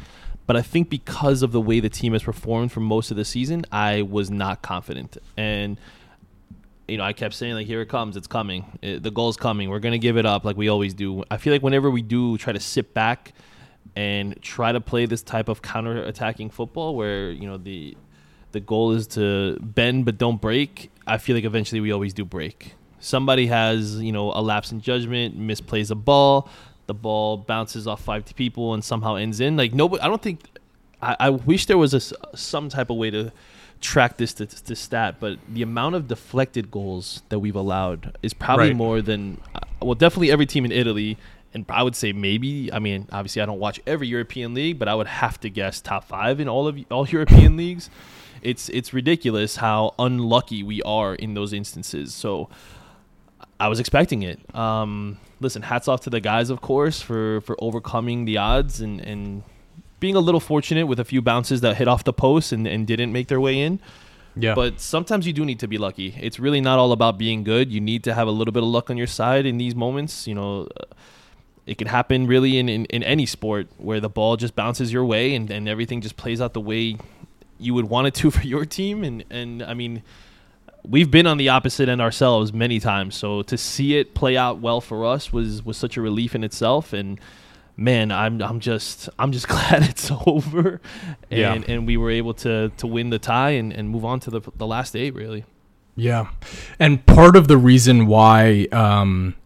But 0.47 0.57
I 0.57 0.63
think 0.63 0.91
because 0.91 1.43
of 1.43 1.53
the 1.53 1.61
way 1.61 1.81
the 1.81 1.89
team 1.89 2.13
has 2.13 2.23
performed 2.23 2.71
for 2.71 2.81
most 2.81 3.11
of 3.11 3.17
the 3.17 3.25
season, 3.25 3.65
I 3.73 4.03
was 4.03 4.31
not 4.31 4.63
confident. 4.63 5.17
And 5.37 5.79
you 6.87 6.99
know, 6.99 7.05
I 7.05 7.13
kept 7.15 7.35
saying 7.35 7.55
like, 7.55 7.67
"Here 7.67 7.81
it 7.81 7.89
comes! 7.89 8.17
It's 8.17 8.27
coming! 8.27 8.79
It, 8.83 9.03
the 9.03 9.11
goal's 9.11 9.37
coming! 9.37 9.71
We're 9.71 9.79
gonna 9.79 9.99
give 9.99 10.19
it 10.19 10.27
up 10.27 10.45
like 10.45 10.57
we 10.57 10.69
always 10.69 10.93
do." 10.93 11.25
I 11.31 11.39
feel 11.39 11.53
like 11.53 11.63
whenever 11.63 11.91
we 11.91 12.03
do 12.03 12.37
try 12.37 12.53
to 12.53 12.61
sit 12.61 12.93
back 12.93 13.33
and 13.97 14.41
try 14.43 14.73
to 14.73 14.81
play 14.81 15.07
this 15.07 15.23
type 15.23 15.49
of 15.49 15.63
counter-attacking 15.63 16.51
football, 16.51 16.95
where 16.95 17.31
you 17.31 17.47
know 17.49 17.57
the 17.57 17.97
the 18.53 18.61
goal 18.61 18.93
is 18.93 19.07
to 19.09 19.59
bend 19.61 20.05
but 20.05 20.19
don't 20.19 20.41
break, 20.41 20.91
I 21.07 21.19
feel 21.19 21.35
like 21.35 21.45
eventually 21.45 21.81
we 21.81 21.91
always 21.91 22.13
do 22.13 22.25
break. 22.25 22.75
Somebody 23.01 23.47
has 23.47 24.01
you 24.03 24.13
know 24.13 24.33
a 24.33 24.43
lapse 24.43 24.71
in 24.71 24.83
judgment, 24.83 25.41
misplays 25.41 25.91
a 25.91 25.95
ball, 25.95 26.51
the 26.87 26.94
ball 26.94 27.37
bounces 27.38 27.87
off 27.87 28.03
five 28.03 28.25
people 28.37 28.75
and 28.75 28.85
somehow 28.85 29.14
ends 29.16 29.40
in. 29.40 29.57
Like 29.57 29.75
nobody, 29.75 30.03
I 30.03 30.09
don't 30.09 30.23
think. 30.23 30.40
I, 31.03 31.16
I 31.20 31.31
wish 31.31 31.66
there 31.66 31.79
was 31.79 31.94
a 31.94 32.01
some 32.37 32.68
type 32.68 32.90
of 32.90 32.97
way 32.97 33.11
to 33.11 33.33
track 33.81 34.16
this 34.16 34.33
to, 34.35 34.47
to 34.47 34.75
stat, 34.75 35.16
but 35.20 35.38
the 35.49 35.61
amount 35.62 35.94
of 35.94 36.09
deflected 36.09 36.70
goals 36.70 37.23
that 37.29 37.38
we've 37.40 37.57
allowed 37.57 38.16
is 38.23 38.33
probably 38.33 38.68
Right. 38.68 38.77
more 38.77 39.03
than 39.03 39.40
uh, 39.55 39.61
well, 39.83 39.94
definitely 39.94 40.31
every 40.31 40.47
team 40.47 40.64
in 40.64 40.73
Italy, 40.73 41.18
and 41.53 41.66
I 41.68 41.83
would 41.83 41.94
say 41.97 42.12
maybe. 42.12 42.73
I 42.73 42.79
mean, 42.79 43.07
obviously, 43.12 43.42
I 43.42 43.47
don't 43.47 43.59
watch 43.59 43.81
every 43.87 44.09
European 44.09 44.55
league, 44.55 44.79
but 44.79 44.88
I 44.88 44.94
would 44.94 45.07
have 45.07 45.38
to 45.40 45.51
guess 45.51 45.81
top 45.81 46.05
five 46.05 46.40
in 46.40 46.49
all 46.49 46.66
of 46.68 46.79
all 46.90 47.07
European 47.18 47.57
leagues. 47.57 47.90
It's 48.42 48.68
it's 48.70 48.92
ridiculous 48.94 49.57
how 49.57 49.94
unlucky 49.99 50.62
we 50.62 50.83
are 50.83 51.14
in 51.14 51.35
those 51.35 51.53
instances. 51.53 52.14
So 52.14 52.49
I 53.61 53.68
was 53.68 53.81
expecting 53.81 54.23
it. 54.23 54.38
Um, 54.55 55.18
listen, 55.40 55.62
hats 55.62 55.88
off 55.88 56.01
to 56.03 56.11
the 56.11 56.20
guys, 56.20 56.51
of 56.51 56.61
course, 56.61 57.01
for 57.01 57.40
for 57.42 57.57
overcoming 57.59 58.25
the 58.25 58.38
odds 58.38 58.81
and 58.81 59.01
and 59.01 59.42
being 60.01 60.16
a 60.16 60.20
little 60.20 60.40
fortunate 60.40 60.87
with 60.87 61.01
a 61.01 61.05
few 61.05 61.23
bounces 61.23 61.62
that 61.62 61.77
hit 61.77 61.88
off 61.88 62.05
the 62.05 62.12
post 62.12 62.53
and, 62.53 62.66
and 62.66 62.87
didn't 62.87 63.11
make 63.11 63.29
their 63.29 63.40
way 63.40 63.59
in. 63.59 63.81
Yeah. 64.37 64.55
But 64.55 64.81
sometimes 64.81 65.27
you 65.27 65.33
do 65.33 65.44
need 65.44 65.61
to 65.61 65.68
be 65.68 65.79
lucky. 65.79 66.14
It's 66.20 66.38
really 66.38 66.61
not 66.61 66.79
all 66.79 66.92
about 66.92 67.18
being 67.18 67.44
good. 67.44 67.73
You 67.73 67.81
need 67.81 68.05
to 68.05 68.14
have 68.14 68.27
a 68.29 68.31
little 68.31 68.53
bit 68.53 68.62
of 68.62 68.68
luck 68.68 68.90
on 68.90 68.97
your 68.97 69.07
side 69.07 69.47
in 69.47 69.59
these 69.59 69.75
moments. 69.75 70.27
You 70.27 70.35
know, 70.35 70.68
uh, 70.79 70.85
it 71.66 71.79
can 71.79 71.87
happen 71.87 72.27
really 72.27 72.59
in, 72.59 72.68
in, 72.68 72.85
in 72.87 73.03
any 73.03 73.27
sport 73.27 73.68
where 73.79 74.01
the 74.01 74.09
ball 74.09 74.37
just 74.37 74.55
bounces 74.55 74.92
your 74.92 75.05
way 75.05 75.35
and, 75.35 75.51
and 75.51 75.68
everything 75.68 76.01
just 76.01 76.16
plays 76.16 76.40
out 76.40 76.53
the 76.53 76.61
way 76.61 76.99
you 77.59 77.73
would 77.75 77.88
want 77.88 78.07
it 78.09 78.14
to 78.16 78.31
for 78.37 78.42
your 78.42 78.66
team. 78.66 79.05
And, 79.05 79.25
and 79.31 79.62
I 79.62 79.75
mean, 79.75 80.03
we've 80.87 81.11
been 81.11 81.27
on 81.27 81.37
the 81.38 81.49
opposite 81.49 81.88
end 81.88 82.01
ourselves 82.01 82.53
many 82.53 82.79
times. 82.81 83.14
So 83.16 83.42
to 83.42 83.57
see 83.57 83.97
it 83.97 84.14
play 84.14 84.37
out 84.37 84.59
well 84.61 84.81
for 84.81 85.05
us 85.05 85.33
was, 85.33 85.64
was 85.64 85.77
such 85.77 85.97
a 85.97 86.01
relief 86.01 86.35
in 86.35 86.44
itself. 86.44 86.92
And 86.92 87.18
man, 87.77 88.12
I'm 88.12 88.40
I'm 88.42 88.61
just 88.61 89.09
I'm 89.18 89.33
just 89.33 89.49
glad 89.55 89.83
it's 89.83 90.11
over, 90.27 90.81
and 91.31 91.64
Yeah. 91.66 91.75
and 91.75 91.87
we 91.87 91.97
were 91.97 92.11
able 92.11 92.35
to 92.35 92.70
to 92.77 92.87
win 92.87 93.11
the 93.11 93.18
tie 93.18 93.51
and, 93.51 93.73
and 93.73 93.88
move 93.88 94.05
on 94.05 94.20
to 94.20 94.31
the 94.31 94.40
the 94.57 94.66
last 94.66 94.94
eight 94.94 95.14
really. 95.14 95.44
Yeah. 95.97 96.29
And 96.79 97.05
part 97.07 97.37
of 97.37 97.47
the 97.49 97.57
reason 97.57 98.07
why 98.07 98.66
um, 98.73 99.37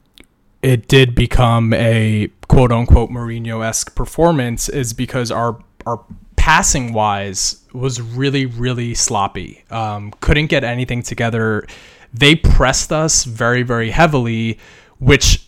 it 0.62 0.88
did 0.88 1.14
become 1.14 1.74
a 1.74 2.30
quote 2.48 2.72
unquote 2.72 3.10
Mourinho 3.10 3.64
esque 3.64 3.94
performance 3.94 4.68
is 4.68 4.92
because 4.94 5.30
our 5.30 5.62
our 5.86 6.02
passing 6.48 6.94
wise 6.94 7.62
was 7.74 8.00
really, 8.00 8.46
really 8.46 8.94
sloppy. 8.94 9.62
Um, 9.70 10.14
couldn't 10.22 10.46
get 10.46 10.64
anything 10.64 11.02
together. 11.02 11.66
They 12.14 12.36
pressed 12.36 12.90
us 12.90 13.24
very, 13.24 13.62
very 13.62 13.90
heavily, 13.90 14.58
which 14.98 15.46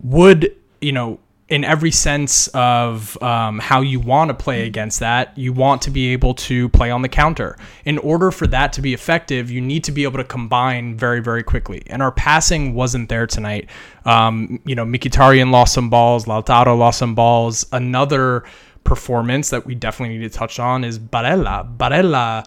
would, 0.00 0.52
you 0.80 0.90
know, 0.90 1.20
in 1.48 1.62
every 1.62 1.92
sense 1.92 2.48
of 2.54 3.22
um, 3.22 3.60
how 3.60 3.82
you 3.82 4.00
want 4.00 4.30
to 4.30 4.34
play 4.34 4.66
against 4.66 4.98
that, 4.98 5.36
you 5.38 5.52
want 5.52 5.80
to 5.82 5.92
be 5.92 6.08
able 6.08 6.34
to 6.34 6.68
play 6.70 6.90
on 6.90 7.02
the 7.02 7.08
counter. 7.08 7.56
In 7.84 7.98
order 7.98 8.32
for 8.32 8.48
that 8.48 8.72
to 8.72 8.82
be 8.82 8.94
effective, 8.94 9.48
you 9.48 9.60
need 9.60 9.84
to 9.84 9.92
be 9.92 10.02
able 10.02 10.16
to 10.16 10.24
combine 10.24 10.96
very, 10.96 11.20
very 11.20 11.44
quickly. 11.44 11.84
And 11.86 12.02
our 12.02 12.10
passing 12.10 12.74
wasn't 12.74 13.10
there 13.10 13.28
tonight. 13.28 13.70
Um, 14.04 14.60
you 14.64 14.74
know, 14.74 14.84
Mkhitaryan 14.84 15.52
lost 15.52 15.72
some 15.72 15.88
balls, 15.88 16.24
Lautaro 16.24 16.76
lost 16.76 16.98
some 16.98 17.14
balls. 17.14 17.64
Another 17.70 18.42
performance 18.84 19.50
that 19.50 19.66
we 19.66 19.74
definitely 19.74 20.18
need 20.18 20.30
to 20.30 20.38
touch 20.38 20.58
on 20.58 20.84
is 20.84 20.98
Barella. 20.98 21.76
Barella 21.76 22.46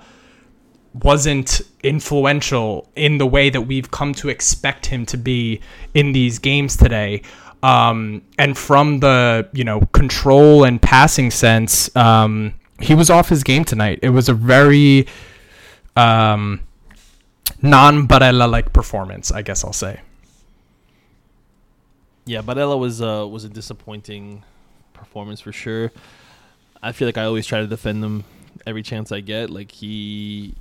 wasn't 1.04 1.62
influential 1.84 2.90
in 2.96 3.18
the 3.18 3.26
way 3.26 3.50
that 3.50 3.62
we've 3.62 3.92
come 3.92 4.14
to 4.14 4.30
expect 4.30 4.86
him 4.86 5.06
to 5.08 5.18
be 5.18 5.60
in 5.94 6.14
these 6.14 6.40
games 6.40 6.78
today. 6.78 7.22
Um, 7.64 8.22
and 8.38 8.58
from 8.58 9.00
the 9.00 9.50
you 9.54 9.64
know 9.64 9.82
control 9.92 10.64
and 10.64 10.82
passing 10.82 11.32
sense, 11.32 11.94
um, 11.96 12.54
he 12.80 12.94
was 12.94 13.10
off 13.10 13.30
his 13.30 13.44
game 13.44 13.66
tonight. 13.66 14.00
It 14.04 14.10
was 14.10 14.30
a 14.30 14.34
very 14.34 15.08
um, 15.96 16.62
non 17.62 18.08
Barella 18.08 18.50
like 18.50 18.72
performance, 18.72 19.32
I 19.32 19.42
guess 19.42 19.64
I'll 19.64 19.74
say. 19.74 20.02
Yeah, 22.26 22.42
Barella 22.42 22.78
was 22.80 23.02
uh, 23.02 23.28
was 23.28 23.44
a 23.44 23.50
disappointing 23.50 24.44
performance 24.94 25.42
for 25.42 25.52
sure. 25.52 25.92
I 26.86 26.92
feel 26.92 27.08
like 27.08 27.18
I 27.18 27.24
always 27.24 27.48
try 27.48 27.62
to 27.62 27.68
defend 27.68 28.04
him 28.04 28.26
every 28.68 28.84
chance 28.84 29.12
I 29.12 29.20
get. 29.20 29.50
Like 29.50 29.72
he 29.72 30.54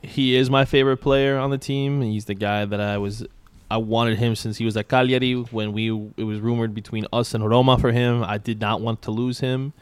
he 0.00 0.34
is 0.34 0.48
my 0.48 0.64
favorite 0.64 0.96
player 0.96 1.36
on 1.36 1.50
the 1.50 1.58
team. 1.58 2.00
He's 2.00 2.24
the 2.24 2.34
guy 2.34 2.64
that 2.64 2.80
I 2.80 2.96
was 2.96 3.26
I 3.70 3.76
wanted 3.76 4.18
him 4.18 4.34
since 4.34 4.56
he 4.56 4.64
was 4.64 4.78
at 4.78 4.88
Cagliari 4.88 5.34
when 5.34 5.74
we 5.74 5.90
it 6.16 6.24
was 6.24 6.40
rumored 6.40 6.74
between 6.74 7.06
us 7.12 7.34
and 7.34 7.46
Roma 7.46 7.78
for 7.78 7.92
him. 7.92 8.24
I 8.24 8.38
did 8.38 8.62
not 8.62 8.80
want 8.80 9.02
to 9.02 9.10
lose 9.10 9.40
him. 9.40 9.74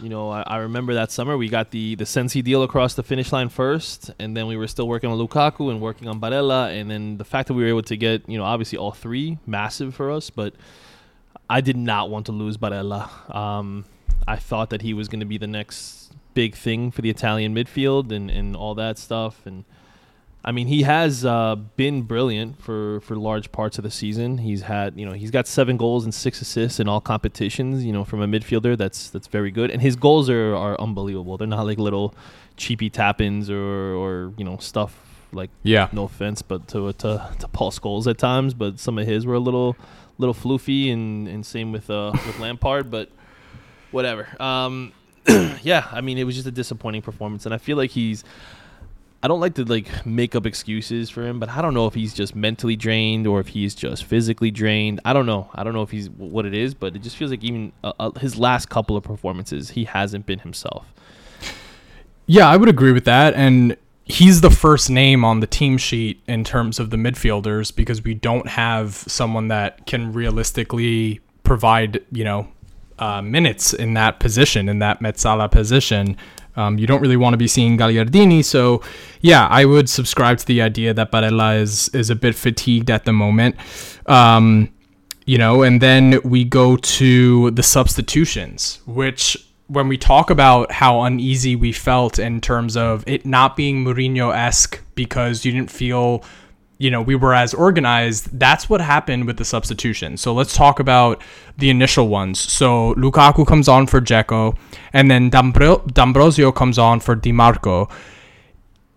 You 0.00 0.08
know, 0.08 0.30
I, 0.30 0.42
I 0.42 0.56
remember 0.58 0.94
that 0.94 1.10
summer 1.10 1.36
we 1.36 1.48
got 1.48 1.72
the 1.72 1.96
the 1.96 2.06
Sensi 2.06 2.40
deal 2.40 2.62
across 2.62 2.94
the 2.94 3.02
finish 3.02 3.32
line 3.32 3.48
first, 3.48 4.12
and 4.20 4.36
then 4.36 4.46
we 4.46 4.56
were 4.56 4.68
still 4.68 4.86
working 4.86 5.10
on 5.10 5.18
Lukaku 5.18 5.72
and 5.72 5.80
working 5.80 6.06
on 6.06 6.20
Barella, 6.20 6.70
and 6.70 6.88
then 6.88 7.18
the 7.18 7.24
fact 7.24 7.48
that 7.48 7.54
we 7.54 7.64
were 7.64 7.68
able 7.68 7.82
to 7.82 7.96
get 7.96 8.28
you 8.28 8.38
know 8.38 8.44
obviously 8.44 8.78
all 8.78 8.92
three 8.92 9.38
massive 9.44 9.92
for 9.92 10.12
us, 10.12 10.30
but 10.30 10.54
I 11.50 11.60
did 11.60 11.76
not 11.76 12.10
want 12.10 12.26
to 12.26 12.32
lose 12.32 12.56
Barella. 12.56 13.34
Um, 13.34 13.84
I 14.26 14.36
thought 14.36 14.70
that 14.70 14.82
he 14.82 14.92
was 14.94 15.08
going 15.08 15.20
to 15.20 15.26
be 15.26 15.38
the 15.38 15.46
next 15.46 16.12
big 16.34 16.54
thing 16.54 16.90
for 16.90 17.02
the 17.02 17.10
Italian 17.10 17.54
midfield 17.54 18.12
and, 18.12 18.30
and 18.30 18.54
all 18.54 18.74
that 18.74 18.98
stuff. 18.98 19.46
And 19.46 19.64
I 20.44 20.52
mean, 20.52 20.66
he 20.66 20.82
has 20.82 21.24
uh, 21.24 21.56
been 21.76 22.02
brilliant 22.02 22.60
for, 22.62 23.00
for 23.00 23.16
large 23.16 23.50
parts 23.50 23.78
of 23.78 23.84
the 23.84 23.90
season. 23.90 24.38
He's 24.38 24.62
had, 24.62 24.98
you 24.98 25.06
know, 25.06 25.12
he's 25.12 25.30
got 25.30 25.46
seven 25.46 25.76
goals 25.76 26.04
and 26.04 26.14
six 26.14 26.40
assists 26.40 26.78
in 26.80 26.88
all 26.88 27.00
competitions. 27.00 27.84
You 27.84 27.92
know, 27.92 28.04
from 28.04 28.20
a 28.22 28.26
midfielder, 28.26 28.76
that's 28.76 29.10
that's 29.10 29.26
very 29.26 29.50
good. 29.50 29.70
And 29.70 29.80
his 29.82 29.96
goals 29.96 30.28
are, 30.30 30.54
are 30.54 30.78
unbelievable. 30.80 31.36
They're 31.38 31.48
not 31.48 31.64
like 31.66 31.78
little 31.78 32.14
cheapy 32.56 32.90
tap-ins 32.90 33.48
or 33.50 33.94
or 33.94 34.32
you 34.36 34.44
know 34.44 34.58
stuff 34.58 35.04
like 35.32 35.50
Yeah. 35.62 35.88
no 35.92 36.04
offense, 36.04 36.40
but 36.42 36.68
to 36.68 36.92
to 36.92 37.30
to 37.40 37.48
Paul 37.48 37.70
Scholes 37.70 38.06
at 38.06 38.18
times, 38.18 38.54
but 38.54 38.78
some 38.78 38.98
of 38.98 39.06
his 39.06 39.26
were 39.26 39.34
a 39.34 39.40
little 39.40 39.76
little 40.18 40.34
floofy, 40.34 40.92
and 40.92 41.26
and 41.28 41.44
same 41.44 41.72
with 41.72 41.88
uh 41.90 42.12
with 42.26 42.38
Lampard, 42.38 42.90
but 42.90 43.10
whatever. 43.90 44.28
Um, 44.40 44.92
yeah, 45.62 45.88
I 45.90 46.00
mean 46.00 46.18
it 46.18 46.24
was 46.24 46.34
just 46.34 46.46
a 46.46 46.52
disappointing 46.52 47.02
performance, 47.02 47.46
and 47.46 47.54
I 47.54 47.58
feel 47.58 47.76
like 47.76 47.90
he's. 47.90 48.24
I 49.20 49.26
don't 49.26 49.40
like 49.40 49.54
to 49.54 49.64
like 49.64 50.06
make 50.06 50.36
up 50.36 50.46
excuses 50.46 51.10
for 51.10 51.26
him, 51.26 51.40
but 51.40 51.48
I 51.48 51.60
don't 51.60 51.74
know 51.74 51.88
if 51.88 51.94
he's 51.94 52.14
just 52.14 52.36
mentally 52.36 52.76
drained 52.76 53.26
or 53.26 53.40
if 53.40 53.48
he's 53.48 53.74
just 53.74 54.04
physically 54.04 54.52
drained. 54.52 55.00
I 55.04 55.12
don't 55.12 55.26
know. 55.26 55.50
I 55.52 55.64
don't 55.64 55.72
know 55.72 55.82
if 55.82 55.90
he's 55.90 56.08
what 56.08 56.46
it 56.46 56.54
is, 56.54 56.72
but 56.72 56.94
it 56.94 57.02
just 57.02 57.16
feels 57.16 57.32
like 57.32 57.42
even 57.42 57.72
uh, 57.82 57.94
uh, 57.98 58.10
his 58.12 58.38
last 58.38 58.68
couple 58.68 58.96
of 58.96 59.02
performances, 59.02 59.70
he 59.70 59.86
hasn't 59.86 60.24
been 60.24 60.38
himself. 60.38 60.86
Yeah, 62.26 62.48
I 62.48 62.56
would 62.56 62.68
agree 62.68 62.92
with 62.92 63.06
that. 63.06 63.34
And 63.34 63.76
he's 64.08 64.40
the 64.40 64.50
first 64.50 64.90
name 64.90 65.24
on 65.24 65.40
the 65.40 65.46
team 65.46 65.76
sheet 65.76 66.22
in 66.26 66.42
terms 66.42 66.78
of 66.78 66.90
the 66.90 66.96
midfielders 66.96 67.74
because 67.74 68.02
we 68.02 68.14
don't 68.14 68.48
have 68.48 68.94
someone 68.94 69.48
that 69.48 69.86
can 69.86 70.12
realistically 70.12 71.20
provide, 71.42 72.02
you 72.10 72.24
know, 72.24 72.48
uh, 72.98 73.22
minutes 73.22 73.72
in 73.72 73.94
that 73.94 74.18
position, 74.18 74.68
in 74.68 74.78
that 74.80 75.00
Mezzala 75.00 75.50
position. 75.50 76.16
Um, 76.56 76.78
you 76.78 76.86
don't 76.86 77.00
really 77.00 77.16
want 77.16 77.34
to 77.34 77.36
be 77.36 77.46
seeing 77.46 77.78
Gagliardini. 77.78 78.44
So, 78.44 78.82
yeah, 79.20 79.46
I 79.46 79.64
would 79.64 79.88
subscribe 79.88 80.38
to 80.38 80.46
the 80.46 80.62
idea 80.62 80.92
that 80.94 81.12
Barella 81.12 81.60
is, 81.60 81.88
is 81.90 82.10
a 82.10 82.16
bit 82.16 82.34
fatigued 82.34 82.90
at 82.90 83.04
the 83.04 83.12
moment. 83.12 83.54
Um, 84.06 84.70
you 85.26 85.38
know, 85.38 85.62
and 85.62 85.80
then 85.80 86.20
we 86.24 86.42
go 86.42 86.76
to 86.76 87.50
the 87.52 87.62
substitutions, 87.62 88.80
which 88.86 89.36
when 89.68 89.86
we 89.86 89.98
talk 89.98 90.30
about 90.30 90.72
how 90.72 91.02
uneasy 91.02 91.54
we 91.54 91.72
felt 91.72 92.18
in 92.18 92.40
terms 92.40 92.76
of 92.76 93.04
it 93.06 93.24
not 93.24 93.54
being 93.54 93.84
Mourinho 93.84 94.34
esque 94.34 94.82
because 94.94 95.44
you 95.44 95.52
didn't 95.52 95.70
feel, 95.70 96.24
you 96.78 96.90
know, 96.90 97.02
we 97.02 97.14
were 97.14 97.34
as 97.34 97.52
organized, 97.52 98.38
that's 98.38 98.70
what 98.70 98.80
happened 98.80 99.26
with 99.26 99.36
the 99.36 99.44
substitution. 99.44 100.16
So 100.16 100.32
let's 100.32 100.54
talk 100.54 100.80
about 100.80 101.22
the 101.58 101.68
initial 101.68 102.08
ones. 102.08 102.40
So 102.40 102.94
Lukaku 102.94 103.46
comes 103.46 103.68
on 103.68 103.86
for 103.86 104.00
Dzeko, 104.00 104.56
and 104.94 105.10
then 105.10 105.28
D'Ambro- 105.28 105.86
D'Ambrosio 105.92 106.50
comes 106.50 106.78
on 106.78 107.00
for 107.00 107.14
Di 107.14 107.32
Marco. 107.32 107.90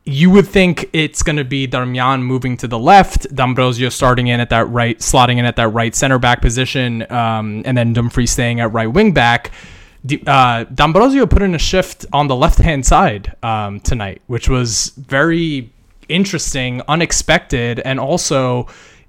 You 0.05 0.31
would 0.31 0.47
think 0.47 0.89
it's 0.93 1.21
going 1.21 1.35
to 1.35 1.43
be 1.43 1.67
Darmian 1.67 2.23
moving 2.23 2.55
to 2.57 2.67
the 2.67 2.79
left, 2.79 3.27
D'Ambrosio 3.35 3.89
starting 3.89 4.27
in 4.27 4.39
at 4.39 4.49
that 4.49 4.69
right, 4.69 4.97
slotting 4.99 5.37
in 5.37 5.43
at 5.43 5.57
that 5.57 5.67
right 5.67 5.93
center 5.93 6.17
back 6.17 6.41
position, 6.41 7.05
um, 7.11 7.61
and 7.65 7.77
then 7.77 7.91
Dumfries 7.91 8.31
staying 8.31 8.61
at 8.61 8.71
right 8.71 8.87
wing 8.87 9.11
back 9.11 9.51
uh, 10.27 10.63
D'Ambrosio 10.65 11.25
put 11.25 11.41
in 11.41 11.53
a 11.55 11.59
shift 11.59 12.05
on 12.11 12.27
the 12.27 12.35
left 12.35 12.57
hand 12.57 12.85
side 12.85 13.35
um, 13.43 13.79
tonight, 13.79 14.21
which 14.27 14.49
was 14.49 14.93
very 14.97 15.71
interesting, 16.09 16.81
unexpected, 16.87 17.79
and 17.79 17.99
also 17.99 18.67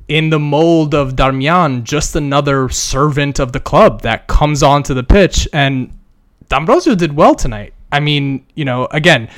in 0.09 0.30
the 0.30 0.38
mold 0.38 0.95
of 0.95 1.16
Darmian, 1.16 1.84
just 1.84 2.14
another 2.14 2.68
servant 2.68 3.38
of 3.38 3.53
the 3.53 3.61
club 3.61 4.03
that 4.03 4.26
comes 4.26 4.62
onto 4.62 4.95
the 4.95 5.03
pitch. 5.03 5.49
And 5.53 5.99
D'Ambrosio 6.49 6.95
did 6.95 7.16
well 7.16 7.34
tonight. 7.34 7.72
I 7.90 8.01
mean, 8.01 8.45
you 8.55 8.64
know, 8.64 8.86
again, 8.90 9.28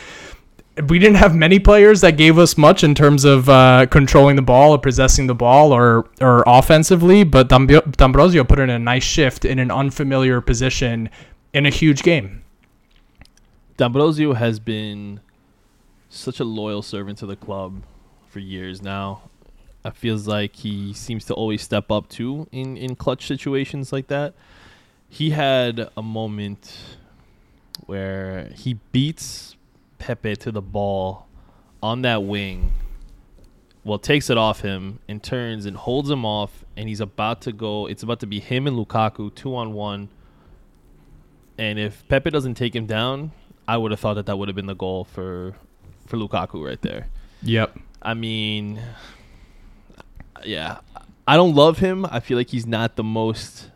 we 0.89 0.99
didn't 0.99 1.17
have 1.17 1.35
many 1.35 1.61
players 1.61 2.01
that 2.01 2.17
gave 2.17 2.39
us 2.39 2.59
much 2.59 2.83
in 2.83 2.97
terms 2.97 3.25
of 3.25 3.49
uh, 3.49 3.87
controlling 3.91 4.35
the 4.35 4.43
ball 4.43 4.73
or 4.73 4.79
possessing 4.79 5.29
the 5.29 5.35
ball 5.35 5.73
or 5.73 6.09
or 6.21 6.43
offensively, 6.47 7.23
but 7.23 7.49
D'Ambrosio 7.49 8.43
put 8.43 8.59
in 8.59 8.71
a 8.71 8.79
nice 8.79 9.05
shift 9.05 9.45
in 9.45 9.61
an 9.61 9.71
unfamiliar 9.71 10.41
position 10.41 11.11
in 11.55 11.65
a 11.65 11.71
huge 11.71 12.03
game. 12.03 12.43
D'Ambrosio 13.77 14.35
has 14.35 14.59
been 14.59 15.21
such 16.09 16.41
a 16.41 16.45
loyal 16.45 16.83
servant 16.83 17.19
to 17.19 17.27
the 17.27 17.37
club 17.37 17.85
for 18.29 18.41
years 18.41 18.83
now. 18.83 19.23
It 19.85 19.95
feels 19.95 20.27
like 20.27 20.57
he 20.57 20.93
seems 20.93 21.25
to 21.27 21.35
always 21.35 21.63
step 21.63 21.91
up 21.93 22.09
too 22.09 22.49
in, 22.51 22.77
in 22.77 22.97
clutch 22.97 23.27
situations 23.27 23.93
like 23.93 24.09
that. 24.09 24.35
He 25.09 25.31
had 25.31 25.91
a 25.97 26.03
moment 26.03 26.97
where 27.87 28.51
he 28.57 28.75
beats 28.91 29.57
Pepe 29.99 30.35
to 30.37 30.51
the 30.51 30.63
ball 30.63 31.29
on 31.83 32.03
that 32.03 32.25
wing. 32.25 32.73
Well, 33.85 33.99
takes 33.99 34.29
it 34.29 34.39
off 34.39 34.63
him 34.63 34.99
and 35.07 35.23
turns 35.23 35.67
and 35.67 35.77
holds 35.77 36.11
him 36.11 36.25
off, 36.25 36.65
and 36.77 36.89
he's 36.89 37.01
about 37.01 37.43
to 37.43 37.53
go. 37.53 37.87
It's 37.87 38.03
about 38.03 38.21
to 38.21 38.27
be 38.27 38.41
him 38.41 38.67
and 38.67 38.77
Lukaku 38.77 39.33
two 39.35 39.55
on 39.55 39.75
one 39.75 40.09
and 41.59 41.79
if 41.79 42.07
Pepe 42.09 42.31
doesn't 42.31 42.55
take 42.55 42.75
him 42.75 42.87
down, 42.87 43.33
I 43.67 43.77
would 43.77 43.91
have 43.91 44.01
thought 44.01 44.15
that 44.15 44.27
that 44.27 44.37
would 44.37 44.49
have 44.49 44.57
been 44.57 44.67
the 44.67 44.75
goal 44.75 45.05
for 45.05 45.55
for 46.07 46.17
Lukaku 46.17 46.65
right 46.67 46.81
there. 46.83 47.09
Yep. 47.43 47.79
I 48.03 48.15
mean, 48.15 48.81
yeah, 50.45 50.79
I 51.27 51.37
don't 51.37 51.55
love 51.55 51.79
him. 51.79 52.05
I 52.07 52.21
feel 52.21 52.37
like 52.37 52.51
he's 52.51 52.67
not 52.67 52.97
the 52.97 53.05
most. 53.05 53.71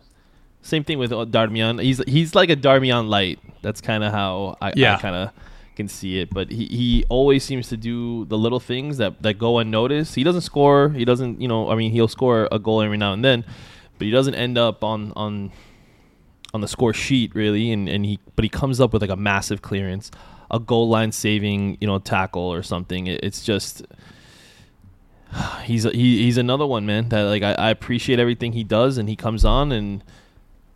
Same 0.60 0.84
thing 0.84 0.98
with 0.98 1.12
uh, 1.12 1.24
Darmian. 1.24 1.82
He's 1.82 2.02
he's 2.06 2.34
like 2.34 2.50
a 2.50 2.56
Darmian 2.56 3.08
light. 3.08 3.38
That's 3.62 3.80
kind 3.80 4.04
of 4.04 4.12
how 4.12 4.58
I, 4.60 4.72
yeah. 4.76 4.96
I 4.96 4.98
kind 4.98 5.16
of 5.16 5.30
can 5.76 5.88
see 5.88 6.20
it. 6.20 6.28
But 6.34 6.50
he, 6.50 6.66
he 6.66 7.04
always 7.08 7.42
seems 7.42 7.68
to 7.68 7.76
do 7.76 8.26
the 8.26 8.36
little 8.36 8.60
things 8.60 8.98
that, 8.98 9.22
that 9.22 9.38
go 9.38 9.58
unnoticed. 9.58 10.14
He 10.14 10.24
doesn't 10.24 10.42
score. 10.42 10.90
He 10.90 11.06
doesn't, 11.06 11.40
you 11.40 11.48
know, 11.48 11.70
I 11.70 11.76
mean, 11.76 11.92
he'll 11.92 12.08
score 12.08 12.48
a 12.52 12.58
goal 12.58 12.82
every 12.82 12.98
now 12.98 13.14
and 13.14 13.24
then, 13.24 13.44
but 13.96 14.04
he 14.04 14.10
doesn't 14.10 14.34
end 14.34 14.58
up 14.58 14.84
on 14.84 15.12
on 15.16 15.52
on 16.54 16.60
the 16.60 16.68
score 16.68 16.92
sheet 16.92 17.34
really, 17.34 17.70
and, 17.70 17.88
and 17.88 18.04
he 18.04 18.18
but 18.36 18.44
he 18.44 18.48
comes 18.48 18.80
up 18.80 18.92
with 18.92 19.02
like 19.02 19.10
a 19.10 19.16
massive 19.16 19.62
clearance, 19.62 20.10
a 20.50 20.58
goal 20.58 20.88
line 20.88 21.12
saving 21.12 21.76
you 21.80 21.86
know 21.86 21.98
tackle 21.98 22.42
or 22.42 22.62
something. 22.62 23.06
It, 23.06 23.20
it's 23.22 23.44
just 23.44 23.86
he's 25.64 25.84
he, 25.84 26.22
he's 26.22 26.38
another 26.38 26.66
one 26.66 26.86
man 26.86 27.08
that 27.10 27.22
like 27.22 27.42
I, 27.42 27.52
I 27.54 27.70
appreciate 27.70 28.18
everything 28.18 28.52
he 28.52 28.64
does, 28.64 28.98
and 28.98 29.08
he 29.08 29.16
comes 29.16 29.44
on 29.44 29.72
and. 29.72 30.02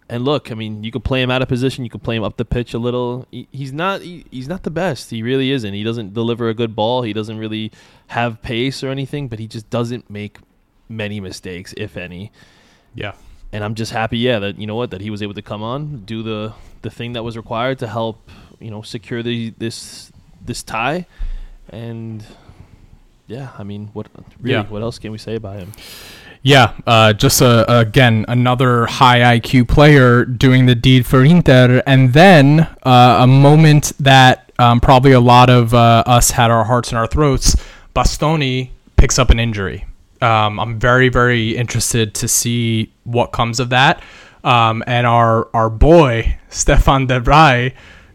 And 0.08 0.26
look, 0.26 0.50
I 0.50 0.54
mean, 0.54 0.84
you 0.84 0.90
could 0.90 1.04
play 1.04 1.22
him 1.22 1.30
out 1.30 1.40
of 1.40 1.48
position. 1.48 1.84
You 1.84 1.90
could 1.90 2.02
play 2.02 2.16
him 2.16 2.22
up 2.22 2.36
the 2.36 2.44
pitch 2.44 2.74
a 2.74 2.78
little. 2.78 3.26
He, 3.30 3.48
he's 3.50 3.72
not. 3.72 4.02
He, 4.02 4.26
he's 4.30 4.46
not 4.46 4.62
the 4.62 4.70
best. 4.70 5.08
He 5.08 5.22
really 5.22 5.52
isn't. 5.52 5.72
He 5.72 5.82
doesn't 5.82 6.12
deliver 6.12 6.50
a 6.50 6.54
good 6.54 6.76
ball. 6.76 7.00
He 7.00 7.14
doesn't 7.14 7.38
really 7.38 7.72
have 8.08 8.42
pace 8.42 8.84
or 8.84 8.90
anything. 8.90 9.28
But 9.28 9.38
he 9.38 9.46
just 9.46 9.70
doesn't 9.70 10.10
make 10.10 10.36
many 10.86 11.18
mistakes, 11.18 11.72
if 11.78 11.96
any. 11.96 12.30
Yeah 12.94 13.14
and 13.52 13.62
I'm 13.62 13.74
just 13.74 13.92
happy, 13.92 14.18
yeah, 14.18 14.38
that 14.38 14.58
you 14.58 14.66
know 14.66 14.74
what, 14.74 14.90
that 14.90 15.00
he 15.00 15.10
was 15.10 15.22
able 15.22 15.34
to 15.34 15.42
come 15.42 15.62
on, 15.62 16.04
do 16.04 16.22
the 16.22 16.54
the 16.80 16.90
thing 16.90 17.12
that 17.12 17.22
was 17.22 17.36
required 17.36 17.78
to 17.80 17.86
help, 17.86 18.30
you 18.58 18.70
know, 18.70 18.82
secure 18.82 19.22
the 19.22 19.50
this 19.58 20.10
this 20.44 20.62
tie, 20.62 21.06
and 21.68 22.24
yeah, 23.26 23.50
I 23.58 23.62
mean, 23.62 23.90
what 23.92 24.08
really, 24.40 24.54
yeah. 24.54 24.66
what 24.68 24.82
else 24.82 24.98
can 24.98 25.12
we 25.12 25.18
say 25.18 25.36
about 25.36 25.58
him? 25.58 25.72
Yeah, 26.42 26.74
uh, 26.86 27.12
just 27.12 27.40
a, 27.40 27.80
again 27.80 28.24
another 28.26 28.86
high 28.86 29.38
IQ 29.38 29.68
player 29.68 30.24
doing 30.24 30.66
the 30.66 30.74
deed 30.74 31.06
for 31.06 31.22
Inter, 31.24 31.82
and 31.86 32.12
then 32.12 32.60
uh, 32.82 33.18
a 33.20 33.26
moment 33.26 33.92
that 34.00 34.50
um, 34.58 34.80
probably 34.80 35.12
a 35.12 35.20
lot 35.20 35.50
of 35.50 35.72
uh, 35.72 36.02
us 36.06 36.32
had 36.32 36.50
our 36.50 36.64
hearts 36.64 36.90
in 36.90 36.98
our 36.98 37.06
throats. 37.06 37.56
Bastoni 37.94 38.70
picks 38.96 39.18
up 39.18 39.30
an 39.30 39.38
injury. 39.38 39.84
Um, 40.22 40.60
I'm 40.60 40.78
very, 40.78 41.08
very 41.08 41.56
interested 41.56 42.14
to 42.14 42.28
see 42.28 42.92
what 43.04 43.32
comes 43.32 43.60
of 43.60 43.70
that. 43.70 44.02
Um, 44.44 44.82
and 44.86 45.06
our 45.06 45.48
our 45.54 45.70
boy 45.70 46.38
Stefan 46.48 47.06
De 47.06 47.20
Vrij 47.20 47.74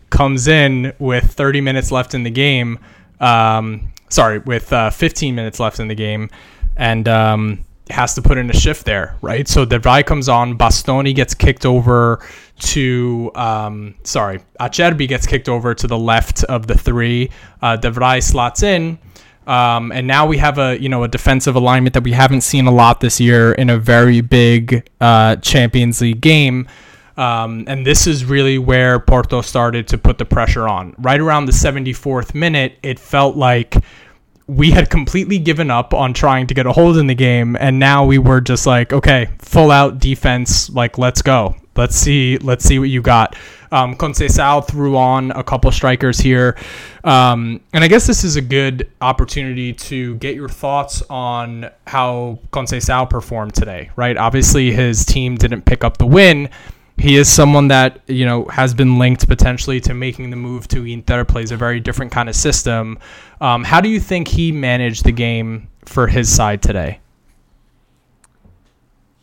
comes 0.10 0.48
in 0.48 0.94
with 1.00 1.26
30 1.32 1.62
minutes 1.62 1.92
left 1.92 2.14
in 2.14 2.24
the 2.24 2.30
game. 2.30 2.80
Um, 3.20 3.94
sorry, 4.10 4.40
with 4.40 4.72
uh, 4.72 4.90
15 4.90 5.36
minutes 5.36 5.60
left 5.60 5.80
in 5.80 5.88
the 5.88 5.96
game, 5.96 6.30
and 6.76 7.08
um, 7.08 7.66
has 7.90 8.14
to 8.16 8.22
put 8.22 8.38
in 8.38 8.50
a 8.50 8.54
shift 8.54 8.86
there, 8.86 9.16
right? 9.22 9.48
So 9.48 9.66
De 9.66 9.80
Vrij 9.80 10.06
comes 10.06 10.30
on, 10.30 10.58
Bastoni 10.58 11.16
gets 11.16 11.34
kicked 11.34 11.66
over 11.66 12.20
to, 12.60 13.32
um, 13.36 13.96
sorry, 14.04 14.42
Acerbi 14.60 15.08
gets 15.08 15.26
kicked 15.26 15.50
over 15.50 15.74
to 15.74 15.88
the 15.88 15.98
left 15.98 16.44
of 16.46 16.68
the 16.68 16.78
three. 16.78 17.30
Uh, 17.62 17.78
De 17.78 17.92
Vrij 17.92 18.22
slots 18.22 18.64
in, 18.64 18.98
um, 19.48 19.92
and 19.92 20.06
now 20.06 20.26
we 20.26 20.38
have 20.38 20.60
a 20.60 20.80
you 20.80 20.90
know 20.90 21.04
a 21.04 21.08
defensive 21.08 21.56
alignment 21.56 21.94
that 21.94 22.04
we 22.04 22.12
haven't 22.12 22.42
seen 22.42 22.68
a 22.68 22.72
lot 22.72 23.00
this 23.00 23.20
year 23.20 23.54
in 23.54 23.70
a 23.70 23.78
very 23.78 24.22
big 24.22 24.88
uh, 25.02 25.38
Champions 25.38 26.02
League 26.02 26.22
game. 26.22 26.68
Um, 27.16 27.64
and 27.68 27.84
this 27.84 28.06
is 28.06 28.26
really 28.26 28.60
where 28.60 29.00
Porto 29.00 29.42
started 29.42 29.88
to 29.88 29.98
put 29.98 30.20
the 30.20 30.26
pressure 30.26 30.68
on. 30.68 30.94
Right 31.00 31.20
around 31.20 31.46
the 31.46 31.52
74th 31.52 32.36
minute, 32.36 32.78
it 32.84 33.00
felt 33.00 33.36
like 33.36 33.76
we 34.46 34.70
had 34.70 34.90
completely 34.90 35.40
given 35.40 35.72
up 35.72 35.96
on 35.96 36.14
trying 36.14 36.46
to 36.48 36.54
get 36.54 36.68
a 36.68 36.72
hold 36.72 36.98
in 36.98 37.08
the 37.08 37.16
game, 37.16 37.58
and 37.60 37.80
now 37.80 38.06
we 38.06 38.18
were 38.18 38.40
just 38.40 38.68
like, 38.68 38.94
okay, 38.94 39.30
full 39.40 39.72
out 39.72 40.00
defense, 40.00 40.70
like 40.70 40.98
let's 40.98 41.22
go. 41.22 41.56
Let's 41.78 41.96
see. 41.96 42.38
Let's 42.40 42.66
see 42.66 42.80
what 42.80 42.90
you 42.90 43.02
got. 43.02 43.36
Um, 43.72 43.96
Conceição 43.96 44.66
threw 44.66 44.98
on 44.98 45.32
a 45.32 45.44
couple 45.44 45.72
strikers 45.72 46.20
here, 46.20 46.56
um, 47.04 47.60
and 47.74 47.84
I 47.84 47.88
guess 47.88 48.08
this 48.08 48.24
is 48.24 48.38
a 48.38 48.42
good 48.42 48.90
opportunity 49.02 49.74
to 49.74 50.16
get 50.16 50.36
your 50.36 50.48
thoughts 50.48 51.04
on 51.10 51.70
how 51.86 52.40
Conceição 52.52 53.10
performed 53.10 53.54
today. 53.54 53.92
Right? 53.96 54.18
Obviously, 54.18 54.72
his 54.72 55.06
team 55.06 55.36
didn't 55.36 55.64
pick 55.64 55.84
up 55.84 55.98
the 55.98 56.06
win. 56.06 56.50
He 56.98 57.16
is 57.18 57.32
someone 57.32 57.68
that 57.68 58.02
you 58.08 58.26
know 58.26 58.46
has 58.46 58.74
been 58.74 58.98
linked 58.98 59.28
potentially 59.28 59.80
to 59.82 59.94
making 59.94 60.30
the 60.30 60.38
move 60.38 60.68
to 60.70 60.86
Inter. 60.86 61.26
Plays 61.26 61.52
a 61.52 61.58
very 61.58 61.80
different 61.80 62.12
kind 62.12 62.30
of 62.30 62.36
system. 62.36 62.98
Um, 63.42 63.64
how 63.64 63.82
do 63.82 63.90
you 63.90 64.00
think 64.00 64.28
he 64.28 64.52
managed 64.52 65.04
the 65.04 65.12
game 65.12 65.68
for 65.86 66.08
his 66.08 66.34
side 66.34 66.62
today? 66.62 67.02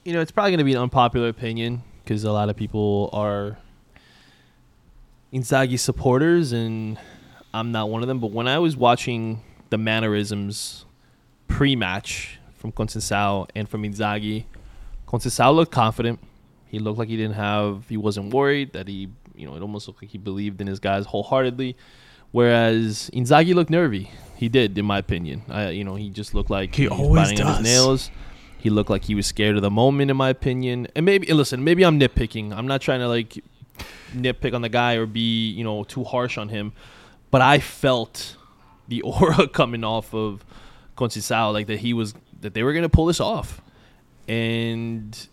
You 0.04 0.12
know, 0.12 0.20
it's 0.20 0.30
probably 0.30 0.50
going 0.50 0.58
to 0.58 0.64
be 0.64 0.74
an 0.74 0.82
unpopular 0.82 1.28
opinion 1.28 1.82
because 2.04 2.24
a 2.24 2.32
lot 2.32 2.48
of 2.48 2.56
people 2.56 3.10
are 3.12 3.56
Inzaghi 5.32 5.78
supporters, 5.78 6.52
and 6.52 6.98
I'm 7.52 7.72
not 7.72 7.88
one 7.88 8.02
of 8.02 8.08
them. 8.08 8.20
But 8.20 8.30
when 8.30 8.46
I 8.46 8.58
was 8.58 8.76
watching 8.76 9.42
the 9.70 9.78
mannerisms 9.78 10.84
pre-match 11.48 12.38
from 12.54 12.72
Conceição 12.72 13.48
and 13.54 13.68
from 13.68 13.82
Inzaghi, 13.82 14.44
Conceição 15.08 15.54
looked 15.54 15.72
confident. 15.72 16.20
He 16.66 16.78
looked 16.78 16.98
like 16.98 17.08
he 17.08 17.16
didn't 17.16 17.36
have, 17.36 17.84
he 17.88 17.96
wasn't 17.96 18.34
worried 18.34 18.72
that 18.72 18.88
he, 18.88 19.08
you 19.34 19.46
know, 19.46 19.54
it 19.54 19.62
almost 19.62 19.86
looked 19.88 20.02
like 20.02 20.10
he 20.10 20.18
believed 20.18 20.60
in 20.60 20.66
his 20.66 20.80
guys 20.80 21.06
wholeheartedly. 21.06 21.76
Whereas 22.32 23.10
Inzaghi 23.14 23.54
looked 23.54 23.70
nervy. 23.70 24.10
He 24.34 24.48
did, 24.48 24.76
in 24.76 24.84
my 24.84 24.98
opinion. 24.98 25.42
I, 25.48 25.70
you 25.70 25.84
know, 25.84 25.94
he 25.94 26.10
just 26.10 26.34
looked 26.34 26.50
like 26.50 26.74
He 26.74 26.88
was 26.88 26.98
always 26.98 27.28
biting 27.28 27.40
on 27.40 27.46
does. 27.46 27.56
his 27.58 27.64
nails. 27.64 28.10
He 28.64 28.70
looked 28.70 28.88
like 28.88 29.04
he 29.04 29.14
was 29.14 29.26
scared 29.26 29.56
of 29.56 29.62
the 29.62 29.70
moment, 29.70 30.10
in 30.10 30.16
my 30.16 30.30
opinion. 30.30 30.88
And 30.96 31.04
maybe, 31.04 31.30
listen, 31.34 31.64
maybe 31.64 31.84
I'm 31.84 32.00
nitpicking. 32.00 32.56
I'm 32.56 32.66
not 32.66 32.80
trying 32.80 33.00
to 33.00 33.08
like 33.08 33.44
nitpick 34.14 34.54
on 34.54 34.62
the 34.62 34.70
guy 34.70 34.94
or 34.94 35.04
be, 35.04 35.50
you 35.50 35.62
know, 35.62 35.84
too 35.84 36.02
harsh 36.02 36.38
on 36.38 36.48
him. 36.48 36.72
But 37.30 37.42
I 37.42 37.58
felt 37.58 38.38
the 38.88 39.02
aura 39.02 39.48
coming 39.48 39.84
off 39.84 40.14
of 40.14 40.46
Conceição, 40.96 41.52
like 41.52 41.66
that 41.66 41.80
he 41.80 41.92
was 41.92 42.14
that 42.40 42.54
they 42.54 42.62
were 42.62 42.72
gonna 42.72 42.88
pull 42.88 43.04
this 43.04 43.20
off. 43.20 43.60
And 44.26 45.28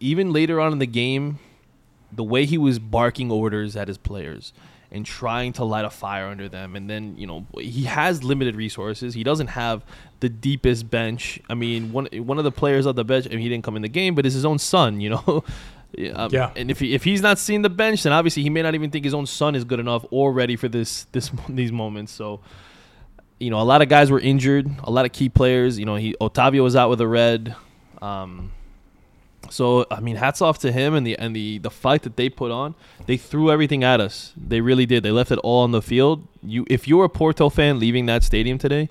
even 0.00 0.32
later 0.32 0.60
on 0.60 0.72
in 0.72 0.80
the 0.80 0.86
game, 0.86 1.38
the 2.10 2.24
way 2.24 2.46
he 2.46 2.58
was 2.58 2.80
barking 2.80 3.30
orders 3.30 3.76
at 3.76 3.86
his 3.86 3.96
players 3.96 4.52
and 4.92 5.04
trying 5.06 5.52
to 5.54 5.64
light 5.64 5.84
a 5.86 5.90
fire 5.90 6.26
under 6.26 6.48
them. 6.48 6.76
And 6.76 6.88
then 6.88 7.16
you 7.16 7.26
know 7.26 7.46
he 7.58 7.84
has 7.84 8.22
limited 8.22 8.54
resources. 8.54 9.14
He 9.14 9.24
doesn't 9.24 9.48
have 9.48 9.84
the 10.20 10.28
deepest 10.28 10.88
bench. 10.90 11.40
I 11.50 11.54
mean 11.54 11.92
one 11.92 12.06
one 12.12 12.38
of 12.38 12.44
the 12.44 12.52
players 12.52 12.86
on 12.86 12.94
the 12.94 13.04
bench 13.04 13.26
I 13.26 13.30
mean, 13.30 13.40
he 13.40 13.48
didn't 13.48 13.64
come 13.64 13.74
in 13.76 13.82
the 13.82 13.88
game 13.88 14.14
but 14.14 14.24
it's 14.26 14.34
his 14.34 14.44
own 14.44 14.58
son 14.58 15.00
you 15.00 15.10
know? 15.10 15.44
Um, 16.14 16.30
Yeah. 16.32 16.50
and 16.56 16.70
if 16.70 16.80
he, 16.80 16.94
if 16.94 17.04
he's 17.04 17.20
not 17.20 17.38
seeing 17.38 17.60
the 17.60 17.68
bench 17.68 18.02
then 18.04 18.14
obviously 18.14 18.42
he 18.42 18.48
may 18.48 18.62
not 18.62 18.74
even 18.74 18.90
think 18.90 19.04
his 19.04 19.12
own 19.12 19.26
son 19.26 19.54
is 19.54 19.64
good 19.64 19.78
enough 19.78 20.06
or 20.10 20.32
ready 20.32 20.56
for 20.56 20.66
this 20.66 21.04
this 21.12 21.30
these 21.50 21.70
moments. 21.70 22.12
So 22.12 22.40
you 23.38 23.50
know 23.50 23.60
a 23.60 23.68
lot 23.72 23.82
of 23.82 23.88
guys 23.90 24.10
were 24.10 24.20
injured. 24.20 24.70
A 24.84 24.90
lot 24.90 25.04
of 25.04 25.12
key 25.12 25.28
players 25.28 25.78
you 25.78 25.84
know 25.84 25.96
he 25.96 26.14
Otavio 26.18 26.62
was 26.62 26.76
out 26.76 26.88
with 26.88 27.00
a 27.02 27.06
red. 27.06 27.54
Um 28.00 28.52
so 29.52 29.86
I 29.90 30.00
mean, 30.00 30.16
hats 30.16 30.40
off 30.40 30.58
to 30.60 30.72
him 30.72 30.94
and 30.94 31.06
the 31.06 31.16
and 31.18 31.36
the 31.36 31.58
the 31.58 31.70
fight 31.70 32.02
that 32.02 32.16
they 32.16 32.28
put 32.28 32.50
on. 32.50 32.74
They 33.06 33.16
threw 33.16 33.50
everything 33.50 33.84
at 33.84 34.00
us. 34.00 34.32
They 34.36 34.60
really 34.60 34.86
did. 34.86 35.02
They 35.02 35.10
left 35.10 35.30
it 35.30 35.38
all 35.40 35.62
on 35.64 35.72
the 35.72 35.82
field. 35.82 36.26
You, 36.42 36.64
if 36.70 36.88
you're 36.88 37.04
a 37.04 37.08
Porto 37.08 37.48
fan 37.50 37.78
leaving 37.78 38.06
that 38.06 38.22
stadium 38.22 38.58
today, 38.58 38.88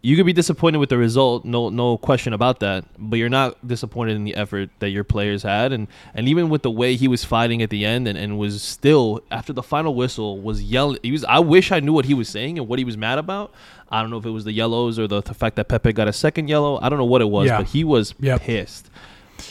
you 0.00 0.16
could 0.16 0.26
be 0.26 0.32
disappointed 0.32 0.78
with 0.78 0.88
the 0.90 0.96
result. 0.98 1.44
No, 1.44 1.68
no 1.70 1.96
question 1.98 2.32
about 2.32 2.60
that. 2.60 2.84
But 2.98 3.16
you're 3.16 3.28
not 3.28 3.66
disappointed 3.66 4.16
in 4.16 4.24
the 4.24 4.34
effort 4.36 4.70
that 4.78 4.90
your 4.90 5.04
players 5.04 5.42
had, 5.42 5.72
and 5.72 5.88
and 6.14 6.28
even 6.28 6.48
with 6.48 6.62
the 6.62 6.70
way 6.70 6.96
he 6.96 7.08
was 7.08 7.24
fighting 7.24 7.62
at 7.62 7.70
the 7.70 7.84
end, 7.84 8.06
and, 8.08 8.16
and 8.18 8.38
was 8.38 8.62
still 8.62 9.20
after 9.30 9.52
the 9.52 9.62
final 9.62 9.94
whistle 9.94 10.40
was 10.40 10.62
yelling. 10.62 10.98
He 11.02 11.12
was. 11.12 11.24
I 11.24 11.38
wish 11.40 11.72
I 11.72 11.80
knew 11.80 11.92
what 11.92 12.04
he 12.04 12.14
was 12.14 12.28
saying 12.28 12.58
and 12.58 12.68
what 12.68 12.78
he 12.78 12.84
was 12.84 12.96
mad 12.96 13.18
about. 13.18 13.52
I 13.90 14.00
don't 14.02 14.10
know 14.10 14.18
if 14.18 14.26
it 14.26 14.30
was 14.30 14.44
the 14.44 14.52
yellows 14.52 14.98
or 14.98 15.06
the, 15.08 15.22
the 15.22 15.34
fact 15.34 15.56
that 15.56 15.68
Pepe 15.68 15.92
got 15.94 16.08
a 16.08 16.12
second 16.12 16.48
yellow. 16.48 16.78
I 16.80 16.88
don't 16.90 16.98
know 16.98 17.04
what 17.06 17.22
it 17.22 17.30
was, 17.30 17.46
Yeah. 17.46 17.58
but 17.58 17.68
he 17.68 17.84
was 17.84 18.14
Yep. 18.20 18.42
pissed 18.42 18.90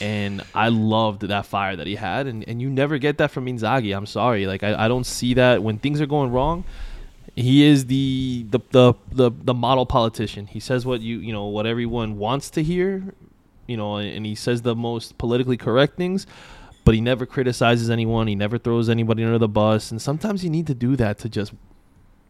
and 0.02 0.44
I 0.54 0.70
loved 0.70 1.22
that 1.22 1.46
fire 1.46 1.76
that 1.76 1.88
he 1.88 1.96
had, 1.96 2.28
and, 2.28 2.48
and 2.48 2.62
you 2.62 2.70
never 2.70 2.98
get 2.98 3.18
that 3.18 3.32
from 3.32 3.46
Inzaghi. 3.46 3.96
I'm 3.96 4.06
sorry, 4.06 4.48
like 4.48 4.64
I, 4.64 4.86
I 4.86 4.88
don't 4.88 5.06
see 5.06 5.34
that 5.36 5.64
when 5.64 5.78
things 5.80 6.02
are 6.02 6.06
going 6.06 6.32
wrong. 6.32 6.64
He 7.36 7.66
is 7.66 7.86
the 7.86 8.48
the, 8.50 8.60
the 8.72 8.94
the 9.12 9.32
the 9.32 9.54
model 9.54 9.86
politician. 9.86 10.48
He 10.48 10.60
says 10.60 10.86
what 10.86 11.02
you 11.02 11.20
you 11.20 11.32
know 11.32 11.46
what 11.46 11.68
everyone 11.68 12.18
wants 12.18 12.50
to 12.52 12.64
hear, 12.64 13.14
you 13.68 13.78
know, 13.78 13.98
and 13.98 14.26
he 14.26 14.34
says 14.34 14.64
the 14.64 14.76
most 14.76 15.18
politically 15.18 15.58
correct 15.58 15.98
things. 15.98 16.26
But 16.84 16.96
he 16.96 17.02
never 17.02 17.26
criticizes 17.26 17.90
anyone. 17.90 18.28
He 18.28 18.36
never 18.36 18.58
throws 18.58 18.88
anybody 18.88 19.22
under 19.22 19.38
the 19.38 19.50
bus. 19.50 19.92
And 19.92 20.02
sometimes 20.02 20.42
you 20.42 20.50
need 20.50 20.68
to 20.68 20.74
do 20.74 20.96
that 20.96 21.20
to 21.20 21.28
just 21.28 21.54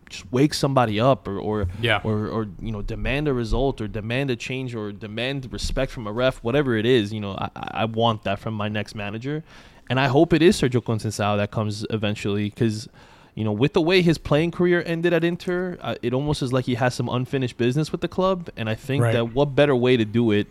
just 0.09 0.31
wake 0.31 0.53
somebody 0.53 0.99
up 0.99 1.27
or 1.27 1.37
or 1.39 1.67
Yeah. 1.81 2.01
or, 2.03 2.27
or 2.27 2.47
you 2.61 2.71
know 2.71 2.81
demand 2.81 3.27
a 3.27 3.33
result 3.33 3.81
or 3.81 3.87
demand 3.87 4.31
a 4.31 4.35
change 4.35 4.73
or 4.75 4.91
demand 4.91 5.51
respect 5.51 5.91
from 5.91 6.07
a 6.07 6.11
ref 6.11 6.37
whatever 6.43 6.75
it 6.77 6.85
is 6.85 7.11
you 7.13 7.19
know 7.19 7.35
I, 7.37 7.49
I 7.83 7.85
want 7.85 8.23
that 8.23 8.39
from 8.39 8.53
my 8.53 8.67
next 8.69 8.95
manager 8.95 9.43
and 9.89 9.99
I 9.99 10.07
hope 10.07 10.33
it 10.33 10.41
is 10.41 10.59
Sergio 10.59 10.81
Conceição 10.81 11.37
that 11.37 11.51
comes 11.51 11.85
eventually 11.89 12.49
because 12.49 12.87
you 13.35 13.43
know 13.43 13.51
with 13.51 13.73
the 13.73 13.81
way 13.81 14.01
his 14.01 14.17
playing 14.17 14.51
career 14.51 14.81
ended 14.85 15.13
at 15.13 15.23
Inter 15.23 15.77
uh, 15.81 15.95
it 16.01 16.13
almost 16.13 16.41
is 16.41 16.51
like 16.51 16.65
he 16.65 16.75
has 16.75 16.93
some 16.95 17.07
unfinished 17.09 17.57
business 17.57 17.91
with 17.91 18.01
the 18.01 18.07
club 18.07 18.49
and 18.57 18.69
I 18.69 18.75
think 18.75 19.03
Right. 19.03 19.13
that 19.13 19.33
what 19.33 19.55
better 19.55 19.75
way 19.75 19.95
to 19.97 20.05
do 20.05 20.31
it 20.31 20.47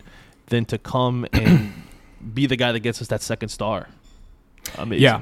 than 0.47 0.65
to 0.65 0.77
come 0.77 1.25
and 1.33 1.73
be 2.33 2.45
the 2.45 2.55
guy 2.55 2.71
that 2.71 2.79
gets 2.81 3.01
us 3.01 3.07
that 3.09 3.21
second 3.21 3.49
star 3.49 3.87
amazing 4.77 5.03
Yeah. 5.03 5.21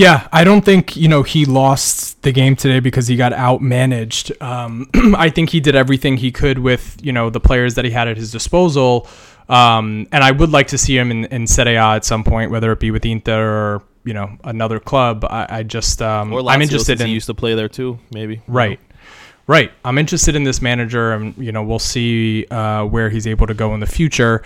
Yeah, 0.00 0.28
I 0.32 0.44
don't 0.44 0.64
think, 0.64 0.96
you 0.96 1.08
know, 1.08 1.22
he 1.22 1.44
lost 1.44 2.22
the 2.22 2.32
game 2.32 2.56
today 2.56 2.80
because 2.80 3.06
he 3.06 3.16
got 3.16 3.32
outmanaged. 3.32 4.40
Um, 4.40 4.88
I 5.14 5.28
think 5.28 5.50
he 5.50 5.60
did 5.60 5.76
everything 5.76 6.16
he 6.16 6.32
could 6.32 6.58
with, 6.58 6.96
you 7.02 7.12
know, 7.12 7.28
the 7.28 7.38
players 7.38 7.74
that 7.74 7.84
he 7.84 7.90
had 7.90 8.08
at 8.08 8.16
his 8.16 8.32
disposal. 8.32 9.06
Um, 9.50 10.06
and 10.10 10.24
I 10.24 10.30
would 10.30 10.48
like 10.48 10.68
to 10.68 10.78
see 10.78 10.96
him 10.96 11.10
in, 11.10 11.26
in 11.26 11.46
Serie 11.46 11.74
A 11.74 11.96
at 11.96 12.06
some 12.06 12.24
point, 12.24 12.50
whether 12.50 12.72
it 12.72 12.80
be 12.80 12.90
with 12.90 13.04
Inter 13.04 13.46
or, 13.46 13.82
you 14.04 14.14
know, 14.14 14.38
another 14.42 14.80
club. 14.80 15.26
I, 15.28 15.58
I 15.58 15.62
just, 15.64 16.00
um, 16.00 16.32
or 16.32 16.40
Lazio, 16.40 16.50
I'm 16.50 16.62
interested 16.62 16.98
in. 17.02 17.08
he 17.08 17.12
used 17.12 17.26
to 17.26 17.34
play 17.34 17.54
there 17.54 17.68
too 17.68 17.98
maybe 18.10 18.40
Right. 18.48 18.80
Right. 19.46 19.70
I'm 19.84 19.98
interested 19.98 20.34
in 20.34 20.44
this 20.44 20.62
manager, 20.62 21.12
and 21.12 21.36
you 21.36 21.50
know 21.50 21.64
we'll 21.64 21.80
see 21.80 22.46
uh, 22.46 22.84
where 22.84 23.10
he's 23.10 23.26
able 23.26 23.48
to 23.48 23.54
go 23.54 23.74
in 23.74 23.80
the 23.80 23.86
future. 23.86 24.44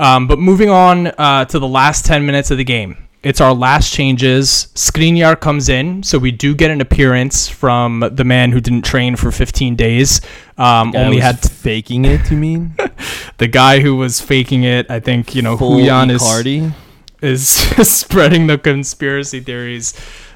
Um, 0.00 0.26
but 0.26 0.38
moving 0.38 0.68
on 0.68 1.06
uh, 1.06 1.44
to 1.44 1.60
the 1.60 1.68
last 1.68 2.04
ten 2.04 2.26
minutes 2.26 2.50
of 2.50 2.58
the 2.58 2.64
game, 2.64 2.96
it's 3.22 3.40
our 3.40 3.54
last 3.54 3.92
changes. 3.92 4.68
Skriniar 4.74 5.38
comes 5.38 5.68
in, 5.68 6.02
so 6.02 6.18
we 6.18 6.32
do 6.32 6.54
get 6.54 6.70
an 6.70 6.80
appearance 6.80 7.48
from 7.48 8.08
the 8.12 8.24
man 8.24 8.50
who 8.50 8.60
didn't 8.60 8.82
train 8.82 9.14
for 9.16 9.30
15 9.30 9.76
days. 9.76 10.20
Um, 10.58 10.92
only 10.96 11.18
had 11.18 11.40
faking 11.40 12.04
it 12.04 12.30
you 12.30 12.36
mean 12.36 12.76
the 13.38 13.48
guy 13.48 13.80
who 13.80 13.96
was 13.96 14.20
faking 14.20 14.64
it. 14.64 14.90
I 14.90 15.00
think 15.00 15.34
you 15.34 15.42
know 15.42 15.56
Full 15.56 15.76
Huyan 15.76 16.10
is 16.10 16.22
Icardi. 16.22 16.74
is 17.22 17.48
spreading 17.88 18.48
the 18.48 18.58
conspiracy 18.58 19.40
theories 19.40 19.94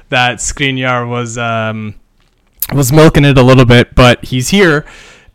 that 0.09 0.37
Skriniar 0.37 1.07
was 1.07 1.37
um, 1.37 1.95
was 2.73 2.91
milking 2.91 3.25
it 3.25 3.37
a 3.37 3.43
little 3.43 3.65
bit, 3.65 3.95
but 3.95 4.23
he's 4.25 4.49
here. 4.49 4.85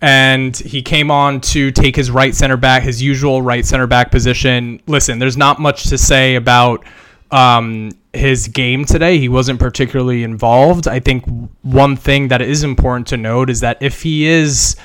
And 0.01 0.57
he 0.57 0.83
came 0.83 1.13
on 1.13 1.41
to 1.43 1.71
take 1.71 1.95
his 1.95 2.11
right 2.11 2.35
center 2.35 2.57
back, 2.57 2.83
his 2.83 3.01
usual 3.01 3.41
right 3.41 3.65
center 3.65 3.87
back 3.87 4.11
position. 4.11 4.81
Listen, 4.89 5.21
there's 5.21 5.37
not 5.37 5.61
much 5.61 5.85
to 5.91 5.99
say 5.99 6.35
about 6.35 6.85
um, 7.33 7.93
his 8.13 8.47
game 8.49 8.85
today. 8.85 9.19
He 9.19 9.29
wasn't 9.29 9.59
particularly 9.59 10.23
involved. 10.23 10.87
I 10.87 11.01
think 11.01 11.25
one 11.63 11.97
thing 11.97 12.29
that 12.29 12.43
is 12.43 12.63
important 12.63 13.09
to 13.09 13.17
note 13.17 13.51
is 13.51 13.61
that 13.61 13.83
if 13.83 14.03
he 14.03 14.27
is 14.27 14.77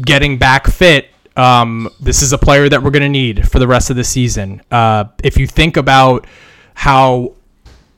getting 0.00 0.38
back 0.38 0.68
fit, 0.68 1.08
um, 1.36 1.88
this 2.00 2.22
is 2.22 2.32
a 2.32 2.38
player 2.38 2.68
that 2.68 2.82
we're 2.82 2.90
going 2.90 3.02
to 3.02 3.08
need 3.08 3.48
for 3.48 3.58
the 3.58 3.66
rest 3.66 3.90
of 3.90 3.96
the 3.96 4.04
season. 4.04 4.62
Uh, 4.70 5.04
if 5.24 5.36
you 5.36 5.46
think 5.46 5.76
about 5.76 6.26
how 6.74 7.34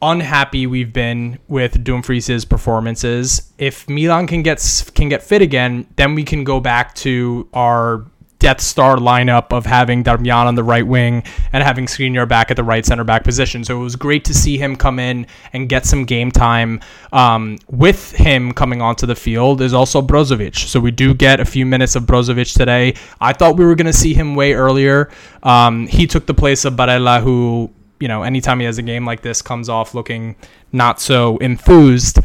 unhappy 0.01 0.66
we've 0.66 0.93
been 0.93 1.39
with 1.49 1.85
Dumfries's 1.85 2.45
performances, 2.45 3.53
if 3.59 3.89
Milan 3.89 4.26
can 4.26 4.43
get 4.43 4.93
can 4.95 5.09
get 5.09 5.22
fit 5.22 5.43
again, 5.43 5.87
then 5.97 6.14
we 6.14 6.24
can 6.24 6.45
go 6.45 6.61
back 6.61 6.95
to 6.97 7.49
our 7.53 8.05
Death 8.39 8.61
Star 8.61 8.97
lineup 8.97 9.53
of 9.53 9.66
having 9.66 10.05
Darmian 10.05 10.47
on 10.47 10.55
the 10.55 10.62
right 10.62 10.87
wing 10.87 11.22
and 11.53 11.62
having 11.62 11.87
Skriniar 11.87 12.28
back 12.28 12.51
at 12.51 12.57
the 12.57 12.64
right 12.64 12.85
center 12.85 13.05
back 13.05 13.24
position. 13.24 13.64
So 13.64 13.80
it 13.80 13.82
was 13.82 13.97
great 13.97 14.24
to 14.26 14.35
see 14.35 14.59
him 14.59 14.76
come 14.76 14.99
in 14.99 15.26
and 15.53 15.68
get 15.68 15.87
some 15.87 16.05
game 16.05 16.30
time. 16.30 16.80
Um, 17.12 17.59
with 17.70 18.12
him 18.12 18.53
coming 18.53 18.82
onto 18.82 19.07
the 19.07 19.14
field 19.14 19.61
is 19.61 19.72
also 19.72 20.03
Brozovic. 20.03 20.57
So 20.57 20.80
we 20.80 20.91
do 20.91 21.14
get 21.14 21.41
a 21.41 21.45
few 21.45 21.64
minutes 21.64 21.97
of 21.97 22.05
Brozovic 22.05 22.55
today. 22.57 22.95
I 23.20 23.32
thought 23.32 23.57
we 23.57 23.64
were 23.64 23.74
going 23.74 23.87
to 23.87 23.93
see 23.93 24.14
him 24.14 24.35
way 24.35 24.55
earlier. 24.55 25.11
Um, 25.43 25.87
he 25.87 26.07
took 26.07 26.26
the 26.26 26.35
place 26.35 26.64
of 26.64 26.74
Barella, 26.74 27.22
who 27.22 27.70
you 28.01 28.09
know, 28.09 28.22
anytime 28.22 28.61
he 28.61 28.66
has 28.66 28.76
a 28.76 28.82
game 28.82 29.07
like 29.07 29.22
this, 29.22 29.41
comes 29.41 29.68
off 29.68 29.95
looking 29.95 30.37
not 30.72 31.01
so 31.01 31.39
enthused. 31.39 32.18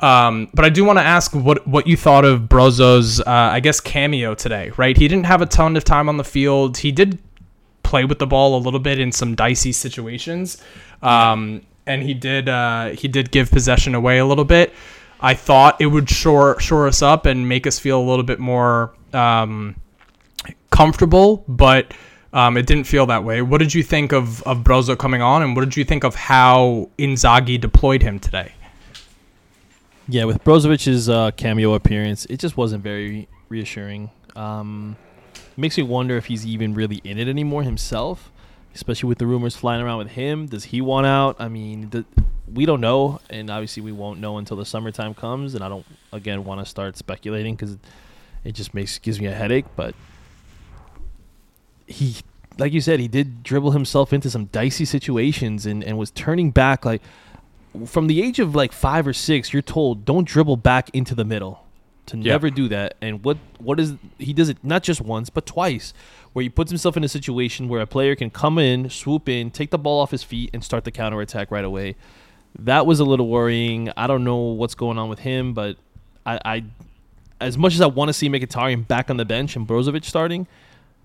Um, 0.00 0.48
but 0.54 0.64
I 0.64 0.70
do 0.70 0.84
want 0.84 0.98
to 0.98 1.04
ask 1.04 1.34
what 1.34 1.66
what 1.66 1.86
you 1.86 1.96
thought 1.96 2.24
of 2.24 2.42
Brozo's, 2.42 3.20
uh, 3.20 3.24
I 3.26 3.60
guess, 3.60 3.80
cameo 3.80 4.34
today. 4.34 4.72
Right, 4.76 4.96
he 4.96 5.06
didn't 5.08 5.26
have 5.26 5.42
a 5.42 5.46
ton 5.46 5.76
of 5.76 5.84
time 5.84 6.08
on 6.08 6.16
the 6.16 6.24
field. 6.24 6.78
He 6.78 6.90
did 6.90 7.18
play 7.82 8.04
with 8.04 8.18
the 8.18 8.26
ball 8.26 8.56
a 8.56 8.60
little 8.60 8.80
bit 8.80 8.98
in 8.98 9.12
some 9.12 9.34
dicey 9.34 9.72
situations, 9.72 10.62
um, 11.02 11.60
and 11.86 12.02
he 12.02 12.14
did 12.14 12.48
uh, 12.48 12.90
he 12.90 13.08
did 13.08 13.30
give 13.30 13.50
possession 13.50 13.94
away 13.94 14.18
a 14.18 14.24
little 14.24 14.44
bit. 14.44 14.72
I 15.20 15.34
thought 15.34 15.78
it 15.80 15.86
would 15.86 16.08
shore 16.08 16.58
shore 16.60 16.86
us 16.86 17.02
up 17.02 17.26
and 17.26 17.46
make 17.46 17.66
us 17.66 17.78
feel 17.78 18.00
a 18.00 18.06
little 18.06 18.24
bit 18.24 18.38
more 18.38 18.94
um, 19.12 19.76
comfortable, 20.70 21.44
but 21.46 21.92
um, 22.32 22.56
it 22.56 22.66
didn't 22.66 22.84
feel 22.84 23.04
that 23.06 23.22
way. 23.22 23.42
What 23.42 23.58
did 23.58 23.74
you 23.74 23.82
think 23.82 24.12
of 24.12 24.42
of 24.44 24.58
Brozo 24.64 24.96
coming 24.96 25.20
on, 25.20 25.42
and 25.42 25.54
what 25.54 25.66
did 25.66 25.76
you 25.76 25.84
think 25.84 26.04
of 26.04 26.14
how 26.14 26.88
Inzaghi 26.98 27.60
deployed 27.60 28.02
him 28.02 28.18
today? 28.18 28.52
Yeah, 30.12 30.24
with 30.24 30.42
Brozovic's 30.42 31.08
uh, 31.08 31.30
cameo 31.30 31.74
appearance, 31.74 32.24
it 32.24 32.40
just 32.40 32.56
wasn't 32.56 32.82
very 32.82 33.28
reassuring. 33.48 34.10
Um, 34.34 34.96
makes 35.56 35.76
me 35.76 35.84
wonder 35.84 36.16
if 36.16 36.26
he's 36.26 36.44
even 36.44 36.74
really 36.74 37.00
in 37.04 37.16
it 37.16 37.28
anymore 37.28 37.62
himself, 37.62 38.32
especially 38.74 39.08
with 39.08 39.18
the 39.18 39.26
rumors 39.26 39.54
flying 39.54 39.80
around 39.80 39.98
with 39.98 40.08
him. 40.08 40.46
Does 40.46 40.64
he 40.64 40.80
want 40.80 41.06
out? 41.06 41.36
I 41.38 41.46
mean, 41.46 42.04
we 42.52 42.66
don't 42.66 42.80
know, 42.80 43.20
and 43.30 43.50
obviously 43.50 43.84
we 43.84 43.92
won't 43.92 44.18
know 44.18 44.38
until 44.38 44.56
the 44.56 44.64
summertime 44.64 45.14
comes. 45.14 45.54
And 45.54 45.62
I 45.62 45.68
don't, 45.68 45.86
again, 46.12 46.42
want 46.42 46.60
to 46.60 46.66
start 46.66 46.96
speculating 46.96 47.54
because 47.54 47.78
it 48.42 48.56
just 48.56 48.74
makes 48.74 48.98
gives 48.98 49.20
me 49.20 49.28
a 49.28 49.34
headache. 49.34 49.66
But 49.76 49.94
he, 51.86 52.16
like 52.58 52.72
you 52.72 52.80
said, 52.80 52.98
he 52.98 53.06
did 53.06 53.44
dribble 53.44 53.70
himself 53.70 54.12
into 54.12 54.28
some 54.28 54.46
dicey 54.46 54.86
situations 54.86 55.66
and, 55.66 55.84
and 55.84 55.96
was 55.96 56.10
turning 56.10 56.50
back 56.50 56.84
like 56.84 57.00
from 57.86 58.06
the 58.06 58.22
age 58.22 58.38
of 58.38 58.54
like 58.54 58.72
five 58.72 59.06
or 59.06 59.12
six, 59.12 59.52
you're 59.52 59.62
told 59.62 60.04
don't 60.04 60.26
dribble 60.26 60.56
back 60.56 60.90
into 60.92 61.14
the 61.14 61.24
middle. 61.24 61.64
to 62.06 62.16
never 62.16 62.50
do 62.50 62.66
that. 62.68 62.96
And 63.00 63.22
what 63.24 63.36
what 63.58 63.78
is 63.78 63.94
he 64.18 64.32
does 64.32 64.48
it 64.48 64.58
not 64.64 64.82
just 64.82 65.00
once 65.00 65.30
but 65.30 65.46
twice, 65.46 65.94
where 66.32 66.42
he 66.42 66.48
puts 66.48 66.70
himself 66.70 66.96
in 66.96 67.04
a 67.04 67.08
situation 67.08 67.68
where 67.68 67.80
a 67.80 67.86
player 67.86 68.16
can 68.16 68.30
come 68.30 68.58
in, 68.58 68.90
swoop 68.90 69.28
in, 69.28 69.50
take 69.50 69.70
the 69.70 69.78
ball 69.78 70.00
off 70.00 70.10
his 70.10 70.22
feet, 70.24 70.50
and 70.52 70.64
start 70.64 70.84
the 70.84 70.90
counter 70.90 71.20
attack 71.20 71.50
right 71.50 71.64
away. 71.64 71.94
That 72.58 72.84
was 72.86 72.98
a 72.98 73.04
little 73.04 73.28
worrying. 73.28 73.90
I 73.96 74.08
don't 74.08 74.24
know 74.24 74.36
what's 74.38 74.74
going 74.74 74.98
on 74.98 75.08
with 75.08 75.20
him, 75.20 75.54
but 75.54 75.76
I, 76.26 76.40
I 76.44 76.64
as 77.40 77.56
much 77.56 77.74
as 77.74 77.80
I 77.80 77.86
want 77.86 78.08
to 78.08 78.12
see 78.12 78.28
Mkhitaryan 78.28 78.88
back 78.88 79.08
on 79.08 79.16
the 79.16 79.24
bench 79.24 79.54
and 79.54 79.66
Brozovic 79.68 80.04
starting, 80.04 80.48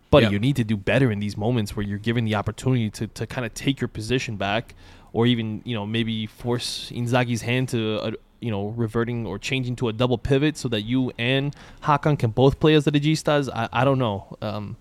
but 0.09 0.23
Yeah. 0.23 0.29
you 0.31 0.39
need 0.39 0.55
to 0.55 0.63
do 0.63 0.75
better 0.75 1.11
in 1.11 1.19
these 1.19 1.37
moments 1.37 1.75
where 1.75 1.85
you're 1.85 1.99
given 1.99 2.25
the 2.25 2.33
opportunity 2.35 2.89
to, 2.89 3.07
to 3.07 3.27
kind 3.27 3.45
of 3.45 3.53
take 3.53 3.79
your 3.79 3.87
position 3.87 4.35
back, 4.37 4.73
or 5.15 5.25
even 5.25 5.61
you 5.63 5.73
know 5.73 5.85
maybe 5.85 6.27
force 6.27 6.91
Inzaghi's 6.93 7.41
hand 7.41 7.69
to 7.69 7.79
uh, 8.01 8.11
you 8.41 8.51
know 8.51 8.67
reverting 8.75 9.25
or 9.25 9.39
changing 9.39 9.75
to 9.77 9.87
a 9.87 9.93
double 9.93 10.17
pivot 10.17 10.57
so 10.57 10.67
that 10.67 10.81
you 10.81 11.11
and 11.17 11.55
Hakan 11.83 12.19
can 12.19 12.31
both 12.31 12.59
play 12.59 12.73
as 12.75 12.83
the 12.83 12.91
Registas. 12.91 13.49
I, 13.61 13.69
I 13.71 13.85
don't 13.85 13.97
know, 13.97 14.35
um, 14.41 14.75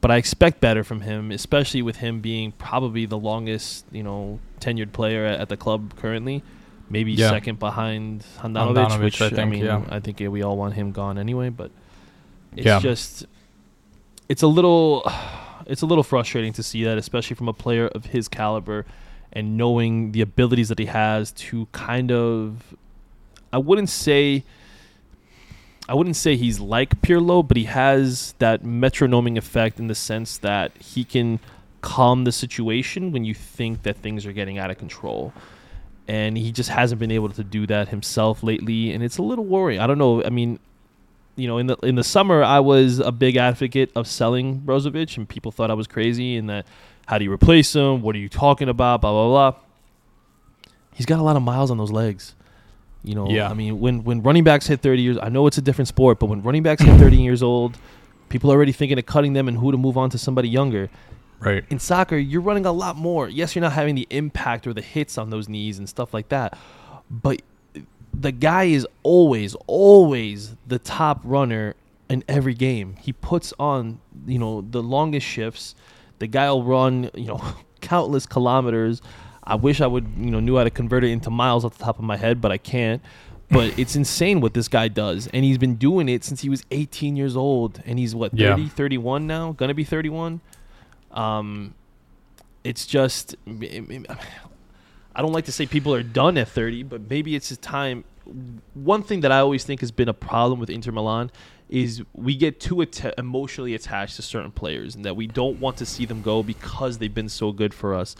but 0.00 0.12
I 0.12 0.16
expect 0.16 0.60
better 0.60 0.84
from 0.84 1.00
him, 1.00 1.32
especially 1.32 1.82
with 1.82 1.96
him 1.96 2.20
being 2.20 2.52
probably 2.52 3.04
the 3.04 3.18
longest 3.18 3.84
you 3.90 4.04
know 4.04 4.38
tenured 4.60 4.92
player 4.92 5.24
at, 5.26 5.40
at 5.40 5.48
the 5.48 5.56
club 5.56 5.96
currently. 5.96 6.42
Maybe 6.88 7.12
Yeah. 7.12 7.30
second 7.30 7.58
behind 7.58 8.24
Handanovic, 8.38 8.86
Handanovic, 8.86 9.02
which 9.02 9.38
I 9.38 9.42
I, 9.42 9.44
mean, 9.44 9.64
yeah. 9.64 9.82
I 9.90 9.98
think 10.00 10.18
we 10.20 10.42
all 10.42 10.56
want 10.56 10.74
him 10.74 10.92
gone 10.92 11.18
anyway. 11.18 11.48
But 11.48 11.70
it's 12.56 12.66
Yeah. 12.66 12.78
just 12.78 13.26
it's 14.28 14.42
a 14.42 14.46
little 14.46 15.02
it's 15.66 15.82
a 15.82 15.86
little 15.86 16.04
frustrating 16.04 16.52
to 16.54 16.62
see 16.62 16.84
that, 16.84 16.96
especially 16.96 17.34
from 17.34 17.48
a 17.48 17.52
player 17.52 17.88
of 17.88 18.06
his 18.06 18.28
caliber 18.28 18.86
and 19.32 19.56
knowing 19.56 20.12
the 20.12 20.20
abilities 20.20 20.68
that 20.68 20.78
he 20.78 20.86
has 20.86 21.32
to 21.32 21.66
kind 21.72 22.10
of 22.10 22.74
I 23.52 23.58
wouldn't 23.58 23.88
say 23.88 24.44
I 25.88 25.94
wouldn't 25.94 26.16
say 26.16 26.36
he's 26.36 26.60
like 26.60 27.02
Pirlo, 27.02 27.46
but 27.46 27.56
he 27.56 27.64
has 27.64 28.34
that 28.38 28.62
metronoming 28.62 29.36
effect 29.36 29.80
in 29.80 29.88
the 29.88 29.94
sense 29.96 30.38
that 30.38 30.76
he 30.78 31.02
can 31.02 31.40
calm 31.80 32.22
the 32.22 32.30
situation 32.30 33.10
when 33.10 33.24
you 33.24 33.34
think 33.34 33.82
that 33.82 33.96
things 33.96 34.24
are 34.24 34.32
getting 34.32 34.56
out 34.56 34.70
of 34.70 34.78
control. 34.78 35.32
And 36.06 36.38
he 36.38 36.52
just 36.52 36.70
hasn't 36.70 37.00
been 37.00 37.10
able 37.10 37.30
to 37.30 37.42
do 37.42 37.66
that 37.66 37.88
himself 37.88 38.44
lately, 38.44 38.92
and 38.92 39.02
it's 39.02 39.18
a 39.18 39.22
little 39.22 39.44
worrying. 39.44 39.80
I 39.80 39.88
don't 39.88 39.98
know. 39.98 40.22
I 40.22 40.30
mean, 40.30 40.60
you 41.36 41.48
know, 41.48 41.58
in 41.58 41.66
the 41.66 41.76
in 41.78 41.96
the 41.96 42.04
summer, 42.04 42.42
I 42.42 42.60
was 42.60 43.00
a 43.00 43.10
big 43.10 43.36
advocate 43.36 43.90
of 43.96 44.06
selling 44.06 44.60
Brozovic, 44.60 45.16
and 45.16 45.28
people 45.28 45.50
thought 45.50 45.70
I 45.70 45.74
was 45.74 45.86
crazy. 45.86 46.36
And 46.36 46.48
that, 46.50 46.66
how 47.10 47.18
do 47.18 47.24
you 47.24 47.32
replace 47.32 47.74
him? 47.74 48.02
What 48.02 48.14
are 48.14 48.20
you 48.20 48.28
talking 48.28 48.68
about? 48.68 49.00
Blah 49.00 49.10
blah 49.10 49.50
blah. 49.50 49.60
He's 50.94 51.06
got 51.06 51.18
a 51.18 51.22
lot 51.24 51.34
of 51.34 51.42
miles 51.42 51.72
on 51.72 51.76
those 51.76 51.90
legs. 51.90 52.36
You 53.02 53.16
know, 53.16 53.28
Yeah. 53.28 53.50
I 53.50 53.54
mean, 53.54 53.80
when 53.80 54.04
when 54.04 54.22
running 54.22 54.44
backs 54.44 54.68
hit 54.68 54.80
30 54.80 55.02
years, 55.02 55.18
I 55.20 55.28
know 55.28 55.48
it's 55.48 55.58
a 55.58 55.60
different 55.60 55.88
sport, 55.88 56.20
but 56.20 56.26
when 56.26 56.40
running 56.42 56.62
backs 56.62 56.82
hit 56.82 56.96
30 57.00 57.16
years 57.28 57.42
old, 57.42 57.76
people 58.28 58.52
are 58.52 58.54
already 58.54 58.70
thinking 58.70 58.96
of 58.96 59.06
cutting 59.06 59.32
them 59.32 59.48
and 59.48 59.58
who 59.58 59.72
to 59.72 59.76
move 59.76 59.98
on 59.98 60.08
to 60.10 60.18
somebody 60.18 60.48
younger. 60.48 60.88
Right. 61.40 61.64
In 61.68 61.80
soccer, 61.80 62.16
you're 62.16 62.42
running 62.42 62.64
a 62.64 62.70
lot 62.70 62.94
more. 62.96 63.28
Yes, 63.28 63.56
you're 63.56 63.62
not 63.62 63.72
having 63.72 63.96
the 63.96 64.06
impact 64.10 64.68
or 64.68 64.72
the 64.72 64.80
hits 64.82 65.18
on 65.18 65.30
those 65.30 65.48
knees 65.48 65.80
and 65.80 65.88
stuff 65.88 66.14
like 66.14 66.28
that, 66.28 66.56
but 67.10 67.42
the 68.14 68.30
guy 68.30 68.64
is 68.64 68.86
always, 69.02 69.56
always 69.66 70.54
the 70.64 70.78
top 70.78 71.22
runner 71.24 71.74
in 72.08 72.22
every 72.28 72.54
game. 72.54 72.94
He 73.00 73.12
puts 73.12 73.52
on, 73.58 74.00
you 74.26 74.38
know, 74.38 74.60
the 74.60 74.80
longest 74.82 75.26
shifts. 75.26 75.74
The 76.20 76.28
guy 76.28 76.48
will 76.50 76.62
run, 76.64 77.10
you 77.14 77.26
know, 77.26 77.42
countless 77.80 78.24
kilometers. 78.26 79.02
I 79.42 79.56
wish 79.56 79.80
I 79.80 79.86
would, 79.88 80.06
you 80.16 80.30
know, 80.30 80.38
knew 80.38 80.56
how 80.56 80.64
to 80.64 80.70
convert 80.70 81.02
it 81.02 81.08
into 81.08 81.30
miles 81.30 81.64
off 81.64 81.76
the 81.76 81.84
top 81.84 81.98
of 81.98 82.04
my 82.04 82.16
head, 82.16 82.40
but 82.40 82.52
I 82.52 82.58
can't. 82.58 83.02
But 83.50 83.76
it's 83.78 83.96
insane 83.96 84.40
what 84.40 84.54
this 84.54 84.68
guy 84.68 84.86
does. 84.88 85.26
And 85.28 85.44
he's 85.44 85.58
been 85.58 85.74
doing 85.74 86.08
it 86.08 86.22
since 86.22 86.42
he 86.42 86.48
was 86.48 86.62
18 86.70 87.16
years 87.16 87.36
old. 87.36 87.82
And 87.84 87.98
he's, 87.98 88.14
what, 88.14 88.30
30, 88.32 88.62
Yeah. 88.62 88.68
31 88.68 89.26
now? 89.26 89.52
Gonna 89.52 89.74
be 89.74 89.82
31? 89.84 90.40
Um, 91.10 91.74
it's 92.62 92.86
just, 92.86 93.34
I 93.48 95.22
don't 95.22 95.32
like 95.32 95.46
to 95.46 95.52
say 95.52 95.66
people 95.66 95.92
are 95.94 96.02
done 96.04 96.38
at 96.38 96.48
30, 96.48 96.84
but 96.84 97.10
maybe 97.10 97.34
it's 97.34 97.48
his 97.48 97.58
time. 97.58 98.04
One 98.74 99.02
thing 99.02 99.22
that 99.22 99.32
I 99.32 99.38
always 99.40 99.64
think 99.64 99.80
has 99.80 99.90
been 99.90 100.08
a 100.08 100.14
problem 100.14 100.60
with 100.60 100.70
Inter 100.70 100.92
Milan 100.92 101.30
is 101.70 102.02
we 102.12 102.34
get 102.36 102.58
too 102.60 102.82
atta- 102.82 103.14
emotionally 103.16 103.74
attached 103.74 104.16
to 104.16 104.22
certain 104.22 104.50
players 104.50 104.94
and 104.96 105.04
that 105.04 105.14
we 105.16 105.26
don't 105.26 105.58
want 105.60 105.76
to 105.78 105.86
see 105.86 106.04
them 106.04 106.20
go 106.20 106.42
because 106.42 106.98
they've 106.98 107.14
been 107.14 107.28
so 107.28 107.52
good 107.52 107.72
for 107.72 107.94
us. 107.94 108.16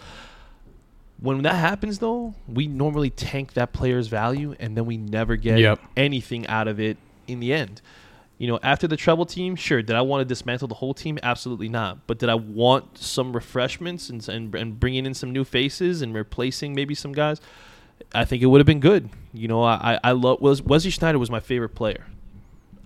When 1.19 1.43
that 1.43 1.57
happens, 1.57 1.99
though, 1.99 2.35
we 2.49 2.67
normally 2.67 3.11
tank 3.11 3.53
that 3.55 3.73
player's 3.73 4.07
value 4.09 4.55
and 4.59 4.77
then 4.77 4.87
we 4.87 4.97
never 4.97 5.37
get 5.37 5.59
Yep. 5.59 5.81
anything 5.97 6.47
out 6.47 6.67
of 6.69 6.81
it 6.81 6.97
in 7.27 7.41
the 7.41 7.53
end. 7.53 7.83
You 8.39 8.47
know, 8.49 8.59
after 8.63 8.87
the 8.89 8.97
treble 8.97 9.27
team, 9.27 9.55
sure. 9.55 9.83
Did 9.83 9.97
I 9.97 10.01
want 10.01 10.23
to 10.23 10.25
dismantle 10.25 10.69
the 10.69 10.77
whole 10.77 10.95
team? 10.95 11.19
Absolutely 11.23 11.69
not. 11.69 12.07
But 12.07 12.19
did 12.19 12.31
I 12.31 12.37
want 12.37 12.97
some 12.97 13.35
refreshments 13.35 14.09
and 14.09 14.27
and, 14.31 14.55
and 14.55 14.81
bringing 14.81 15.05
in 15.05 15.13
some 15.13 15.31
new 15.31 15.45
faces 15.45 16.01
and 16.01 16.15
replacing 16.15 16.75
maybe 16.75 16.95
some 16.95 17.13
guys? 17.13 17.39
I 18.15 18.25
think 18.25 18.43
it 18.43 18.47
would 18.47 18.59
have 18.61 18.67
been 18.67 18.81
good. 18.81 19.11
You 19.35 19.47
know, 19.49 19.63
I 19.63 19.99
I, 20.03 20.13
love 20.13 20.41
Wes- 20.41 20.63
Wesley 20.63 20.91
Sneijder 20.91 21.19
was 21.19 21.31
my 21.31 21.41
favorite 21.41 21.75
player. 21.75 22.07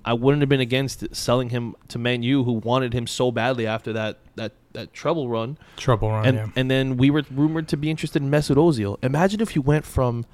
I 0.05 0.13
wouldn't 0.13 0.43
have 0.43 0.49
been 0.49 0.61
against 0.61 1.15
selling 1.15 1.51
him 1.51 1.75
to 1.89 1.99
Man 1.99 2.23
U, 2.23 2.45
who 2.45 2.53
wanted 2.53 2.93
him 2.93 3.07
so 3.07 3.31
badly 3.31 3.67
after 3.67 3.93
that 3.95 4.19
that 4.37 4.53
that 4.73 4.93
treble 4.93 5.29
run. 5.29 5.59
Trouble 5.77 6.11
run. 6.11 6.27
And 6.27 6.37
yeah. 6.37 6.49
and 6.57 6.71
then 6.71 6.97
we 6.97 7.11
were 7.11 7.25
rumored 7.31 7.69
to 7.69 7.77
be 7.77 7.91
interested 7.91 8.23
in 8.23 8.31
Mesut 8.31 8.57
Ozil. 8.57 9.03
Imagine 9.03 9.41
if 9.41 9.57
you 9.57 9.63
went 9.63 9.85
from 9.85 10.27